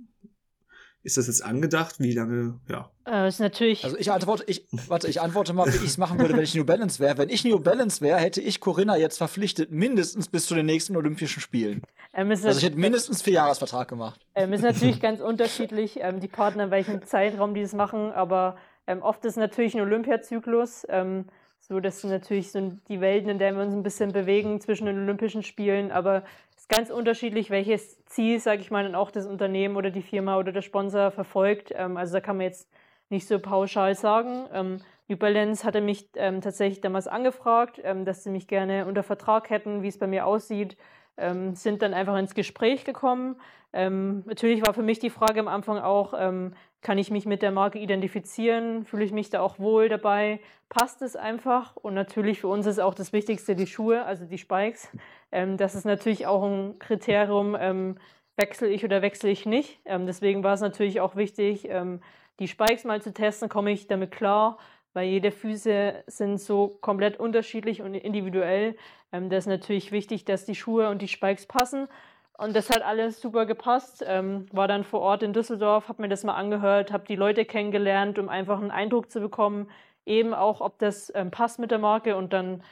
ist 1.08 1.16
das 1.16 1.26
jetzt 1.26 1.42
angedacht? 1.42 1.96
Wie 2.00 2.12
lange, 2.12 2.60
ja. 2.68 2.90
Äh, 3.06 3.28
ist 3.28 3.40
natürlich. 3.40 3.82
Also 3.82 3.96
ich 3.96 4.12
antworte, 4.12 4.44
ich, 4.46 4.66
warte, 4.88 5.08
ich 5.08 5.22
antworte 5.22 5.54
mal, 5.54 5.66
wie 5.66 5.76
ich 5.78 5.84
es 5.84 5.96
machen 5.96 6.18
würde, 6.18 6.34
wenn 6.34 6.42
ich 6.42 6.54
New 6.54 6.66
Balance 6.66 7.00
wäre. 7.00 7.16
Wenn 7.16 7.30
ich 7.30 7.44
New 7.46 7.58
Balance 7.58 8.02
wäre, 8.02 8.18
hätte 8.18 8.42
ich 8.42 8.60
Corinna 8.60 8.98
jetzt 8.98 9.16
verpflichtet, 9.16 9.72
mindestens 9.72 10.28
bis 10.28 10.44
zu 10.44 10.54
den 10.54 10.66
nächsten 10.66 10.96
Olympischen 10.96 11.40
Spielen. 11.40 11.82
ähm, 12.12 12.30
ist 12.30 12.44
Also 12.44 12.58
ich 12.58 12.64
hätte 12.66 12.78
mindestens 12.78 13.22
vier 13.22 13.32
Jahresvertrag 13.34 13.88
gemacht. 13.88 14.20
Ähm, 14.34 14.52
ist 14.52 14.60
natürlich 14.60 15.00
ganz 15.00 15.20
unterschiedlich, 15.20 15.98
ähm, 16.02 16.20
die 16.20 16.28
Partner, 16.28 16.64
in 16.64 16.70
welchem 16.70 17.02
Zeitraum 17.06 17.54
die 17.54 17.62
das 17.62 17.72
machen, 17.72 18.12
aber 18.12 18.56
ähm, 18.86 19.00
oft 19.00 19.24
ist 19.24 19.38
natürlich 19.38 19.74
ein 19.74 19.80
Olympiazyklus. 19.80 20.86
Ähm, 20.90 21.24
so, 21.60 21.80
das 21.80 22.02
sind 22.02 22.10
natürlich 22.10 22.52
so 22.52 22.72
die 22.88 23.00
Welten, 23.00 23.30
in 23.30 23.38
denen 23.38 23.56
wir 23.56 23.64
uns 23.64 23.74
ein 23.74 23.82
bisschen 23.82 24.12
bewegen 24.12 24.60
zwischen 24.60 24.84
den 24.84 24.98
Olympischen 24.98 25.42
Spielen, 25.42 25.90
aber 25.90 26.22
ganz 26.68 26.90
unterschiedlich, 26.90 27.50
welches 27.50 28.04
Ziel, 28.06 28.40
sage 28.40 28.60
ich 28.60 28.70
mal, 28.70 28.84
dann 28.84 28.94
auch 28.94 29.10
das 29.10 29.26
Unternehmen 29.26 29.76
oder 29.76 29.90
die 29.90 30.02
Firma 30.02 30.38
oder 30.38 30.52
der 30.52 30.62
Sponsor 30.62 31.10
verfolgt. 31.10 31.72
Ähm, 31.74 31.96
also 31.96 32.14
da 32.14 32.20
kann 32.20 32.36
man 32.36 32.46
jetzt 32.46 32.70
nicht 33.08 33.26
so 33.26 33.38
pauschal 33.38 33.94
sagen. 33.94 34.46
Ähm, 34.52 34.80
New 35.08 35.16
Balance 35.16 35.64
hatte 35.64 35.80
mich 35.80 36.10
ähm, 36.16 36.42
tatsächlich 36.42 36.82
damals 36.82 37.08
angefragt, 37.08 37.80
dass 38.04 38.24
sie 38.24 38.30
mich 38.30 38.46
gerne 38.46 38.84
unter 38.84 39.02
Vertrag 39.02 39.48
hätten, 39.48 39.82
wie 39.82 39.88
es 39.88 39.98
bei 39.98 40.06
mir 40.06 40.26
aussieht. 40.26 40.76
Ähm, 41.18 41.54
sind 41.54 41.82
dann 41.82 41.94
einfach 41.94 42.16
ins 42.16 42.34
Gespräch 42.34 42.84
gekommen. 42.84 43.36
Ähm, 43.72 44.22
natürlich 44.26 44.64
war 44.66 44.72
für 44.72 44.82
mich 44.82 44.98
die 44.98 45.10
Frage 45.10 45.40
am 45.40 45.48
Anfang 45.48 45.78
auch, 45.78 46.14
ähm, 46.16 46.54
kann 46.80 46.96
ich 46.96 47.10
mich 47.10 47.26
mit 47.26 47.42
der 47.42 47.50
Marke 47.50 47.78
identifizieren? 47.78 48.84
Fühle 48.84 49.04
ich 49.04 49.12
mich 49.12 49.30
da 49.30 49.40
auch 49.40 49.58
wohl 49.58 49.88
dabei? 49.88 50.40
Passt 50.68 51.02
es 51.02 51.16
einfach? 51.16 51.76
Und 51.76 51.94
natürlich 51.94 52.40
für 52.40 52.48
uns 52.48 52.66
ist 52.66 52.78
auch 52.78 52.94
das 52.94 53.12
Wichtigste 53.12 53.56
die 53.56 53.66
Schuhe, 53.66 54.04
also 54.04 54.24
die 54.24 54.38
Spikes. 54.38 54.88
Ähm, 55.32 55.56
das 55.56 55.74
ist 55.74 55.84
natürlich 55.84 56.26
auch 56.26 56.42
ein 56.42 56.78
Kriterium, 56.78 57.56
ähm, 57.58 57.96
wechsle 58.36 58.68
ich 58.68 58.84
oder 58.84 59.02
wechsle 59.02 59.28
ich 59.28 59.44
nicht. 59.44 59.80
Ähm, 59.84 60.06
deswegen 60.06 60.44
war 60.44 60.54
es 60.54 60.60
natürlich 60.60 61.00
auch 61.00 61.16
wichtig, 61.16 61.68
die 62.38 62.46
Spikes 62.46 62.84
mal 62.84 63.02
zu 63.02 63.12
testen, 63.12 63.48
komme 63.48 63.72
ich 63.72 63.88
damit 63.88 64.12
klar, 64.12 64.58
weil 64.98 65.08
jede 65.08 65.30
Füße 65.30 66.02
sind 66.08 66.38
so 66.38 66.76
komplett 66.80 67.20
unterschiedlich 67.20 67.82
und 67.82 67.94
individuell. 67.94 68.76
Ähm, 69.12 69.30
das 69.30 69.44
ist 69.44 69.46
natürlich 69.46 69.92
wichtig, 69.92 70.24
dass 70.24 70.44
die 70.44 70.56
Schuhe 70.56 70.90
und 70.90 71.02
die 71.02 71.06
Spikes 71.06 71.46
passen. 71.46 71.86
Und 72.36 72.56
das 72.56 72.68
hat 72.68 72.82
alles 72.82 73.20
super 73.20 73.46
gepasst. 73.46 74.04
Ähm, 74.04 74.46
war 74.50 74.66
dann 74.66 74.82
vor 74.82 74.98
Ort 74.98 75.22
in 75.22 75.32
Düsseldorf, 75.32 75.88
habe 75.88 76.02
mir 76.02 76.08
das 76.08 76.24
mal 76.24 76.34
angehört, 76.34 76.90
habe 76.90 77.04
die 77.06 77.14
Leute 77.14 77.44
kennengelernt, 77.44 78.18
um 78.18 78.28
einfach 78.28 78.58
einen 78.58 78.72
Eindruck 78.72 79.08
zu 79.08 79.20
bekommen, 79.20 79.70
eben 80.04 80.34
auch, 80.34 80.60
ob 80.60 80.80
das 80.80 81.12
ähm, 81.14 81.30
passt 81.30 81.60
mit 81.60 81.70
der 81.70 81.78
Marke. 81.78 82.16
Und 82.16 82.32
dann 82.32 82.64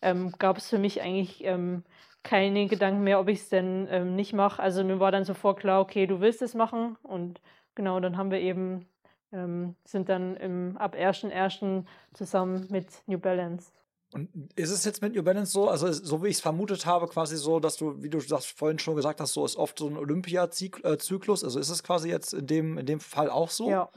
ähm, 0.00 0.32
gab 0.38 0.56
es 0.56 0.70
für 0.70 0.78
mich 0.78 1.02
eigentlich 1.02 1.44
ähm, 1.44 1.84
keine 2.22 2.66
Gedanken 2.66 3.04
mehr, 3.04 3.20
ob 3.20 3.28
ich 3.28 3.40
es 3.40 3.50
denn 3.50 3.88
ähm, 3.90 4.16
nicht 4.16 4.32
mache. 4.32 4.62
Also 4.62 4.82
mir 4.84 5.00
war 5.00 5.12
dann 5.12 5.26
sofort 5.26 5.60
klar, 5.60 5.82
okay, 5.82 6.06
du 6.06 6.20
willst 6.20 6.40
es 6.40 6.54
machen. 6.54 6.96
Und 7.02 7.42
genau, 7.74 8.00
dann 8.00 8.16
haben 8.16 8.30
wir 8.30 8.40
eben, 8.40 8.86
ähm, 9.32 9.74
sind 9.84 10.08
dann 10.08 10.36
im, 10.36 10.76
ab 10.76 10.94
1.1. 10.94 11.84
zusammen 12.12 12.66
mit 12.70 12.88
New 13.06 13.18
Balance. 13.18 13.72
Und 14.14 14.30
ist 14.54 14.70
es 14.70 14.84
jetzt 14.84 15.02
mit 15.02 15.14
New 15.14 15.24
Balance 15.24 15.50
so, 15.50 15.68
also 15.68 15.92
so 15.92 16.22
wie 16.22 16.28
ich 16.28 16.36
es 16.36 16.40
vermutet 16.40 16.86
habe, 16.86 17.08
quasi 17.08 17.36
so, 17.36 17.58
dass 17.58 17.76
du, 17.76 18.00
wie 18.00 18.08
du 18.08 18.20
sagst, 18.20 18.56
vorhin 18.56 18.78
schon 18.78 18.94
gesagt 18.94 19.20
hast, 19.20 19.32
so 19.32 19.44
ist 19.44 19.56
oft 19.56 19.76
so 19.76 19.88
ein 19.88 19.96
Olympiazyklus. 19.96 21.42
Also 21.42 21.58
ist 21.58 21.68
es 21.68 21.82
quasi 21.82 22.10
jetzt 22.10 22.32
in 22.32 22.46
dem, 22.46 22.78
in 22.78 22.86
dem 22.86 23.00
Fall 23.00 23.28
auch 23.28 23.50
so? 23.50 23.68
Ja. 23.68 23.90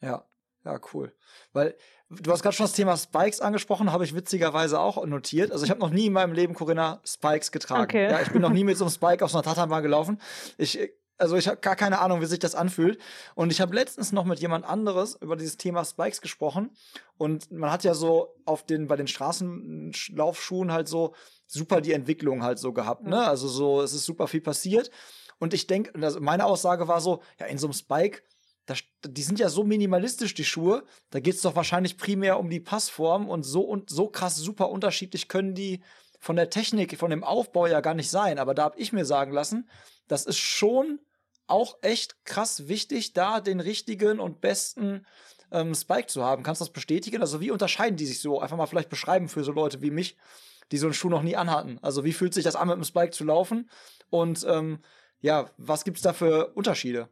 Ja, 0.00 0.24
ja, 0.64 0.80
cool. 0.94 1.12
Weil 1.52 1.76
du 2.08 2.32
hast 2.32 2.42
gerade 2.42 2.56
schon 2.56 2.64
das 2.64 2.72
Thema 2.72 2.96
Spikes 2.96 3.40
angesprochen, 3.40 3.92
habe 3.92 4.04
ich 4.04 4.14
witzigerweise 4.14 4.80
auch 4.80 5.04
notiert. 5.04 5.52
Also 5.52 5.64
ich 5.64 5.70
habe 5.70 5.80
noch 5.80 5.90
nie 5.90 6.06
in 6.06 6.12
meinem 6.14 6.32
Leben 6.32 6.54
Corinna 6.54 7.00
Spikes 7.04 7.52
getragen. 7.52 7.84
Okay. 7.84 8.10
Ja, 8.10 8.22
ich 8.22 8.30
bin 8.30 8.40
noch 8.40 8.50
nie 8.50 8.64
mit 8.64 8.78
so 8.78 8.84
einem 8.84 8.92
Spike 8.92 9.22
auf 9.22 9.30
so 9.30 9.36
einer 9.36 9.44
Tatanbahn 9.44 9.82
gelaufen. 9.82 10.20
Ich 10.56 10.78
also 11.18 11.36
ich 11.36 11.48
habe 11.48 11.58
gar 11.58 11.76
keine 11.76 12.00
Ahnung, 12.00 12.20
wie 12.20 12.26
sich 12.26 12.38
das 12.38 12.54
anfühlt. 12.54 12.98
Und 13.34 13.50
ich 13.50 13.60
habe 13.60 13.74
letztens 13.74 14.12
noch 14.12 14.24
mit 14.24 14.40
jemand 14.40 14.64
anderes 14.64 15.16
über 15.20 15.36
dieses 15.36 15.56
Thema 15.56 15.84
Spikes 15.84 16.20
gesprochen. 16.20 16.70
Und 17.16 17.50
man 17.50 17.70
hat 17.70 17.84
ja 17.84 17.94
so 17.94 18.34
auf 18.44 18.64
den, 18.64 18.86
bei 18.86 18.96
den 18.96 19.06
Straßenlaufschuhen 19.06 20.72
halt 20.72 20.88
so 20.88 21.14
super 21.46 21.80
die 21.80 21.92
Entwicklung 21.92 22.42
halt 22.42 22.58
so 22.58 22.72
gehabt, 22.72 23.04
ne? 23.04 23.26
Also 23.26 23.48
so, 23.48 23.80
es 23.80 23.94
ist 23.94 24.04
super 24.04 24.26
viel 24.28 24.40
passiert. 24.40 24.90
Und 25.38 25.54
ich 25.54 25.66
denke, 25.66 25.92
also 26.02 26.20
meine 26.20 26.44
Aussage 26.44 26.88
war 26.88 27.00
so, 27.00 27.22
ja, 27.38 27.46
in 27.46 27.58
so 27.58 27.66
einem 27.66 27.74
Spike, 27.74 28.22
da, 28.66 28.74
die 29.06 29.22
sind 29.22 29.38
ja 29.38 29.48
so 29.48 29.64
minimalistisch, 29.64 30.34
die 30.34 30.44
Schuhe. 30.44 30.84
Da 31.10 31.20
geht 31.20 31.36
es 31.36 31.42
doch 31.42 31.56
wahrscheinlich 31.56 31.98
primär 31.98 32.38
um 32.38 32.50
die 32.50 32.60
Passform 32.60 33.28
und 33.28 33.44
so 33.44 33.62
und 33.62 33.90
so 33.90 34.08
krass 34.08 34.36
super 34.36 34.70
unterschiedlich 34.70 35.28
können 35.28 35.54
die 35.54 35.82
von 36.18 36.36
der 36.36 36.50
Technik, 36.50 36.98
von 36.98 37.10
dem 37.10 37.22
Aufbau 37.22 37.66
ja 37.66 37.80
gar 37.80 37.94
nicht 37.94 38.10
sein. 38.10 38.38
Aber 38.38 38.54
da 38.54 38.64
habe 38.64 38.78
ich 38.78 38.92
mir 38.92 39.04
sagen 39.04 39.32
lassen, 39.32 39.68
das 40.08 40.26
ist 40.26 40.38
schon 40.38 40.98
auch 41.46 41.78
echt 41.82 42.24
krass 42.24 42.68
wichtig, 42.68 43.12
da 43.12 43.40
den 43.40 43.60
richtigen 43.60 44.20
und 44.20 44.40
besten 44.40 45.06
ähm, 45.52 45.74
Spike 45.74 46.06
zu 46.06 46.24
haben. 46.24 46.42
Kannst 46.42 46.60
du 46.60 46.64
das 46.64 46.72
bestätigen? 46.72 47.20
Also 47.20 47.40
wie 47.40 47.50
unterscheiden 47.50 47.96
die 47.96 48.06
sich 48.06 48.20
so? 48.20 48.40
Einfach 48.40 48.56
mal 48.56 48.66
vielleicht 48.66 48.90
beschreiben 48.90 49.28
für 49.28 49.44
so 49.44 49.52
Leute 49.52 49.82
wie 49.82 49.90
mich, 49.90 50.16
die 50.72 50.78
so 50.78 50.86
einen 50.86 50.94
Schuh 50.94 51.08
noch 51.08 51.22
nie 51.22 51.36
anhatten. 51.36 51.78
Also 51.82 52.04
wie 52.04 52.12
fühlt 52.12 52.34
sich 52.34 52.44
das 52.44 52.56
an, 52.56 52.68
mit 52.68 52.76
dem 52.76 52.84
Spike 52.84 53.12
zu 53.12 53.24
laufen? 53.24 53.70
Und 54.10 54.44
ähm, 54.48 54.80
ja, 55.20 55.46
was 55.56 55.84
gibt 55.84 55.98
es 55.98 56.02
da 56.02 56.12
für 56.12 56.52
Unterschiede? 56.54 57.08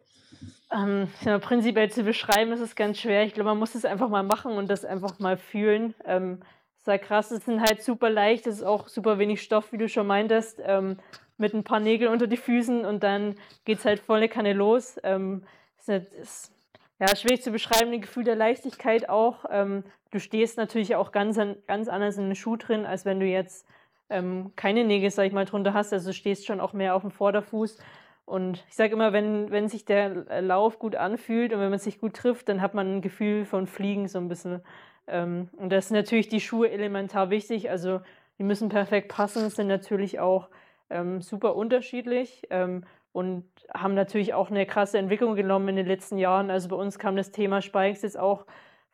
Ähm, 0.72 1.08
ja, 1.24 1.38
prinzipiell 1.38 1.90
zu 1.90 2.02
beschreiben 2.02 2.52
ist 2.52 2.60
es 2.60 2.74
ganz 2.74 2.98
schwer. 2.98 3.24
Ich 3.24 3.34
glaube, 3.34 3.50
man 3.50 3.58
muss 3.58 3.74
es 3.74 3.84
einfach 3.84 4.08
mal 4.08 4.24
machen 4.24 4.52
und 4.52 4.68
das 4.68 4.84
einfach 4.84 5.18
mal 5.20 5.36
fühlen. 5.36 5.94
Ähm, 6.04 6.40
sehr 6.84 6.98
krass, 6.98 7.30
es 7.30 7.44
sind 7.46 7.62
halt 7.62 7.82
super 7.82 8.10
leicht, 8.10 8.46
es 8.46 8.56
ist 8.56 8.62
auch 8.62 8.88
super 8.88 9.18
wenig 9.18 9.40
Stoff, 9.40 9.72
wie 9.72 9.78
du 9.78 9.88
schon 9.88 10.06
meintest, 10.06 10.60
ähm, 10.62 10.98
mit 11.36 11.54
ein 11.54 11.64
paar 11.64 11.80
Nägeln 11.80 12.12
unter 12.12 12.26
die 12.26 12.36
Füßen 12.36 12.84
und 12.84 13.02
dann 13.02 13.34
geht 13.64 13.78
es 13.78 13.84
halt 13.84 14.00
volle 14.00 14.28
Kanne 14.28 14.52
los. 14.52 14.98
Ähm, 15.02 15.42
ist, 15.78 15.88
ist 15.88 16.52
ja, 17.00 17.14
schwierig 17.16 17.42
zu 17.42 17.50
beschreiben, 17.50 17.92
ein 17.92 18.00
Gefühl 18.00 18.24
der 18.24 18.36
Leichtigkeit 18.36 19.08
auch. 19.08 19.44
Ähm, 19.50 19.84
du 20.10 20.20
stehst 20.20 20.56
natürlich 20.56 20.94
auch 20.94 21.12
ganz, 21.12 21.38
ganz 21.66 21.88
anders 21.88 22.16
in 22.16 22.26
den 22.26 22.36
Schuh 22.36 22.56
drin, 22.56 22.86
als 22.86 23.04
wenn 23.04 23.20
du 23.20 23.26
jetzt 23.26 23.66
ähm, 24.10 24.52
keine 24.56 24.84
Nägel, 24.84 25.10
sag 25.10 25.26
ich 25.26 25.32
mal, 25.32 25.44
drunter 25.44 25.74
hast. 25.74 25.92
Also 25.92 26.10
du 26.10 26.14
stehst 26.14 26.46
schon 26.46 26.60
auch 26.60 26.72
mehr 26.72 26.94
auf 26.94 27.02
dem 27.02 27.10
Vorderfuß. 27.10 27.78
Und 28.26 28.64
ich 28.68 28.74
sage 28.74 28.94
immer, 28.94 29.12
wenn, 29.12 29.50
wenn 29.50 29.68
sich 29.68 29.84
der 29.84 30.40
Lauf 30.40 30.78
gut 30.78 30.96
anfühlt 30.96 31.52
und 31.52 31.60
wenn 31.60 31.70
man 31.70 31.78
sich 31.78 32.00
gut 32.00 32.14
trifft, 32.14 32.48
dann 32.48 32.62
hat 32.62 32.74
man 32.74 32.96
ein 32.96 33.02
Gefühl 33.02 33.44
von 33.44 33.66
Fliegen 33.66 34.08
so 34.08 34.18
ein 34.18 34.28
bisschen. 34.28 34.62
Ähm, 35.06 35.50
und 35.56 35.70
da 35.70 35.80
sind 35.80 35.96
natürlich 35.96 36.28
die 36.28 36.40
Schuhe 36.40 36.70
elementar 36.70 37.28
wichtig. 37.30 37.68
Also 37.70 38.00
die 38.38 38.44
müssen 38.44 38.68
perfekt 38.68 39.08
passen, 39.08 39.50
sind 39.50 39.66
natürlich 39.66 40.20
auch 40.20 40.48
ähm, 40.90 41.20
super 41.20 41.56
unterschiedlich 41.56 42.42
ähm, 42.50 42.84
und 43.12 43.44
haben 43.72 43.94
natürlich 43.94 44.34
auch 44.34 44.50
eine 44.50 44.66
krasse 44.66 44.98
Entwicklung 44.98 45.36
genommen 45.36 45.68
in 45.68 45.76
den 45.76 45.86
letzten 45.86 46.18
Jahren. 46.18 46.50
Also 46.50 46.68
bei 46.68 46.76
uns 46.76 46.98
kam 46.98 47.16
das 47.16 47.30
Thema 47.30 47.62
Spikes 47.62 48.02
jetzt 48.02 48.18
auch 48.18 48.44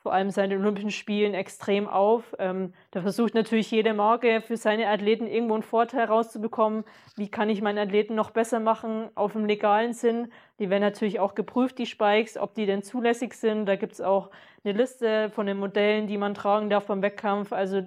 vor 0.02 0.14
allem 0.14 0.30
seit 0.30 0.50
den 0.50 0.60
Olympischen 0.60 0.90
Spielen 0.90 1.34
extrem 1.34 1.86
auf. 1.86 2.34
Ähm, 2.38 2.72
da 2.90 3.02
versucht 3.02 3.34
natürlich 3.34 3.70
jede 3.70 3.92
Marke 3.92 4.40
für 4.40 4.56
seine 4.56 4.88
Athleten 4.88 5.26
irgendwo 5.26 5.54
einen 5.54 5.62
Vorteil 5.62 6.06
rauszubekommen. 6.06 6.84
Wie 7.16 7.30
kann 7.30 7.50
ich 7.50 7.60
meine 7.60 7.82
Athleten 7.82 8.14
noch 8.14 8.30
besser 8.30 8.60
machen 8.60 9.10
auf 9.14 9.32
dem 9.32 9.44
legalen 9.44 9.92
Sinn? 9.92 10.32
Die 10.58 10.70
werden 10.70 10.82
natürlich 10.82 11.20
auch 11.20 11.34
geprüft, 11.34 11.78
die 11.78 11.84
Spikes, 11.84 12.38
ob 12.38 12.54
die 12.54 12.64
denn 12.64 12.82
zulässig 12.82 13.34
sind. 13.34 13.66
Da 13.66 13.76
gibt 13.76 13.92
es 13.92 14.00
auch 14.00 14.30
eine 14.64 14.72
Liste 14.72 15.28
von 15.30 15.46
den 15.46 15.58
Modellen, 15.58 16.06
die 16.06 16.16
man 16.16 16.32
tragen 16.32 16.70
darf 16.70 16.86
beim 16.86 17.02
Wettkampf. 17.02 17.52
Also 17.52 17.82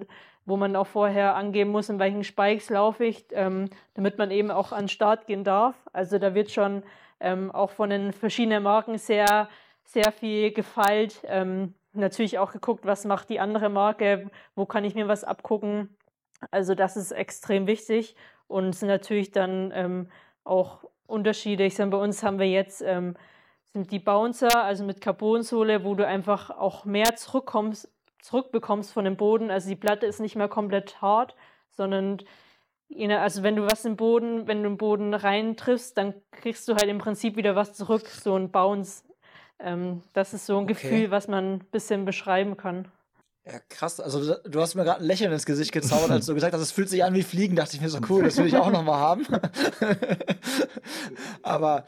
wo 0.46 0.56
man 0.56 0.76
auch 0.76 0.86
vorher 0.86 1.34
angeben 1.36 1.70
muss, 1.70 1.88
in 1.88 1.98
welchen 1.98 2.24
Spikes 2.24 2.70
laufe 2.70 3.04
ich, 3.04 3.26
ähm, 3.32 3.70
damit 3.94 4.18
man 4.18 4.30
eben 4.30 4.50
auch 4.50 4.72
an 4.72 4.84
den 4.84 4.88
Start 4.88 5.26
gehen 5.26 5.44
darf. 5.44 5.74
Also 5.92 6.18
da 6.18 6.34
wird 6.34 6.50
schon 6.50 6.82
ähm, 7.20 7.50
auch 7.50 7.70
von 7.70 7.90
den 7.90 8.12
verschiedenen 8.12 8.62
Marken 8.62 8.98
sehr, 8.98 9.48
sehr 9.84 10.12
viel 10.12 10.52
gefeilt. 10.52 11.22
Ähm, 11.26 11.74
natürlich 11.92 12.38
auch 12.38 12.52
geguckt, 12.52 12.84
was 12.84 13.04
macht 13.04 13.30
die 13.30 13.40
andere 13.40 13.68
Marke, 13.68 14.30
wo 14.54 14.66
kann 14.66 14.84
ich 14.84 14.94
mir 14.94 15.08
was 15.08 15.24
abgucken. 15.24 15.96
Also 16.50 16.74
das 16.74 16.96
ist 16.96 17.12
extrem 17.12 17.66
wichtig 17.66 18.16
und 18.48 18.74
sind 18.74 18.88
natürlich 18.88 19.30
dann 19.30 19.72
ähm, 19.74 20.08
auch 20.44 20.84
Unterschiede. 21.06 21.64
Ich 21.64 21.76
sage, 21.76 21.90
bei 21.90 21.98
uns 21.98 22.22
haben 22.22 22.38
wir 22.38 22.48
jetzt 22.48 22.82
ähm, 22.82 23.14
sind 23.74 23.90
die 23.90 23.98
Bouncer, 23.98 24.62
also 24.62 24.84
mit 24.84 25.00
Carbonsohle, 25.00 25.84
wo 25.84 25.94
du 25.94 26.06
einfach 26.06 26.50
auch 26.50 26.84
mehr 26.84 27.16
zurückkommst, 27.16 27.90
zurückbekommst 28.24 28.90
von 28.90 29.04
dem 29.04 29.16
Boden. 29.16 29.50
Also 29.50 29.68
die 29.68 29.76
Platte 29.76 30.06
ist 30.06 30.18
nicht 30.18 30.34
mehr 30.34 30.48
komplett 30.48 31.02
hart, 31.02 31.36
sondern 31.70 32.22
also 33.10 33.42
wenn 33.42 33.56
du 33.56 33.66
was 33.66 33.84
im 33.84 33.96
Boden, 33.96 34.46
wenn 34.46 34.62
du 34.62 34.68
im 34.68 34.78
Boden 34.78 35.12
reintriffst, 35.12 35.96
dann 35.98 36.14
kriegst 36.30 36.66
du 36.68 36.74
halt 36.74 36.88
im 36.88 36.98
Prinzip 36.98 37.36
wieder 37.36 37.54
was 37.54 37.74
zurück, 37.74 38.08
so 38.08 38.34
ein 38.34 38.50
Bounce. 38.50 39.04
Ähm, 39.58 40.02
das 40.14 40.32
ist 40.32 40.46
so 40.46 40.56
ein 40.56 40.64
okay. 40.64 40.72
Gefühl, 40.72 41.10
was 41.10 41.28
man 41.28 41.54
ein 41.54 41.58
bisschen 41.70 42.06
beschreiben 42.06 42.56
kann. 42.56 42.88
Ja, 43.44 43.58
krass. 43.68 44.00
Also 44.00 44.36
du 44.42 44.60
hast 44.60 44.74
mir 44.74 44.84
gerade 44.84 45.00
ein 45.00 45.06
Lächeln 45.06 45.30
ins 45.30 45.44
Gesicht 45.44 45.72
gezaubert, 45.72 46.10
als 46.10 46.24
du 46.24 46.34
gesagt 46.34 46.54
hast, 46.54 46.62
es 46.62 46.72
fühlt 46.72 46.88
sich 46.88 47.04
an 47.04 47.12
wie 47.12 47.22
Fliegen. 47.22 47.56
Dachte 47.56 47.76
ich 47.76 47.82
mir 47.82 47.90
so 47.90 47.98
cool, 48.08 48.24
das 48.24 48.38
will 48.38 48.46
ich 48.46 48.56
auch 48.56 48.70
noch 48.70 48.84
mal 48.84 48.98
haben. 48.98 49.26
Aber 51.42 51.84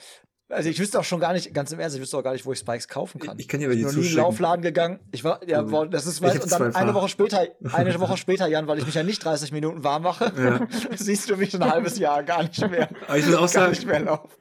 also 0.49 0.68
ich 0.68 0.78
wüsste 0.78 1.01
auch 1.01 1.05
schon 1.05 1.18
gar 1.18 1.32
nicht, 1.32 1.53
ganz 1.53 1.72
im 1.72 1.80
Ernst, 1.80 1.97
ich 1.97 2.03
wüsste 2.03 2.16
auch 2.18 2.22
gar 2.22 2.32
nicht, 2.32 2.47
wo 2.47 2.53
ich 2.53 2.59
Spikes 2.59 2.86
kaufen 2.86 3.20
kann. 3.20 3.38
Ich 3.38 3.49
kann 3.49 3.59
dir 3.59 3.66
aber 3.66 3.74
die 3.74 3.80
Ich 3.80 3.86
bin 3.86 3.94
noch 3.94 4.01
nie 4.01 4.09
in 4.09 4.14
den 4.14 4.18
Laufladen 4.18 4.62
gegangen. 4.62 5.01
Ich 5.11 5.24
war, 5.24 5.40
ja, 5.47 5.59
also, 5.59 5.86
das 5.86 6.07
ist, 6.07 6.22
weiß, 6.22 6.38
und 6.40 6.53
dann 6.53 6.74
eine 6.74 6.94
Woche 6.94 7.09
später, 7.09 7.47
eine 7.72 7.99
Woche 7.99 8.16
später, 8.16 8.47
Jan, 8.47 8.68
weil 8.68 8.78
ich 8.78 8.86
mich 8.86 8.94
ja 8.94 9.03
nicht 9.03 9.24
30 9.24 9.51
Minuten 9.51 9.82
warm 9.82 10.03
mache, 10.03 10.32
ja. 10.38 10.66
siehst 10.97 11.28
du 11.30 11.36
mich 11.36 11.55
ein 11.55 11.68
halbes 11.68 11.99
Jahr 11.99 12.22
gar 12.22 12.44
nicht 12.44 12.61
mehr. 12.70 12.88
Aber 13.09 13.18
ich 13.18 13.26
will 13.26 13.36
auch 13.36 13.49
sagen, 13.49 13.76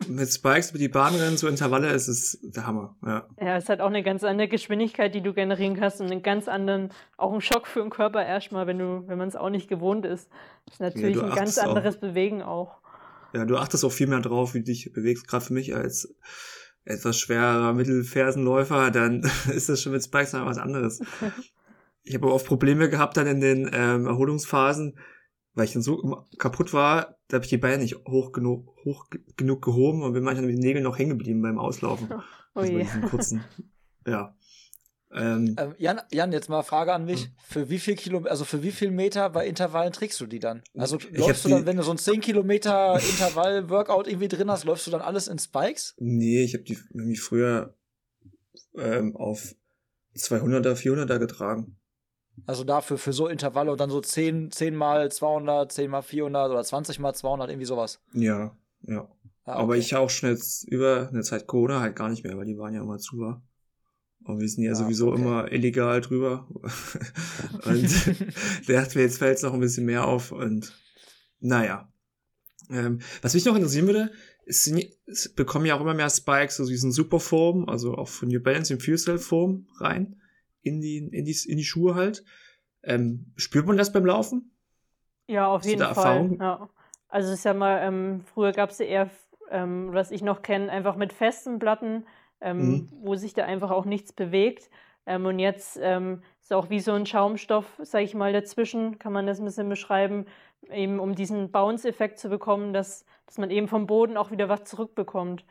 mit 0.08 0.30
Spikes, 0.30 0.74
mit 0.74 0.82
die 0.82 0.90
Bahnrennen, 0.90 1.38
so 1.38 1.48
Intervalle, 1.48 1.90
ist 1.90 2.08
es 2.08 2.40
der 2.44 2.68
Hammer, 2.68 2.96
ja. 3.04 3.26
Ja, 3.42 3.58
es 3.58 3.68
hat 3.68 3.82
auch 3.82 3.88
eine 3.88 4.04
ganz 4.04 4.24
andere 4.24 4.48
Geschwindigkeit, 4.48 5.16
die 5.16 5.22
du 5.22 5.34
generieren 5.34 5.76
kannst 5.76 6.02
und 6.02 6.12
einen 6.12 6.22
ganz 6.22 6.48
anderen, 6.48 6.92
auch 7.18 7.34
ein 7.34 7.42
Schock 7.42 7.66
für 7.66 7.82
den 7.82 7.90
Körper 7.90 8.24
erstmal, 8.24 8.68
wenn 8.68 8.78
du, 8.78 9.04
wenn 9.08 9.18
man 9.18 9.28
es 9.28 9.36
auch 9.36 9.50
nicht 9.50 9.68
gewohnt 9.68 10.06
ist. 10.06 10.30
Das 10.66 10.76
ist 10.76 10.80
natürlich 10.80 11.18
ja, 11.18 11.24
ein 11.24 11.36
ganz 11.36 11.58
anderes 11.58 11.98
auch. 11.98 12.02
Bewegen 12.02 12.44
auch. 12.44 12.78
Ja, 13.36 13.44
du 13.44 13.58
achtest 13.58 13.84
auch 13.84 13.92
viel 13.92 14.08
mehr 14.08 14.22
drauf, 14.22 14.54
wie 14.54 14.60
du 14.60 14.66
dich 14.66 14.94
bewegst. 14.94 15.28
Gerade 15.28 15.44
für 15.44 15.54
mich 15.54 15.76
als 15.76 16.16
etwas 16.86 17.20
schwerer 17.20 17.74
Mittelfersenläufer, 17.74 18.92
dann 18.92 19.24
ist 19.54 19.68
das 19.68 19.82
schon 19.82 19.92
mit 19.92 20.04
Spikes 20.04 20.32
noch 20.32 20.46
was 20.46 20.58
anderes. 20.58 21.02
Ich 22.04 22.16
habe 22.16 22.28
auch 22.28 22.34
oft 22.36 22.46
Probleme 22.46 22.90
gehabt 22.90 23.18
dann 23.18 23.28
in 23.28 23.42
den 23.42 23.70
ähm, 23.74 24.06
Erholungsphasen, 24.06 24.98
weil 25.54 25.66
ich 25.66 25.74
dann 25.74 25.82
so 25.82 26.26
kaputt 26.38 26.72
war, 26.72 27.18
da 27.28 27.36
habe 27.36 27.44
ich 27.44 27.50
die 27.50 27.58
Beine 27.58 27.84
nicht 27.84 27.98
hoch 28.08 28.32
genug, 28.32 28.74
hoch 28.86 29.08
genug 29.36 29.62
gehoben 29.62 30.04
und 30.04 30.14
bin 30.14 30.24
manchmal 30.24 30.46
mit 30.46 30.56
den 30.56 30.62
Nägeln 30.62 30.84
noch 30.84 30.98
hängen 30.98 31.18
geblieben 31.18 31.42
beim 31.42 31.60
Auslaufen. 31.60 32.10
Oh 32.58 32.62
also 32.62 32.72
je. 32.72 32.86
kurzen, 33.10 33.44
ja. 34.08 34.34
Ähm, 35.16 35.56
ähm, 35.58 35.76
Jan, 35.78 36.02
Jan, 36.12 36.32
jetzt 36.34 36.50
mal 36.50 36.62
Frage 36.62 36.94
an 36.94 37.06
mich. 37.06 37.24
Hm. 37.24 37.32
Für 37.48 37.70
wie 37.70 37.80
viel 37.80 37.96
Kilometer, 37.96 38.32
also 38.32 38.44
für 38.44 38.62
wie 38.64 38.72
viel 38.72 38.92
Meter 38.92 39.30
bei 39.30 39.48
Intervallen 39.48 39.94
trägst 39.94 40.20
du 40.20 40.26
die 40.26 40.40
dann? 40.40 40.62
Also 40.76 40.98
läufst 41.12 41.46
du 41.46 41.50
dann, 41.50 41.66
wenn 41.66 41.78
du 41.78 41.84
so 41.84 41.92
ein 41.92 41.98
10 41.98 42.20
Kilometer 42.20 42.96
Intervall-Workout 42.96 44.08
irgendwie 44.08 44.28
drin 44.28 44.52
hast, 44.52 44.66
läufst 44.66 44.88
du 44.88 44.92
dann 44.92 45.02
alles 45.02 45.28
in 45.28 45.40
Spikes? 45.40 45.96
Nee, 46.00 46.44
ich 46.44 46.54
habe 46.54 46.64
die 46.64 46.78
irgendwie 46.94 47.16
früher 47.16 47.74
ähm, 48.76 49.16
auf 49.16 49.56
200er, 50.16 50.76
400er 50.76 51.20
getragen. 51.20 51.78
Also 52.46 52.66
dafür 52.66 52.98
für 52.98 53.14
so 53.14 53.28
Intervalle 53.28 53.72
und 53.72 53.80
dann 53.80 53.90
so 53.90 54.02
10, 54.02 54.52
10 54.52 54.76
mal 54.76 55.10
200, 55.10 55.72
10 55.72 55.90
mal 55.90 56.02
400 56.02 56.52
oder 56.52 56.64
20 56.64 57.00
mal 57.00 57.14
200, 57.14 57.50
irgendwie 57.50 57.66
sowas. 57.66 58.02
Ja, 58.14 58.58
ja. 58.82 59.10
Ah, 59.46 59.54
okay. 59.54 59.62
Aber 59.62 59.78
ich 59.78 59.96
auch 59.96 60.10
schon 60.10 60.30
jetzt 60.30 60.68
über 60.68 61.08
eine 61.10 61.22
Zeit 61.22 61.48
Corona 61.48 61.80
halt 61.80 61.96
gar 61.96 62.10
nicht 62.10 62.24
mehr, 62.24 62.38
weil 62.38 62.46
die 62.46 62.58
waren 62.58 62.74
ja 62.74 62.82
immer 62.82 62.98
zu 62.98 63.20
war. 63.20 63.42
Und 64.26 64.40
wir 64.40 64.50
sind 64.50 64.64
ja, 64.64 64.72
ja 64.72 64.76
sowieso 64.76 65.12
okay. 65.12 65.22
immer 65.22 65.52
illegal 65.52 66.02
drüber. 66.02 66.48
und 67.66 68.68
der 68.68 68.82
hat 68.82 68.96
mir 68.96 69.02
jetzt 69.02 69.20
fällt 69.20 69.42
noch 69.44 69.54
ein 69.54 69.60
bisschen 69.60 69.86
mehr 69.86 70.08
auf. 70.08 70.32
Und 70.32 70.76
naja. 71.40 71.92
Ähm, 72.72 73.00
was 73.22 73.36
mich 73.36 73.46
noch 73.46 73.56
interessieren 73.56 73.86
würde, 73.86 74.12
es, 74.48 74.72
es 75.06 75.30
bekommen 75.34 75.68
ja 75.68 75.76
auch 75.76 75.82
immer 75.82 75.94
mehr 75.94 76.10
Spikes, 76.10 76.60
also 76.60 76.72
diesen 76.72 76.92
Superform, 76.92 77.70
also 77.70 77.96
auch 77.96 78.08
von 78.08 78.30
New 78.30 78.40
Balance 78.40 78.74
im 78.74 78.80
Fuel 78.80 78.98
Cell 78.98 79.20
Form 79.20 79.68
rein, 79.80 80.20
in 80.62 80.82
die, 80.82 80.98
in 80.98 81.26
die, 81.26 81.38
in 81.48 81.58
die 81.58 81.64
Schuhe 81.64 81.94
halt. 81.94 82.24
Ähm, 82.84 83.32
spürt 83.36 83.68
man 83.68 83.78
das 83.78 83.92
beim 83.92 84.06
Laufen? 84.06 84.52
Ja, 85.28 85.48
auf 85.48 85.62
Hast 85.62 85.70
jeden 85.70 85.94
Fall. 85.94 86.38
Ja. 86.40 86.70
Also 87.08 87.34
ich 87.34 87.40
sag 87.40 87.58
mal, 87.58 87.82
ähm, 87.84 88.22
früher 88.34 88.52
gab 88.52 88.72
es 88.72 88.80
ja 88.80 88.86
eher, 88.86 89.10
ähm, 89.52 89.90
was 89.94 90.10
ich 90.10 90.24
noch 90.24 90.42
kenne, 90.42 90.72
einfach 90.72 90.96
mit 90.96 91.14
festen 91.14 91.60
Platten 91.60 92.06
ähm, 92.42 92.58
mhm. 92.58 92.90
wo 93.02 93.16
sich 93.16 93.34
da 93.34 93.46
einfach 93.46 93.72
auch 93.72 93.86
nichts 93.86 94.14
bewegt. 94.14 94.70
Ähm, 95.06 95.26
und 95.26 95.40
jetzt 95.40 95.80
ähm, 95.82 96.22
ist 96.42 96.54
auch 96.54 96.70
wie 96.70 96.80
so 96.80 96.94
ein 96.94 97.06
Schaumstoff, 97.06 97.66
sage 97.82 98.04
ich 98.04 98.16
mal, 98.16 98.34
dazwischen, 98.34 99.00
kann 99.00 99.14
man 99.14 99.28
das 99.28 99.40
ein 99.40 99.46
bisschen 99.46 99.70
beschreiben, 99.70 100.26
eben 100.72 101.00
um 101.00 101.16
diesen 101.16 101.52
Bounce-Effekt 101.52 102.20
zu 102.20 102.30
bekommen, 102.30 102.74
dass, 102.74 103.06
dass 103.26 103.38
man 103.38 103.52
eben 103.52 103.68
vom 103.68 103.88
Boden 103.88 104.18
auch 104.18 104.32
wieder 104.32 104.50
was 104.50 104.64
zurückbekommt. 104.64 105.46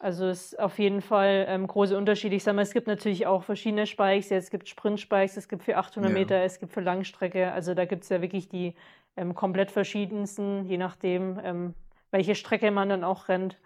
Also 0.00 0.26
es 0.26 0.52
ist 0.52 0.60
auf 0.60 0.78
jeden 0.78 1.00
Fall 1.00 1.46
ähm, 1.48 1.66
große 1.66 1.96
Unterschiede. 1.96 2.36
Ich 2.36 2.44
sage 2.44 2.54
mal, 2.54 2.62
es 2.62 2.72
gibt 2.72 2.86
natürlich 2.86 3.26
auch 3.26 3.42
verschiedene 3.42 3.84
Spikes. 3.86 4.30
Es 4.30 4.50
gibt 4.50 4.68
Sprint-Spikes, 4.68 5.36
es 5.36 5.48
gibt 5.48 5.64
für 5.64 5.76
800 5.76 6.10
ja. 6.10 6.18
Meter, 6.18 6.42
es 6.42 6.60
gibt 6.60 6.72
für 6.72 6.80
Langstrecke. 6.80 7.50
Also 7.52 7.74
da 7.74 7.84
gibt 7.84 8.04
es 8.04 8.08
ja 8.08 8.22
wirklich 8.22 8.48
die 8.48 8.74
ähm, 9.16 9.34
komplett 9.34 9.72
verschiedensten, 9.72 10.66
je 10.66 10.78
nachdem, 10.78 11.40
ähm, 11.42 11.74
welche 12.12 12.36
Strecke 12.36 12.70
man 12.70 12.88
dann 12.88 13.02
auch 13.02 13.28
rennt 13.28 13.58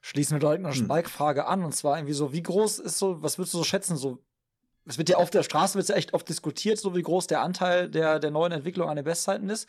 schließen 0.00 0.36
wir 0.36 0.40
direkt 0.40 0.64
eine 0.64 0.74
hm. 0.74 0.84
Spike-Frage 0.84 1.46
an. 1.46 1.64
Und 1.64 1.74
zwar 1.74 1.98
irgendwie 1.98 2.14
so, 2.14 2.32
wie 2.32 2.42
groß 2.42 2.78
ist 2.78 2.98
so, 2.98 3.22
was 3.22 3.38
würdest 3.38 3.54
du 3.54 3.58
so 3.58 3.64
schätzen? 3.64 3.96
So, 3.96 4.18
es 4.86 4.98
wird 4.98 5.08
ja 5.08 5.18
auf 5.18 5.30
der 5.30 5.42
Straße 5.42 5.76
wird 5.76 5.88
ja 5.88 5.96
echt 5.96 6.14
oft 6.14 6.28
diskutiert, 6.28 6.78
so 6.78 6.96
wie 6.96 7.02
groß 7.02 7.26
der 7.26 7.42
Anteil 7.42 7.88
der, 7.88 8.18
der 8.18 8.30
neuen 8.30 8.52
Entwicklung 8.52 8.88
an 8.88 8.96
den 8.96 9.04
Bestzeiten 9.04 9.48
ist. 9.48 9.68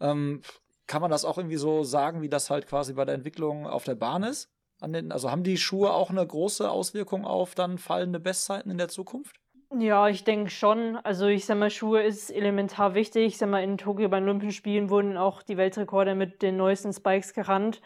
Ähm, 0.00 0.42
kann 0.86 1.02
man 1.02 1.10
das 1.10 1.24
auch 1.24 1.38
irgendwie 1.38 1.56
so 1.56 1.84
sagen, 1.84 2.22
wie 2.22 2.28
das 2.28 2.50
halt 2.50 2.66
quasi 2.66 2.94
bei 2.94 3.04
der 3.04 3.14
Entwicklung 3.14 3.66
auf 3.66 3.84
der 3.84 3.94
Bahn 3.94 4.22
ist? 4.22 4.50
Den, 4.84 5.12
also 5.12 5.30
haben 5.30 5.44
die 5.44 5.58
Schuhe 5.58 5.92
auch 5.92 6.10
eine 6.10 6.26
große 6.26 6.68
Auswirkung 6.68 7.24
auf 7.24 7.54
dann 7.54 7.78
fallende 7.78 8.18
Bestzeiten 8.18 8.70
in 8.70 8.78
der 8.78 8.88
Zukunft? 8.88 9.36
Ja, 9.78 10.08
ich 10.08 10.24
denke 10.24 10.50
schon. 10.50 10.96
Also 10.96 11.26
ich 11.26 11.46
sag 11.46 11.56
mal, 11.56 11.70
Schuhe 11.70 12.02
ist 12.02 12.30
elementar 12.30 12.94
wichtig. 12.94 13.26
Ich 13.26 13.38
sag 13.38 13.48
mal, 13.48 13.62
in 13.62 13.78
Tokio 13.78 14.08
bei 14.08 14.18
den 14.18 14.28
Olympischen 14.28 14.52
Spielen 14.52 14.90
wurden 14.90 15.16
auch 15.16 15.42
die 15.42 15.56
Weltrekorde 15.56 16.14
mit 16.14 16.42
den 16.42 16.56
neuesten 16.56 16.92
Spikes 16.92 17.32
gerannt. 17.32 17.80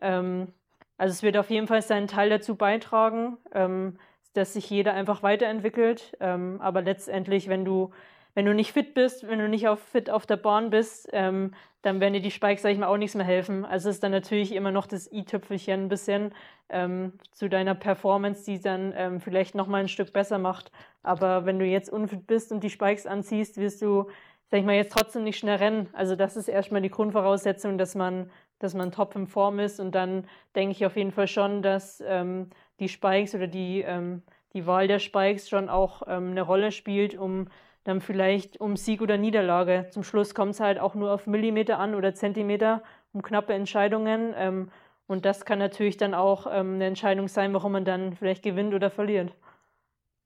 Ähm, 0.00 0.52
also 0.98 1.12
es 1.12 1.22
wird 1.22 1.38
auf 1.38 1.48
jeden 1.48 1.66
Fall 1.66 1.80
seinen 1.80 2.08
Teil 2.08 2.28
dazu 2.28 2.56
beitragen. 2.56 3.38
Ähm, 3.52 3.98
dass 4.38 4.54
sich 4.54 4.70
jeder 4.70 4.94
einfach 4.94 5.22
weiterentwickelt. 5.22 6.16
Ähm, 6.20 6.60
aber 6.60 6.82
letztendlich, 6.82 7.48
wenn 7.48 7.64
du, 7.64 7.90
wenn 8.34 8.46
du 8.46 8.54
nicht 8.54 8.72
fit 8.72 8.94
bist, 8.94 9.28
wenn 9.28 9.38
du 9.38 9.48
nicht 9.48 9.68
auf, 9.68 9.80
fit 9.80 10.10
auf 10.10 10.26
der 10.26 10.36
Bahn 10.36 10.70
bist, 10.70 11.08
ähm, 11.12 11.52
dann 11.82 12.00
werden 12.00 12.14
dir 12.14 12.20
die 12.20 12.30
Spikes, 12.30 12.62
sag 12.62 12.70
ich 12.70 12.78
mal, 12.78 12.86
auch 12.86 12.96
nichts 12.96 13.14
mehr 13.14 13.26
helfen. 13.26 13.64
Also 13.64 13.88
ist 13.88 14.02
dann 14.02 14.12
natürlich 14.12 14.52
immer 14.54 14.70
noch 14.70 14.86
das 14.86 15.10
i-Tüpfelchen 15.12 15.84
ein 15.84 15.88
bisschen 15.88 16.32
ähm, 16.68 17.12
zu 17.32 17.48
deiner 17.48 17.74
Performance, 17.74 18.44
die 18.44 18.60
dann 18.60 18.92
ähm, 18.96 19.20
vielleicht 19.20 19.54
nochmal 19.54 19.82
ein 19.82 19.88
Stück 19.88 20.12
besser 20.12 20.38
macht. 20.38 20.72
Aber 21.02 21.46
wenn 21.46 21.58
du 21.58 21.64
jetzt 21.64 21.90
unfit 21.90 22.26
bist 22.26 22.52
und 22.52 22.62
die 22.62 22.70
Spikes 22.70 23.06
anziehst, 23.06 23.56
wirst 23.58 23.80
du, 23.82 24.08
sag 24.50 24.60
ich 24.60 24.66
mal, 24.66 24.74
jetzt 24.74 24.92
trotzdem 24.92 25.24
nicht 25.24 25.38
schnell 25.38 25.56
rennen. 25.56 25.88
Also 25.92 26.16
das 26.16 26.36
ist 26.36 26.48
erstmal 26.48 26.82
die 26.82 26.90
Grundvoraussetzung, 26.90 27.78
dass 27.78 27.94
man, 27.94 28.30
dass 28.58 28.74
man 28.74 28.92
top 28.92 29.14
in 29.16 29.26
Form 29.26 29.58
ist. 29.58 29.80
Und 29.80 29.94
dann 29.94 30.26
denke 30.54 30.72
ich 30.72 30.86
auf 30.86 30.96
jeden 30.96 31.12
Fall 31.12 31.28
schon, 31.28 31.62
dass 31.62 32.02
ähm, 32.06 32.50
die 32.80 32.88
Spikes 32.88 33.34
oder 33.34 33.46
die, 33.46 33.82
ähm, 33.82 34.22
die 34.52 34.66
Wahl 34.66 34.88
der 34.88 34.98
Spikes 34.98 35.48
schon 35.48 35.68
auch 35.68 36.02
ähm, 36.06 36.30
eine 36.30 36.42
Rolle 36.42 36.72
spielt, 36.72 37.16
um 37.16 37.48
dann 37.84 38.00
vielleicht 38.00 38.60
um 38.60 38.76
Sieg 38.76 39.00
oder 39.00 39.16
Niederlage. 39.16 39.86
Zum 39.90 40.02
Schluss 40.02 40.34
kommt 40.34 40.52
es 40.52 40.60
halt 40.60 40.78
auch 40.78 40.94
nur 40.94 41.12
auf 41.12 41.26
Millimeter 41.26 41.78
an 41.78 41.94
oder 41.94 42.14
Zentimeter, 42.14 42.82
um 43.12 43.22
knappe 43.22 43.54
Entscheidungen. 43.54 44.34
Ähm, 44.36 44.70
und 45.06 45.24
das 45.24 45.46
kann 45.46 45.58
natürlich 45.58 45.96
dann 45.96 46.14
auch 46.14 46.46
ähm, 46.50 46.74
eine 46.74 46.86
Entscheidung 46.86 47.28
sein, 47.28 47.54
warum 47.54 47.72
man 47.72 47.84
dann 47.84 48.14
vielleicht 48.14 48.42
gewinnt 48.42 48.74
oder 48.74 48.90
verliert. 48.90 49.32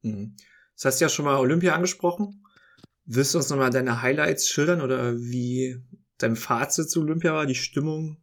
Mhm. 0.03 0.35
Das 0.75 0.87
hast 0.87 1.01
du 1.01 1.05
ja 1.05 1.09
schon 1.09 1.25
mal 1.25 1.39
Olympia 1.39 1.75
angesprochen. 1.75 2.45
Willst 3.05 3.35
du 3.35 3.39
uns 3.39 3.51
nochmal 3.51 3.71
deine 3.71 4.03
Highlights 4.03 4.49
schildern 4.49 4.81
oder 4.81 5.17
wie 5.17 5.81
dein 6.19 6.37
Fazit 6.37 6.91
zu 6.91 7.01
Olympia 7.01 7.33
war, 7.33 7.47
die 7.47 7.55
Stimmung 7.55 8.22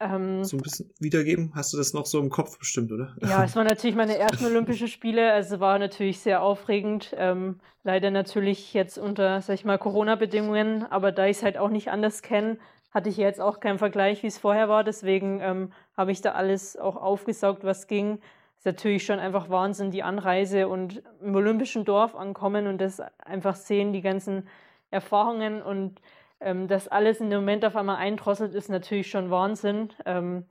ähm, 0.00 0.44
so 0.44 0.56
ein 0.56 0.62
bisschen 0.62 0.90
wiedergeben? 0.98 1.52
Hast 1.54 1.72
du 1.72 1.78
das 1.78 1.92
noch 1.94 2.06
so 2.06 2.20
im 2.20 2.30
Kopf 2.30 2.58
bestimmt, 2.58 2.92
oder? 2.92 3.16
Ja, 3.22 3.44
es 3.44 3.56
waren 3.56 3.66
natürlich 3.66 3.96
meine 3.96 4.16
ersten 4.18 4.44
Olympischen 4.44 4.88
Spiele, 4.88 5.32
also 5.32 5.60
war 5.60 5.78
natürlich 5.78 6.20
sehr 6.20 6.42
aufregend. 6.42 7.14
Ähm, 7.16 7.60
leider 7.82 8.10
natürlich 8.10 8.74
jetzt 8.74 8.98
unter, 8.98 9.40
sag 9.42 9.54
ich 9.54 9.64
mal, 9.64 9.78
Corona-Bedingungen, 9.78 10.84
aber 10.90 11.12
da 11.12 11.26
ich 11.26 11.38
es 11.38 11.42
halt 11.42 11.56
auch 11.56 11.70
nicht 11.70 11.90
anders 11.90 12.22
kenne, 12.22 12.58
hatte 12.90 13.08
ich 13.08 13.16
jetzt 13.16 13.40
auch 13.40 13.60
keinen 13.60 13.78
Vergleich, 13.78 14.22
wie 14.22 14.26
es 14.26 14.38
vorher 14.38 14.68
war. 14.68 14.84
Deswegen 14.84 15.40
ähm, 15.40 15.72
habe 15.96 16.12
ich 16.12 16.20
da 16.20 16.32
alles 16.32 16.76
auch 16.76 16.96
aufgesaugt, 16.96 17.64
was 17.64 17.86
ging. 17.86 18.18
Ist 18.56 18.66
natürlich 18.66 19.04
schon 19.04 19.18
einfach 19.18 19.50
Wahnsinn, 19.50 19.90
die 19.90 20.02
Anreise 20.02 20.68
und 20.68 21.02
im 21.20 21.34
Olympischen 21.34 21.84
Dorf 21.84 22.14
ankommen 22.14 22.66
und 22.66 22.78
das 22.78 23.00
einfach 23.18 23.54
sehen, 23.54 23.92
die 23.92 24.00
ganzen 24.00 24.48
Erfahrungen 24.90 25.62
und 25.62 26.00
ähm, 26.40 26.68
dass 26.68 26.88
alles 26.88 27.20
in 27.20 27.30
dem 27.30 27.40
Moment 27.40 27.64
auf 27.64 27.76
einmal 27.76 27.96
eindrosselt, 27.96 28.54
ist 28.54 28.68
natürlich 28.68 29.10
schon 29.10 29.30
Wahnsinn. 29.30 29.90
Ähm, 30.04 30.44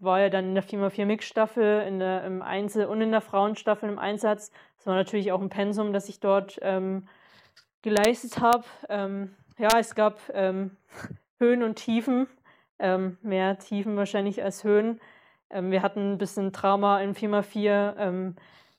war 0.00 0.20
ja 0.20 0.28
dann 0.30 0.46
in 0.46 0.54
der 0.54 0.64
4x4 0.64 1.06
Mix-Staffel, 1.06 1.82
im 1.86 2.42
Einzel- 2.42 2.86
und 2.86 3.00
in 3.00 3.12
der 3.12 3.20
Frauenstaffel 3.20 3.88
im 3.88 4.00
Einsatz. 4.00 4.50
Das 4.76 4.86
war 4.86 4.96
natürlich 4.96 5.30
auch 5.30 5.40
ein 5.40 5.48
Pensum, 5.48 5.92
das 5.92 6.08
ich 6.08 6.18
dort 6.18 6.58
ähm, 6.62 7.06
geleistet 7.82 8.40
habe. 8.40 8.64
Ähm, 8.88 9.36
ja, 9.58 9.68
es 9.78 9.94
gab 9.94 10.18
ähm, 10.34 10.76
Höhen 11.38 11.62
und 11.62 11.76
Tiefen, 11.76 12.26
ähm, 12.80 13.16
mehr 13.22 13.58
Tiefen 13.58 13.96
wahrscheinlich 13.96 14.42
als 14.42 14.64
Höhen. 14.64 15.00
wir 15.52 15.82
hatten 15.82 16.12
ein 16.12 16.18
bisschen 16.18 16.52
Trauma 16.52 17.00
im 17.00 17.12
4x4, 17.12 18.34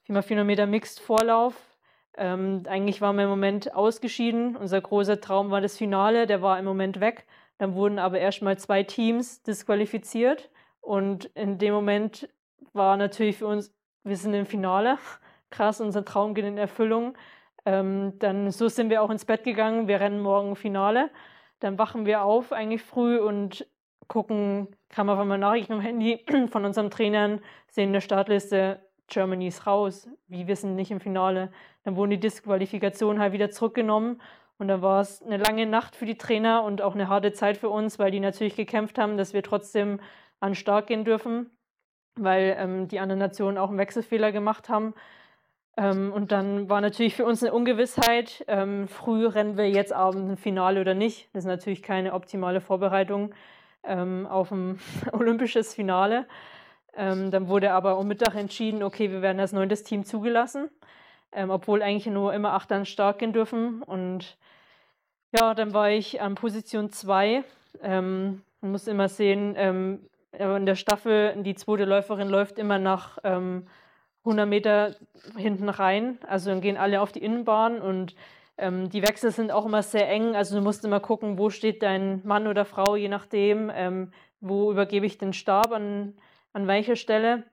4x400 0.07 0.43
Meter 0.43 0.65
Mixed-Vorlauf 0.65 1.70
ähm, 2.17 2.63
eigentlich 2.67 3.01
waren 3.01 3.15
wir 3.15 3.23
im 3.23 3.29
Moment 3.29 3.73
ausgeschieden. 3.73 4.55
Unser 4.55 4.81
großer 4.81 5.21
Traum 5.21 5.51
war 5.51 5.61
das 5.61 5.77
Finale, 5.77 6.27
der 6.27 6.41
war 6.41 6.59
im 6.59 6.65
Moment 6.65 6.99
weg. 6.99 7.25
Dann 7.57 7.75
wurden 7.75 7.99
aber 7.99 8.19
erstmal 8.19 8.57
zwei 8.57 8.83
Teams 8.83 9.43
disqualifiziert. 9.43 10.49
Und 10.81 11.25
in 11.35 11.57
dem 11.57 11.73
Moment 11.73 12.27
war 12.73 12.97
natürlich 12.97 13.37
für 13.37 13.47
uns, 13.47 13.73
wir 14.03 14.17
sind 14.17 14.33
im 14.33 14.45
Finale. 14.45 14.97
Krass, 15.49 15.81
unser 15.81 16.05
Traum 16.05 16.33
geht 16.33 16.45
in 16.45 16.57
Erfüllung. 16.57 17.17
Ähm, 17.65 18.13
dann 18.19 18.51
so 18.51 18.67
sind 18.67 18.89
wir 18.89 19.01
auch 19.01 19.09
ins 19.09 19.25
Bett 19.25 19.43
gegangen. 19.43 19.87
Wir 19.87 19.99
rennen 19.99 20.21
morgen 20.21 20.55
Finale. 20.55 21.09
Dann 21.59 21.77
wachen 21.77 22.05
wir 22.05 22.23
auf 22.23 22.51
eigentlich 22.51 22.81
früh 22.81 23.19
und 23.19 23.67
gucken, 24.07 24.67
kam 24.89 25.09
auf 25.09 25.19
einmal 25.19 25.37
Nachrichten 25.37 25.73
am 25.73 25.79
Handy 25.81 26.25
von 26.49 26.65
unseren 26.65 26.89
Trainern, 26.89 27.39
sehen 27.67 27.87
in 27.87 27.93
der 27.93 28.01
Startliste, 28.01 28.81
Germany 29.07 29.47
ist 29.47 29.67
raus, 29.67 30.09
wir 30.27 30.55
sind 30.55 30.75
nicht 30.75 30.91
im 30.91 30.99
Finale. 30.99 31.51
Dann 31.83 31.95
wurden 31.95 32.11
die 32.11 32.19
Disqualifikationen 32.19 33.21
halt 33.21 33.33
wieder 33.33 33.49
zurückgenommen 33.49 34.21
und 34.57 34.67
dann 34.67 34.81
war 34.81 35.01
es 35.01 35.21
eine 35.23 35.37
lange 35.37 35.65
Nacht 35.65 35.95
für 35.95 36.05
die 36.05 36.17
Trainer 36.17 36.63
und 36.63 36.81
auch 36.81 36.93
eine 36.93 37.07
harte 37.07 37.33
Zeit 37.33 37.57
für 37.57 37.69
uns, 37.69 37.97
weil 37.97 38.11
die 38.11 38.19
natürlich 38.19 38.55
gekämpft 38.55 38.99
haben, 38.99 39.17
dass 39.17 39.33
wir 39.33 39.41
trotzdem 39.41 39.99
an 40.39 40.53
Start 40.55 40.87
gehen 40.87 41.03
dürfen, 41.03 41.49
weil 42.15 42.55
ähm, 42.59 42.87
die 42.87 42.99
anderen 42.99 43.19
Nationen 43.19 43.57
auch 43.57 43.69
einen 43.69 43.79
Wechselfehler 43.79 44.31
gemacht 44.31 44.69
haben. 44.69 44.93
Ähm, 45.77 46.11
und 46.13 46.31
dann 46.31 46.69
war 46.69 46.81
natürlich 46.81 47.15
für 47.15 47.25
uns 47.25 47.41
eine 47.41 47.53
Ungewissheit, 47.53 48.43
ähm, 48.47 48.87
früh 48.87 49.25
rennen 49.25 49.57
wir 49.57 49.69
jetzt 49.69 49.93
abends 49.93 50.29
ein 50.29 50.37
Finale 50.37 50.81
oder 50.81 50.93
nicht. 50.93 51.29
Das 51.33 51.43
ist 51.43 51.47
natürlich 51.47 51.81
keine 51.81 52.13
optimale 52.13 52.61
Vorbereitung 52.61 53.33
ähm, 53.83 54.27
auf 54.27 54.51
ein 54.51 54.79
olympisches 55.11 55.73
Finale. 55.73 56.27
Ähm, 56.93 57.31
dann 57.31 57.47
wurde 57.47 57.71
aber 57.71 57.97
um 57.97 58.07
Mittag 58.07 58.35
entschieden, 58.35 58.83
okay, 58.83 59.09
wir 59.11 59.21
werden 59.21 59.39
als 59.39 59.53
neuntes 59.53 59.83
Team 59.83 60.03
zugelassen, 60.03 60.69
ähm, 61.31 61.49
obwohl 61.49 61.81
eigentlich 61.81 62.07
nur 62.07 62.33
immer 62.33 62.53
acht 62.53 62.71
dann 62.71 62.85
stark 62.85 63.19
gehen 63.19 63.33
dürfen. 63.33 63.81
Und 63.83 64.37
ja, 65.39 65.53
dann 65.53 65.73
war 65.73 65.89
ich 65.89 66.21
an 66.21 66.35
Position 66.35 66.91
2. 66.91 67.43
Ähm, 67.81 68.41
man 68.61 68.71
muss 68.71 68.87
immer 68.87 69.09
sehen, 69.09 69.55
ähm, 69.57 69.99
in 70.31 70.65
der 70.65 70.75
Staffel, 70.75 71.35
die 71.43 71.55
zweite 71.55 71.85
Läuferin 71.85 72.29
läuft 72.29 72.57
immer 72.57 72.79
nach 72.79 73.17
100 73.17 73.65
ähm, 74.25 74.49
Meter 74.49 74.95
hinten 75.35 75.67
rein. 75.67 76.19
Also 76.25 76.49
dann 76.49 76.61
gehen 76.61 76.77
alle 76.77 77.01
auf 77.01 77.11
die 77.11 77.23
Innenbahn 77.23 77.81
und 77.81 78.15
ähm, 78.57 78.89
die 78.89 79.01
Wechsel 79.01 79.31
sind 79.31 79.51
auch 79.51 79.65
immer 79.65 79.83
sehr 79.83 80.09
eng. 80.09 80.35
Also 80.35 80.55
du 80.55 80.61
musst 80.61 80.85
immer 80.85 81.01
gucken, 81.01 81.37
wo 81.37 81.49
steht 81.49 81.83
dein 81.83 82.21
Mann 82.25 82.47
oder 82.47 82.63
Frau, 82.63 82.95
je 82.95 83.09
nachdem, 83.09 84.09
wo 84.39 84.71
übergebe 84.71 85.05
ich 85.05 85.17
den 85.17 85.33
Stab 85.33 85.73
an 85.73 86.13
an 86.53 86.67
welcher 86.67 86.95
Stelle. 86.95 87.43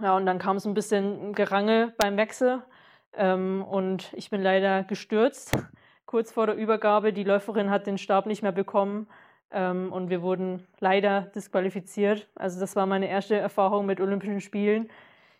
Ja, 0.00 0.16
und 0.16 0.26
dann 0.26 0.38
kam 0.38 0.56
es 0.56 0.66
ein 0.66 0.74
bisschen 0.74 1.34
Gerangel 1.34 1.92
beim 1.98 2.16
Wechsel 2.16 2.62
ähm, 3.16 3.64
und 3.68 4.12
ich 4.14 4.30
bin 4.30 4.42
leider 4.42 4.84
gestürzt. 4.84 5.56
Kurz 6.06 6.32
vor 6.32 6.46
der 6.46 6.56
Übergabe, 6.56 7.12
die 7.12 7.24
Läuferin 7.24 7.70
hat 7.70 7.86
den 7.86 7.98
Stab 7.98 8.26
nicht 8.26 8.42
mehr 8.42 8.52
bekommen 8.52 9.06
ähm, 9.52 9.92
und 9.92 10.10
wir 10.10 10.22
wurden 10.22 10.66
leider 10.80 11.22
disqualifiziert. 11.34 12.28
Also 12.34 12.58
das 12.58 12.74
war 12.76 12.86
meine 12.86 13.08
erste 13.08 13.36
Erfahrung 13.36 13.86
mit 13.86 14.00
Olympischen 14.00 14.40
Spielen. 14.40 14.90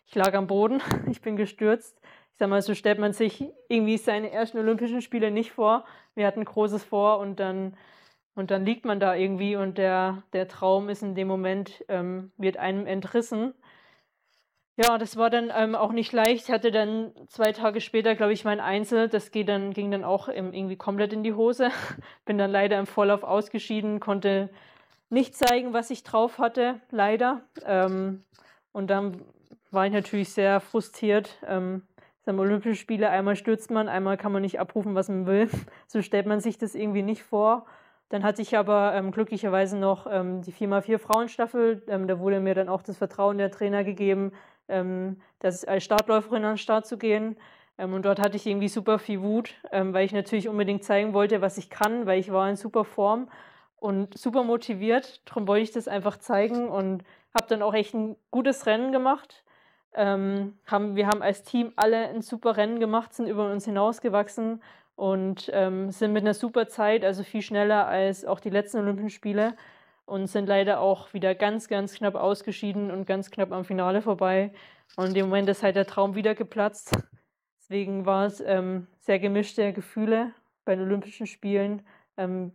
Ich 0.05 0.15
lag 0.15 0.33
am 0.33 0.47
Boden, 0.47 0.81
ich 1.09 1.21
bin 1.21 1.35
gestürzt. 1.35 1.99
Ich 2.31 2.37
sag 2.37 2.49
mal, 2.49 2.61
so 2.61 2.73
stellt 2.73 2.99
man 2.99 3.13
sich 3.13 3.43
irgendwie 3.67 3.97
seine 3.97 4.31
ersten 4.31 4.57
Olympischen 4.57 5.01
Spiele 5.01 5.31
nicht 5.31 5.51
vor. 5.51 5.85
Wir 6.15 6.25
hatten 6.25 6.43
Großes 6.43 6.83
vor 6.83 7.19
und 7.19 7.39
dann 7.39 7.75
und 8.33 8.49
dann 8.49 8.65
liegt 8.65 8.85
man 8.85 8.99
da 8.99 9.15
irgendwie 9.15 9.55
und 9.55 9.77
der, 9.77 10.23
der 10.33 10.47
Traum 10.47 10.89
ist 10.89 11.03
in 11.03 11.15
dem 11.15 11.27
Moment, 11.27 11.83
ähm, 11.89 12.31
wird 12.37 12.57
einem 12.57 12.87
entrissen. 12.87 13.53
Ja, 14.81 14.97
das 14.97 15.15
war 15.15 15.29
dann 15.29 15.51
ähm, 15.55 15.75
auch 15.75 15.91
nicht 15.91 16.11
leicht. 16.11 16.45
Ich 16.45 16.51
hatte 16.51 16.71
dann 16.71 17.11
zwei 17.27 17.51
Tage 17.51 17.81
später, 17.81 18.15
glaube 18.15 18.33
ich, 18.33 18.45
mein 18.45 18.59
Einzel. 18.59 19.09
Das 19.09 19.29
geht 19.29 19.47
dann, 19.47 19.73
ging 19.73 19.91
dann 19.91 20.03
auch 20.03 20.27
ähm, 20.27 20.53
irgendwie 20.53 20.75
komplett 20.75 21.13
in 21.13 21.23
die 21.23 21.33
Hose. 21.33 21.69
Bin 22.25 22.39
dann 22.39 22.49
leider 22.49 22.79
im 22.79 22.87
Vorlauf 22.87 23.23
ausgeschieden, 23.23 23.99
konnte 23.99 24.49
nicht 25.09 25.35
zeigen, 25.35 25.73
was 25.73 25.91
ich 25.91 26.03
drauf 26.03 26.39
hatte, 26.39 26.79
leider. 26.89 27.41
Ähm, 27.63 28.23
und 28.71 28.89
dann 28.89 29.21
war 29.69 29.85
ich 29.85 29.93
natürlich 29.93 30.33
sehr 30.33 30.59
frustriert. 30.59 31.37
Ähm, 31.45 31.83
Beim 32.25 32.39
Olympischen 32.39 32.75
Spiele 32.75 33.09
einmal 33.09 33.35
stürzt 33.35 33.69
man, 33.69 33.87
einmal 33.87 34.17
kann 34.17 34.31
man 34.31 34.41
nicht 34.41 34.59
abrufen, 34.59 34.95
was 34.95 35.09
man 35.09 35.27
will. 35.27 35.47
So 35.87 36.01
stellt 36.01 36.25
man 36.25 36.39
sich 36.39 36.57
das 36.57 36.73
irgendwie 36.73 37.03
nicht 37.03 37.21
vor. 37.21 37.65
Dann 38.09 38.23
hatte 38.23 38.41
ich 38.41 38.57
aber 38.57 38.93
ähm, 38.93 39.11
glücklicherweise 39.11 39.77
noch 39.77 40.05
ähm, 40.09 40.41
die 40.41 40.51
4x4 40.51 40.97
Frauenstaffel. 40.97 41.83
Ähm, 41.87 42.07
da 42.07 42.19
wurde 42.19 42.39
mir 42.39 42.55
dann 42.55 42.67
auch 42.67 42.81
das 42.81 42.97
Vertrauen 42.97 43.37
der 43.37 43.51
Trainer 43.51 43.83
gegeben, 43.83 44.33
ähm, 44.71 45.21
dass 45.39 45.65
als 45.65 45.83
Startläuferin 45.83 46.43
an 46.43 46.53
den 46.53 46.57
Start 46.57 46.87
zu 46.87 46.97
gehen. 46.97 47.37
Ähm, 47.77 47.93
und 47.93 48.05
dort 48.05 48.19
hatte 48.19 48.37
ich 48.37 48.47
irgendwie 48.47 48.67
super 48.67 48.97
viel 48.97 49.21
Wut, 49.21 49.53
ähm, 49.71 49.93
weil 49.93 50.05
ich 50.05 50.13
natürlich 50.13 50.47
unbedingt 50.47 50.83
zeigen 50.83 51.13
wollte, 51.13 51.41
was 51.41 51.57
ich 51.57 51.69
kann, 51.69 52.05
weil 52.05 52.19
ich 52.19 52.31
war 52.31 52.49
in 52.49 52.55
super 52.55 52.85
Form 52.85 53.29
und 53.77 54.17
super 54.17 54.43
motiviert. 54.43 55.21
Darum 55.25 55.47
wollte 55.47 55.63
ich 55.63 55.71
das 55.71 55.87
einfach 55.87 56.17
zeigen 56.17 56.69
und 56.69 57.03
habe 57.33 57.47
dann 57.47 57.61
auch 57.61 57.73
echt 57.73 57.93
ein 57.93 58.15
gutes 58.31 58.65
Rennen 58.65 58.91
gemacht. 58.91 59.43
haben, 59.93 60.55
wir 60.95 61.07
haben 61.07 61.21
als 61.21 61.43
Team 61.43 61.73
alle 61.75 62.07
ein 62.09 62.21
super 62.21 62.55
Rennen 62.55 62.79
gemacht, 62.79 63.13
sind 63.13 63.27
über 63.27 63.51
uns 63.51 63.65
hinausgewachsen 63.65 64.61
und 64.95 65.49
ähm, 65.53 65.91
sind 65.91 66.13
mit 66.13 66.23
einer 66.23 66.33
super 66.33 66.67
Zeit, 66.67 67.03
also 67.03 67.23
viel 67.23 67.41
schneller 67.41 67.87
als 67.87 68.23
auch 68.23 68.39
die 68.39 68.51
letzten 68.51 68.77
Olympischen 68.77 69.09
Spiele 69.09 69.55
und 70.11 70.27
sind 70.27 70.45
leider 70.45 70.81
auch 70.81 71.13
wieder 71.13 71.33
ganz, 71.35 71.69
ganz 71.69 71.93
knapp 71.93 72.15
ausgeschieden 72.15 72.91
und 72.91 73.07
ganz 73.07 73.31
knapp 73.31 73.53
am 73.53 73.63
Finale 73.63 74.01
vorbei. 74.01 74.51
Und 74.97 75.15
dem 75.15 75.27
Moment 75.27 75.47
ist 75.47 75.63
halt 75.63 75.77
der 75.77 75.87
Traum 75.87 76.15
wieder 76.15 76.35
geplatzt. 76.35 76.91
Deswegen 77.61 78.05
war 78.05 78.25
es 78.25 78.41
ähm, 78.45 78.87
sehr 78.99 79.19
gemischte 79.19 79.71
Gefühle 79.71 80.33
bei 80.65 80.75
den 80.75 80.83
Olympischen 80.83 81.27
Spielen. 81.27 81.83
Ähm, 82.17 82.51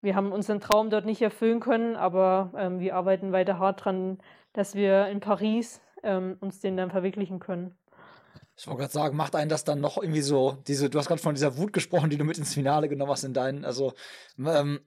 wir 0.00 0.16
haben 0.16 0.32
unseren 0.32 0.60
Traum 0.60 0.90
dort 0.90 1.06
nicht 1.06 1.22
erfüllen 1.22 1.60
können, 1.60 1.94
aber 1.94 2.52
ähm, 2.58 2.80
wir 2.80 2.96
arbeiten 2.96 3.30
weiter 3.30 3.60
hart 3.60 3.84
dran, 3.84 4.18
dass 4.52 4.74
wir 4.74 5.06
in 5.06 5.20
Paris 5.20 5.80
ähm, 6.02 6.36
uns 6.40 6.58
den 6.58 6.76
dann 6.76 6.90
verwirklichen 6.90 7.38
können. 7.38 7.78
Ich 8.56 8.66
wollte 8.66 8.80
gerade 8.80 8.92
sagen, 8.92 9.16
macht 9.16 9.36
einen 9.36 9.48
das 9.48 9.62
dann 9.62 9.80
noch 9.80 9.96
irgendwie 9.96 10.22
so, 10.22 10.58
diese, 10.66 10.90
du 10.90 10.98
hast 10.98 11.06
gerade 11.06 11.22
von 11.22 11.36
dieser 11.36 11.56
Wut 11.56 11.72
gesprochen, 11.72 12.10
die 12.10 12.16
du 12.16 12.24
mit 12.24 12.38
ins 12.38 12.54
Finale 12.54 12.88
genommen 12.88 13.12
hast 13.12 13.22
in 13.22 13.32
deinen, 13.32 13.64
also 13.64 13.92
ähm, 14.44 14.80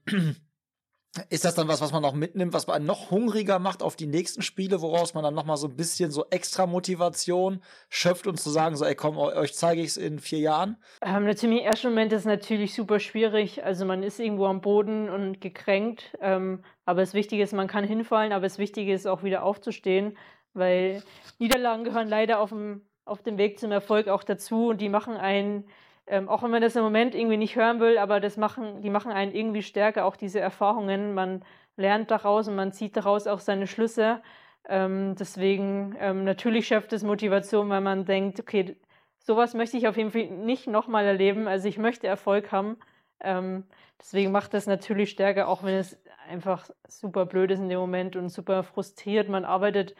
ist 1.28 1.44
das 1.44 1.56
dann 1.56 1.66
was, 1.66 1.80
was 1.80 1.92
man 1.92 2.02
noch 2.02 2.14
mitnimmt, 2.14 2.52
was 2.52 2.68
man 2.68 2.84
noch 2.84 3.10
hungriger 3.10 3.58
macht 3.58 3.82
auf 3.82 3.96
die 3.96 4.06
nächsten 4.06 4.42
Spiele, 4.42 4.80
woraus 4.80 5.12
man 5.12 5.24
dann 5.24 5.34
noch 5.34 5.44
mal 5.44 5.56
so 5.56 5.66
ein 5.66 5.76
bisschen 5.76 6.12
so 6.12 6.26
extra 6.30 6.66
Motivation 6.66 7.62
schöpft 7.88 8.28
und 8.28 8.38
zu 8.38 8.50
sagen, 8.50 8.76
so, 8.76 8.84
ey, 8.84 8.94
komm, 8.94 9.16
euch 9.16 9.54
zeige 9.54 9.80
ich 9.80 9.88
es 9.88 9.96
in 9.96 10.20
vier 10.20 10.38
Jahren? 10.38 10.76
Ähm, 11.02 11.24
natürlich, 11.24 11.62
im 11.62 11.66
ersten 11.66 11.88
Moment 11.88 12.12
ist 12.12 12.26
natürlich 12.26 12.74
super 12.74 13.00
schwierig. 13.00 13.64
Also 13.64 13.84
man 13.86 14.04
ist 14.04 14.20
irgendwo 14.20 14.46
am 14.46 14.60
Boden 14.60 15.08
und 15.08 15.40
gekränkt. 15.40 16.16
Ähm, 16.20 16.62
aber 16.84 17.00
das 17.00 17.12
Wichtige 17.12 17.42
ist, 17.42 17.52
man 17.52 17.66
kann 17.66 17.84
hinfallen, 17.84 18.32
aber 18.32 18.42
das 18.42 18.58
Wichtige 18.58 18.92
ist 18.92 19.06
auch 19.06 19.24
wieder 19.24 19.42
aufzustehen, 19.42 20.16
weil 20.54 21.02
Niederlagen 21.40 21.82
gehören 21.82 22.08
leider 22.08 22.38
auf 22.38 22.50
dem, 22.50 22.82
auf 23.04 23.22
dem 23.22 23.36
Weg 23.36 23.58
zum 23.58 23.72
Erfolg 23.72 24.06
auch 24.06 24.22
dazu 24.22 24.68
und 24.68 24.80
die 24.80 24.88
machen 24.88 25.16
einen 25.16 25.64
ähm, 26.06 26.28
auch 26.28 26.42
wenn 26.42 26.50
man 26.50 26.62
das 26.62 26.76
im 26.76 26.82
Moment 26.82 27.14
irgendwie 27.14 27.36
nicht 27.36 27.56
hören 27.56 27.80
will, 27.80 27.98
aber 27.98 28.20
das 28.20 28.36
machen, 28.36 28.82
die 28.82 28.90
machen 28.90 29.12
einen 29.12 29.32
irgendwie 29.32 29.62
stärker, 29.62 30.04
auch 30.04 30.16
diese 30.16 30.40
Erfahrungen. 30.40 31.14
Man 31.14 31.44
lernt 31.76 32.10
daraus 32.10 32.48
und 32.48 32.56
man 32.56 32.72
zieht 32.72 32.96
daraus 32.96 33.26
auch 33.26 33.40
seine 33.40 33.66
Schlüsse. 33.66 34.22
Ähm, 34.68 35.14
deswegen 35.18 35.96
ähm, 35.98 36.24
natürlich 36.24 36.66
schafft 36.66 36.92
es 36.92 37.02
Motivation, 37.02 37.68
weil 37.70 37.80
man 37.80 38.04
denkt, 38.04 38.40
okay, 38.40 38.76
sowas 39.18 39.54
möchte 39.54 39.76
ich 39.76 39.88
auf 39.88 39.96
jeden 39.96 40.10
Fall 40.10 40.26
nicht 40.26 40.66
nochmal 40.66 41.06
erleben. 41.06 41.48
Also 41.48 41.68
ich 41.68 41.78
möchte 41.78 42.06
Erfolg 42.06 42.52
haben. 42.52 42.76
Ähm, 43.20 43.64
deswegen 43.98 44.32
macht 44.32 44.54
das 44.54 44.66
natürlich 44.66 45.10
stärker, 45.10 45.48
auch 45.48 45.62
wenn 45.62 45.74
es 45.74 45.98
einfach 46.28 46.68
super 46.88 47.26
blöd 47.26 47.50
ist 47.50 47.60
in 47.60 47.68
dem 47.68 47.78
Moment 47.78 48.16
und 48.16 48.28
super 48.28 48.62
frustriert. 48.62 49.28
Man 49.28 49.44
arbeitet 49.44 49.94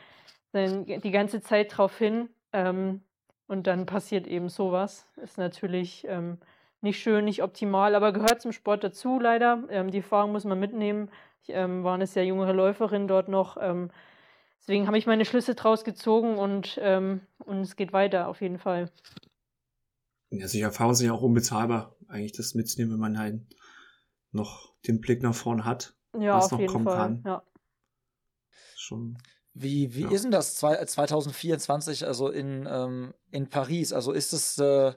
die 0.52 1.10
ganze 1.10 1.40
Zeit 1.42 1.76
drauf 1.76 1.96
hin. 1.98 2.28
Ähm, 2.52 3.02
und 3.50 3.66
dann 3.66 3.84
passiert 3.84 4.28
eben 4.28 4.48
sowas. 4.48 5.06
Ist 5.16 5.36
natürlich 5.36 6.06
ähm, 6.08 6.38
nicht 6.82 7.00
schön, 7.02 7.24
nicht 7.24 7.42
optimal, 7.42 7.96
aber 7.96 8.12
gehört 8.12 8.40
zum 8.40 8.52
Sport 8.52 8.84
dazu, 8.84 9.18
leider. 9.18 9.64
Ähm, 9.70 9.90
die 9.90 9.98
Erfahrung 9.98 10.30
muss 10.30 10.44
man 10.44 10.60
mitnehmen. 10.60 11.10
Ich 11.42 11.48
ähm, 11.48 11.82
war 11.82 11.94
eine 11.94 12.06
sehr 12.06 12.24
jüngere 12.24 12.52
Läuferin 12.52 13.08
dort 13.08 13.28
noch. 13.28 13.56
Ähm, 13.60 13.90
deswegen 14.60 14.86
habe 14.86 14.98
ich 14.98 15.06
meine 15.06 15.24
Schlüsse 15.24 15.56
draus 15.56 15.82
gezogen 15.82 16.38
und, 16.38 16.78
ähm, 16.80 17.22
und 17.40 17.62
es 17.62 17.74
geht 17.74 17.92
weiter 17.92 18.28
auf 18.28 18.40
jeden 18.40 18.58
Fall. 18.58 18.88
Ja, 20.30 20.46
solche 20.46 20.66
Erfahrungen 20.66 20.94
sind 20.94 21.08
ja 21.08 21.12
auch 21.12 21.22
unbezahlbar, 21.22 21.96
eigentlich 22.06 22.32
das 22.32 22.54
mitzunehmen, 22.54 22.92
wenn 22.94 23.00
man 23.00 23.18
halt 23.18 23.40
noch 24.30 24.72
den 24.86 25.00
Blick 25.00 25.24
nach 25.24 25.34
vorne 25.34 25.64
hat, 25.64 25.96
ja, 26.16 26.36
was 26.36 26.52
noch 26.52 26.64
kommen 26.66 26.84
Fall. 26.84 26.96
kann. 26.96 27.22
Ja. 27.26 27.42
Schon 28.76 29.18
wie, 29.54 29.94
wie 29.94 30.02
ja. 30.02 30.10
ist 30.10 30.24
denn 30.24 30.30
das 30.30 30.56
2024, 30.56 32.06
also 32.06 32.28
in, 32.28 32.68
ähm, 32.70 33.14
in 33.30 33.48
Paris? 33.48 33.92
Also 33.92 34.12
ist 34.12 34.32
es, 34.32 34.58
äh, 34.58 34.92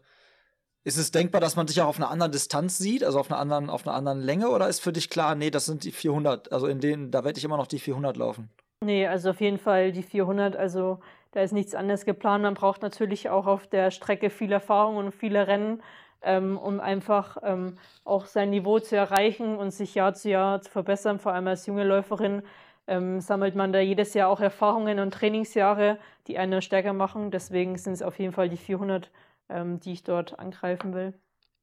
ist 0.83 0.97
es 0.97 1.11
denkbar, 1.11 1.41
dass 1.41 1.55
man 1.55 1.67
sich 1.67 1.81
auch 1.81 1.87
auf 1.87 1.97
einer 1.97 2.11
anderen 2.11 2.31
Distanz 2.31 2.77
sieht, 2.77 3.03
also 3.03 3.19
auf 3.19 3.31
einer 3.31 3.39
anderen, 3.39 3.69
auf 3.69 3.87
einer 3.87 3.95
anderen 3.95 4.21
Länge, 4.21 4.49
oder 4.49 4.67
ist 4.67 4.81
für 4.81 4.93
dich 4.93 5.09
klar, 5.09 5.35
nee, 5.35 5.49
das 5.49 5.65
sind 5.65 5.83
die 5.83 5.91
400, 5.91 6.51
also 6.51 6.67
in 6.67 6.79
denen, 6.79 7.09
da 7.09 7.23
werde 7.23 7.39
ich 7.39 7.45
immer 7.45 7.57
noch 7.57 7.67
die 7.67 7.79
400 7.79 8.17
laufen? 8.17 8.49
Nee, 8.81 9.07
also 9.07 9.29
auf 9.29 9.39
jeden 9.39 9.59
Fall 9.59 9.91
die 9.91 10.03
400, 10.03 10.55
also 10.55 10.99
da 11.31 11.41
ist 11.41 11.53
nichts 11.53 11.73
anderes 11.73 12.05
geplant. 12.05 12.43
Man 12.43 12.53
braucht 12.53 12.81
natürlich 12.81 13.29
auch 13.29 13.47
auf 13.47 13.65
der 13.65 13.91
Strecke 13.91 14.29
viel 14.29 14.51
Erfahrung 14.51 14.97
und 14.97 15.11
viele 15.13 15.47
Rennen, 15.47 15.81
ähm, 16.21 16.57
um 16.57 16.79
einfach 16.79 17.37
ähm, 17.43 17.77
auch 18.03 18.27
sein 18.27 18.49
Niveau 18.49 18.79
zu 18.79 18.95
erreichen 18.95 19.57
und 19.57 19.71
sich 19.71 19.95
Jahr 19.95 20.13
zu 20.13 20.29
Jahr 20.29 20.61
zu 20.61 20.69
verbessern, 20.69 21.17
vor 21.17 21.33
allem 21.33 21.47
als 21.47 21.65
junge 21.65 21.85
Läuferin 21.85 22.43
ähm, 22.87 23.21
sammelt 23.21 23.55
man 23.55 23.73
da 23.73 23.79
jedes 23.79 24.13
Jahr 24.13 24.29
auch 24.29 24.39
Erfahrungen 24.41 24.99
und 24.99 25.13
Trainingsjahre, 25.13 25.99
die 26.27 26.37
einen 26.37 26.61
stärker 26.61 26.93
machen. 26.93 27.31
Deswegen 27.31 27.77
sind 27.77 27.93
es 27.93 28.01
auf 28.01 28.19
jeden 28.19 28.33
Fall 28.33 28.49
die 28.49 28.57
400, 28.57 29.11
ähm, 29.49 29.79
die 29.79 29.93
ich 29.93 30.03
dort 30.03 30.39
angreifen 30.39 30.93
will. 30.93 31.13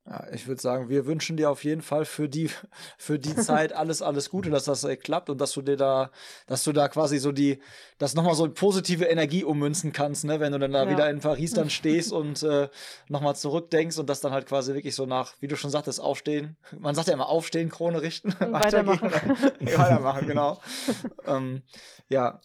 Ja, 0.07 0.26
ich 0.32 0.46
würde 0.46 0.61
sagen, 0.61 0.88
wir 0.88 1.05
wünschen 1.05 1.36
dir 1.36 1.51
auf 1.51 1.62
jeden 1.62 1.82
Fall 1.82 2.05
für 2.05 2.28
die, 2.28 2.51
für 2.96 3.18
die 3.18 3.34
Zeit 3.36 3.72
alles, 3.74 4.01
alles 4.01 4.30
Gute, 4.30 4.51
dass 4.51 4.64
das 4.64 4.82
äh, 4.84 4.96
klappt 4.96 5.28
und 5.28 5.40
dass 5.40 5.53
du 5.53 5.62
dir 5.62 5.76
da, 5.76 6.11
dass 6.46 6.64
du 6.64 6.72
da 6.72 6.88
quasi 6.88 7.18
so 7.18 7.32
die, 7.32 7.61
das 7.98 8.14
nochmal 8.14 8.34
so 8.34 8.48
positive 8.51 9.05
Energie 9.05 9.44
ummünzen 9.44 9.92
kannst, 9.92 10.24
ne, 10.24 10.40
wenn 10.40 10.53
du 10.53 10.59
dann 10.59 10.72
da 10.72 10.84
ja. 10.84 10.90
wieder 10.90 11.11
in 11.11 11.20
Paris 11.20 11.53
dann 11.53 11.70
stehst 11.70 12.12
und 12.12 12.42
äh, 12.42 12.68
nochmal 13.09 13.36
zurückdenkst 13.36 13.98
und 13.98 14.09
das 14.09 14.20
dann 14.20 14.32
halt 14.32 14.46
quasi 14.46 14.74
wirklich 14.74 14.94
so 14.94 15.05
nach, 15.07 15.34
wie 15.40 15.48
du 15.48 15.57
schon 15.57 15.70
sagtest, 15.70 16.01
aufstehen. 16.01 16.57
Man 16.78 16.94
sagt 16.94 17.09
ja 17.09 17.14
immer 17.14 17.28
aufstehen, 17.28 17.68
Krone 17.68 18.01
richten, 18.01 18.34
weitermachen. 18.40 19.12
weitermachen, 19.61 20.26
genau. 20.26 20.61
ähm, 21.26 21.62
ja. 22.09 22.40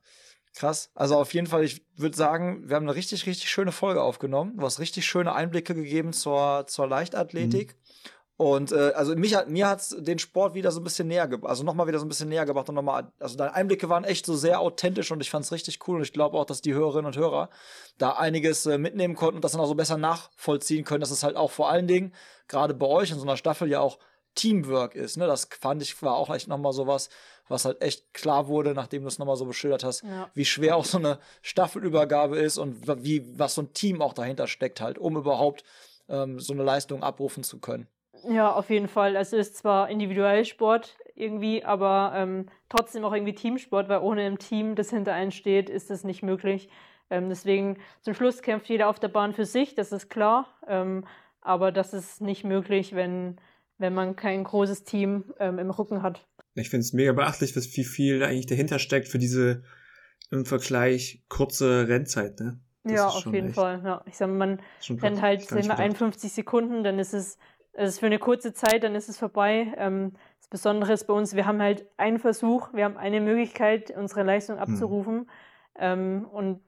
Krass. 0.55 0.89
Also 0.95 1.17
auf 1.17 1.33
jeden 1.33 1.47
Fall, 1.47 1.63
ich 1.65 1.85
würde 1.97 2.15
sagen, 2.15 2.63
wir 2.67 2.77
haben 2.77 2.83
eine 2.83 2.95
richtig, 2.95 3.25
richtig 3.25 3.49
schöne 3.49 3.73
Folge 3.73 4.01
aufgenommen. 4.01 4.55
Du 4.57 4.65
hast 4.65 4.79
richtig 4.79 5.05
schöne 5.05 5.33
Einblicke 5.33 5.75
gegeben 5.75 6.13
zur, 6.13 6.65
zur 6.67 6.87
Leichtathletik. 6.87 7.73
Mhm. 7.73 7.85
Und 8.37 8.71
äh, 8.73 8.91
also 8.95 9.15
mich 9.15 9.33
hat 9.35 9.49
mir 9.49 9.67
hat's 9.67 9.95
den 9.97 10.19
Sport 10.19 10.55
wieder 10.55 10.71
so 10.71 10.81
ein 10.81 10.83
bisschen 10.83 11.07
näher 11.07 11.27
gebracht, 11.29 11.49
also 11.49 11.63
nochmal 11.63 11.87
wieder 11.87 11.99
so 11.99 12.05
ein 12.05 12.09
bisschen 12.09 12.27
näher 12.27 12.45
gebracht 12.45 12.67
und 12.67 12.75
nochmal, 12.75 13.09
also 13.17 13.37
deine 13.37 13.53
Einblicke 13.53 13.87
waren 13.87 14.03
echt 14.03 14.25
so 14.25 14.35
sehr 14.35 14.59
authentisch 14.59 15.09
und 15.11 15.21
ich 15.21 15.29
fand's 15.29 15.53
richtig 15.53 15.79
cool 15.87 15.97
und 15.97 16.01
ich 16.01 16.11
glaube 16.11 16.37
auch, 16.37 16.43
dass 16.43 16.61
die 16.61 16.73
Hörerinnen 16.73 17.05
und 17.05 17.15
Hörer 17.15 17.49
da 17.97 18.11
einiges 18.11 18.65
äh, 18.65 18.77
mitnehmen 18.77 19.15
konnten 19.15 19.37
und 19.37 19.45
das 19.45 19.53
dann 19.53 19.61
auch 19.61 19.67
so 19.67 19.75
besser 19.75 19.97
nachvollziehen 19.97 20.83
können, 20.83 20.99
dass 20.99 21.11
es 21.11 21.23
halt 21.23 21.37
auch 21.37 21.51
vor 21.51 21.69
allen 21.69 21.87
Dingen 21.87 22.13
gerade 22.49 22.73
bei 22.73 22.87
euch 22.87 23.09
in 23.09 23.17
so 23.17 23.23
einer 23.23 23.37
Staffel 23.37 23.69
ja 23.69 23.79
auch 23.79 23.99
Teamwork 24.35 24.95
ist. 24.95 25.15
Ne? 25.15 25.27
Das 25.27 25.47
fand 25.61 25.81
ich 25.81 26.01
war 26.01 26.15
auch 26.15 26.33
echt 26.33 26.49
nochmal 26.49 26.73
sowas, 26.73 27.09
was 27.47 27.65
halt 27.65 27.81
echt 27.81 28.13
klar 28.13 28.47
wurde, 28.47 28.73
nachdem 28.73 29.03
du 29.03 29.07
es 29.07 29.19
nochmal 29.19 29.35
so 29.35 29.45
beschildert 29.45 29.83
hast, 29.83 30.03
ja. 30.03 30.29
wie 30.33 30.45
schwer 30.45 30.75
auch 30.75 30.85
so 30.85 30.97
eine 30.97 31.19
Staffelübergabe 31.41 32.37
ist 32.37 32.57
und 32.57 32.87
wie, 33.03 33.23
was 33.37 33.55
so 33.55 33.61
ein 33.61 33.73
Team 33.73 34.01
auch 34.01 34.13
dahinter 34.13 34.47
steckt 34.47 34.81
halt, 34.81 34.97
um 34.97 35.17
überhaupt 35.17 35.63
ähm, 36.09 36.39
so 36.39 36.53
eine 36.53 36.63
Leistung 36.63 37.03
abrufen 37.03 37.43
zu 37.43 37.59
können. 37.59 37.87
Ja, 38.27 38.53
auf 38.53 38.69
jeden 38.69 38.87
Fall. 38.87 39.15
Es 39.15 39.33
ist 39.33 39.57
zwar 39.57 39.89
individuell 39.89 40.45
Sport 40.45 40.95
irgendwie, 41.15 41.63
aber 41.63 42.13
ähm, 42.15 42.47
trotzdem 42.69 43.03
auch 43.05 43.13
irgendwie 43.13 43.35
Teamsport, 43.35 43.87
weil 43.89 43.99
ohne 43.99 44.23
ein 44.23 44.39
Team, 44.39 44.75
das 44.75 44.89
hinter 44.89 45.13
einem 45.13 45.31
steht, 45.31 45.69
ist 45.69 45.89
das 45.89 46.03
nicht 46.03 46.23
möglich. 46.23 46.69
Ähm, 47.09 47.29
deswegen 47.29 47.77
zum 48.01 48.13
Schluss 48.13 48.41
kämpft 48.41 48.67
jeder 48.67 48.89
auf 48.89 48.99
der 48.99 49.09
Bahn 49.09 49.33
für 49.33 49.45
sich, 49.45 49.75
das 49.75 49.91
ist 49.91 50.09
klar. 50.09 50.47
Ähm, 50.67 51.05
aber 51.41 51.71
das 51.71 51.93
ist 51.93 52.21
nicht 52.21 52.43
möglich, 52.43 52.95
wenn, 52.95 53.37
wenn 53.77 53.93
man 53.93 54.15
kein 54.15 54.43
großes 54.43 54.83
Team 54.83 55.33
ähm, 55.39 55.59
im 55.59 55.69
Rücken 55.69 56.01
hat. 56.01 56.25
Ich 56.55 56.69
finde 56.69 56.81
es 56.81 56.93
mega 56.93 57.11
beachtlich, 57.11 57.55
was, 57.55 57.75
wie 57.75 57.83
viel 57.83 58.23
eigentlich 58.23 58.45
dahinter 58.45 58.79
steckt 58.79 59.07
für 59.07 59.17
diese 59.17 59.63
im 60.31 60.45
Vergleich 60.45 61.23
kurze 61.27 61.87
Rennzeit, 61.87 62.39
ne? 62.39 62.59
Das 62.83 62.93
ja, 62.93 63.07
auf 63.07 63.25
jeden 63.25 63.47
echt, 63.47 63.55
Fall. 63.55 63.81
Ja. 63.83 64.03
Ich 64.05 64.15
sag 64.15 64.27
mal, 64.27 64.35
man 64.35 64.59
rennt 65.01 65.21
halt 65.21 65.51
wir, 65.51 65.77
51 65.79 66.31
Sekunden, 66.31 66.83
dann 66.83 66.99
ist 66.99 67.13
es, 67.13 67.39
es 67.73 67.89
ist 67.89 67.99
für 67.99 68.05
eine 68.05 68.19
kurze 68.19 68.53
Zeit, 68.53 68.83
dann 68.83 68.93
ist 68.93 69.09
es 69.09 69.17
vorbei. 69.17 69.73
Ähm, 69.77 70.13
das 70.37 70.47
Besondere 70.47 70.93
ist 70.93 71.05
bei 71.05 71.13
uns, 71.13 71.35
wir 71.35 71.47
haben 71.47 71.61
halt 71.61 71.87
einen 71.97 72.19
Versuch, 72.19 72.73
wir 72.73 72.85
haben 72.85 72.97
eine 72.97 73.21
Möglichkeit, 73.21 73.91
unsere 73.97 74.21
Leistung 74.21 74.57
hm. 74.57 74.61
abzurufen. 74.61 75.15
Hm. 75.15 75.27
Ähm, 75.77 76.27
und 76.31 76.61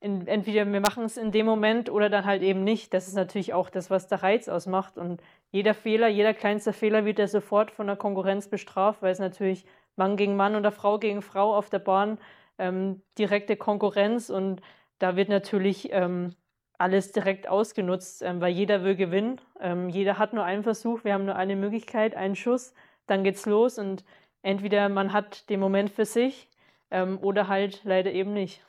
in, 0.00 0.26
entweder 0.26 0.70
wir 0.70 0.80
machen 0.80 1.04
es 1.04 1.16
in 1.16 1.32
dem 1.32 1.46
Moment 1.46 1.88
oder 1.88 2.10
dann 2.10 2.26
halt 2.26 2.42
eben 2.42 2.64
nicht. 2.64 2.92
Das 2.92 3.08
ist 3.08 3.14
natürlich 3.14 3.54
auch 3.54 3.70
das, 3.70 3.88
was 3.88 4.08
der 4.08 4.22
Reiz 4.22 4.48
ausmacht. 4.48 4.98
Und 4.98 5.22
jeder 5.52 5.74
Fehler, 5.74 6.08
jeder 6.08 6.34
kleinste 6.34 6.72
Fehler 6.72 7.04
wird 7.04 7.18
ja 7.18 7.28
sofort 7.28 7.70
von 7.70 7.86
der 7.86 7.96
Konkurrenz 7.96 8.48
bestraft, 8.48 9.02
weil 9.02 9.12
es 9.12 9.18
natürlich 9.18 9.66
Mann 9.96 10.16
gegen 10.16 10.34
Mann 10.34 10.56
oder 10.56 10.72
Frau 10.72 10.98
gegen 10.98 11.22
Frau 11.22 11.54
auf 11.54 11.68
der 11.68 11.78
Bahn 11.78 12.18
ähm, 12.58 13.02
direkte 13.18 13.56
Konkurrenz 13.56 14.30
und 14.30 14.62
da 14.98 15.14
wird 15.14 15.28
natürlich 15.28 15.92
ähm, 15.92 16.34
alles 16.78 17.12
direkt 17.12 17.48
ausgenutzt, 17.48 18.22
ähm, 18.22 18.40
weil 18.40 18.52
jeder 18.52 18.82
will 18.82 18.96
gewinnen. 18.96 19.40
Ähm, 19.60 19.90
jeder 19.90 20.18
hat 20.18 20.32
nur 20.32 20.44
einen 20.44 20.62
Versuch, 20.62 21.04
wir 21.04 21.12
haben 21.12 21.26
nur 21.26 21.36
eine 21.36 21.54
Möglichkeit, 21.54 22.16
einen 22.16 22.34
Schuss, 22.34 22.72
dann 23.06 23.22
geht's 23.22 23.44
los 23.44 23.78
und 23.78 24.04
entweder 24.40 24.88
man 24.88 25.12
hat 25.12 25.50
den 25.50 25.60
Moment 25.60 25.90
für 25.90 26.06
sich 26.06 26.48
ähm, 26.90 27.18
oder 27.20 27.48
halt 27.48 27.82
leider 27.84 28.10
eben 28.10 28.32
nicht. 28.32 28.64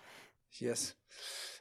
Yes. 0.52 0.98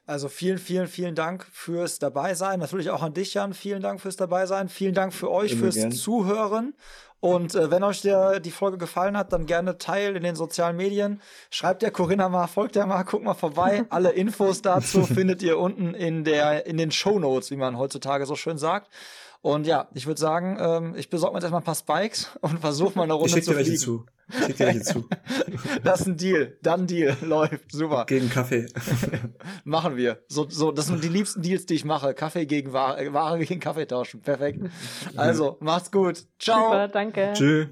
Also 0.05 0.29
vielen, 0.29 0.59
vielen, 0.59 0.89
vielen 0.89 1.15
Dank 1.15 1.47
fürs 1.53 1.99
Dabeisein. 1.99 2.59
Natürlich 2.59 2.91
auch 2.91 3.03
an 3.03 3.15
dich, 3.15 3.35
Jan. 3.35 3.55
Vielen 3.55 3.83
Dank 3.83 4.01
fürs 4.01 4.17
Dabeisein. 4.17 4.69
Vielen 4.69 4.95
Dank 4.95 5.15
für 5.15 5.31
euch 5.31 5.53
Immer 5.53 5.63
fürs 5.63 5.75
gern. 5.77 5.93
Zuhören. 5.93 6.75
Und 7.21 7.55
äh, 7.55 7.71
wenn 7.71 7.85
euch 7.85 8.03
der, 8.03 8.41
die 8.41 8.51
Folge 8.51 8.79
gefallen 8.79 9.17
hat, 9.17 9.33
dann 9.33 9.47
gerne 9.47 9.79
teilen 9.79 10.17
in 10.17 10.25
den 10.25 10.35
sozialen 10.35 10.77
Medien. 10.77 11.21
Schreibt 11.51 11.83
der 11.83 11.93
Corinna 11.93 12.29
mal, 12.29 12.49
folgt 12.49 12.75
der 12.75 12.85
mal, 12.85 13.05
guckt 13.05 13.23
mal 13.23 13.35
vorbei. 13.35 13.85
Alle 13.91 14.11
Infos 14.11 14.61
dazu 14.61 15.07
findet 15.07 15.41
ihr 15.41 15.57
unten 15.57 15.95
in 15.95 16.25
der 16.25 16.67
in 16.67 16.79
den 16.79 16.91
Show 16.91 17.21
Notes, 17.21 17.53
wie 17.53 17.57
man 17.57 17.79
heutzutage 17.79 18.27
so 18.27 18.35
schön 18.35 18.59
sagt. 18.59 18.91
Und 19.43 19.67
ja, 19.67 19.89
ich 19.93 20.07
würde 20.07 20.21
sagen, 20.21 20.57
ähm, 20.61 20.95
ich 20.97 21.11
besorge 21.11 21.33
mir 21.33 21.39
jetzt 21.39 21.45
erstmal 21.45 21.61
ein 21.61 21.65
paar 21.65 21.75
Spikes 21.75 22.31
und 22.41 22.61
versuche 22.61 22.97
mal 22.97 23.05
eine 23.05 23.15
Runde 23.15 23.39
ich 23.39 23.45
zu 23.45 23.53
fliegen. 23.53 23.77
Zu. 23.77 24.07
Ich 24.29 24.47
schick 24.47 24.57
dir 24.57 24.67
welche 24.67 24.83
zu. 24.83 25.09
das 25.85 26.03
ist 26.03 26.07
ein 26.07 26.17
Deal. 26.17 26.57
Dann 26.63 26.87
Deal. 26.87 27.17
Läuft. 27.23 27.73
Super. 27.73 28.07
Gegen 28.07 28.31
Kaffee. 28.31 28.67
machen 29.65 29.97
wir. 29.97 30.23
So, 30.29 30.49
so, 30.49 30.71
das 30.71 30.87
sind 30.87 31.03
die 31.03 31.09
liebsten 31.09 31.43
Deals, 31.43 31.67
die 31.67 31.75
ich 31.75 31.85
mache. 31.85 32.15
Kaffee 32.15 32.47
gegen 32.47 32.73
Ware, 32.73 33.13
Ware 33.13 33.39
gegen 33.41 33.61
Kaffee 33.61 33.87
tauschen. 33.87 34.23
Perfekt. 34.23 34.61
Also, 35.17 35.59
macht's 35.61 35.91
gut. 35.91 36.25
Ciao. 36.39 36.71
Super, 36.71 36.89
danke. 36.89 37.33
Tschüss. 37.35 37.69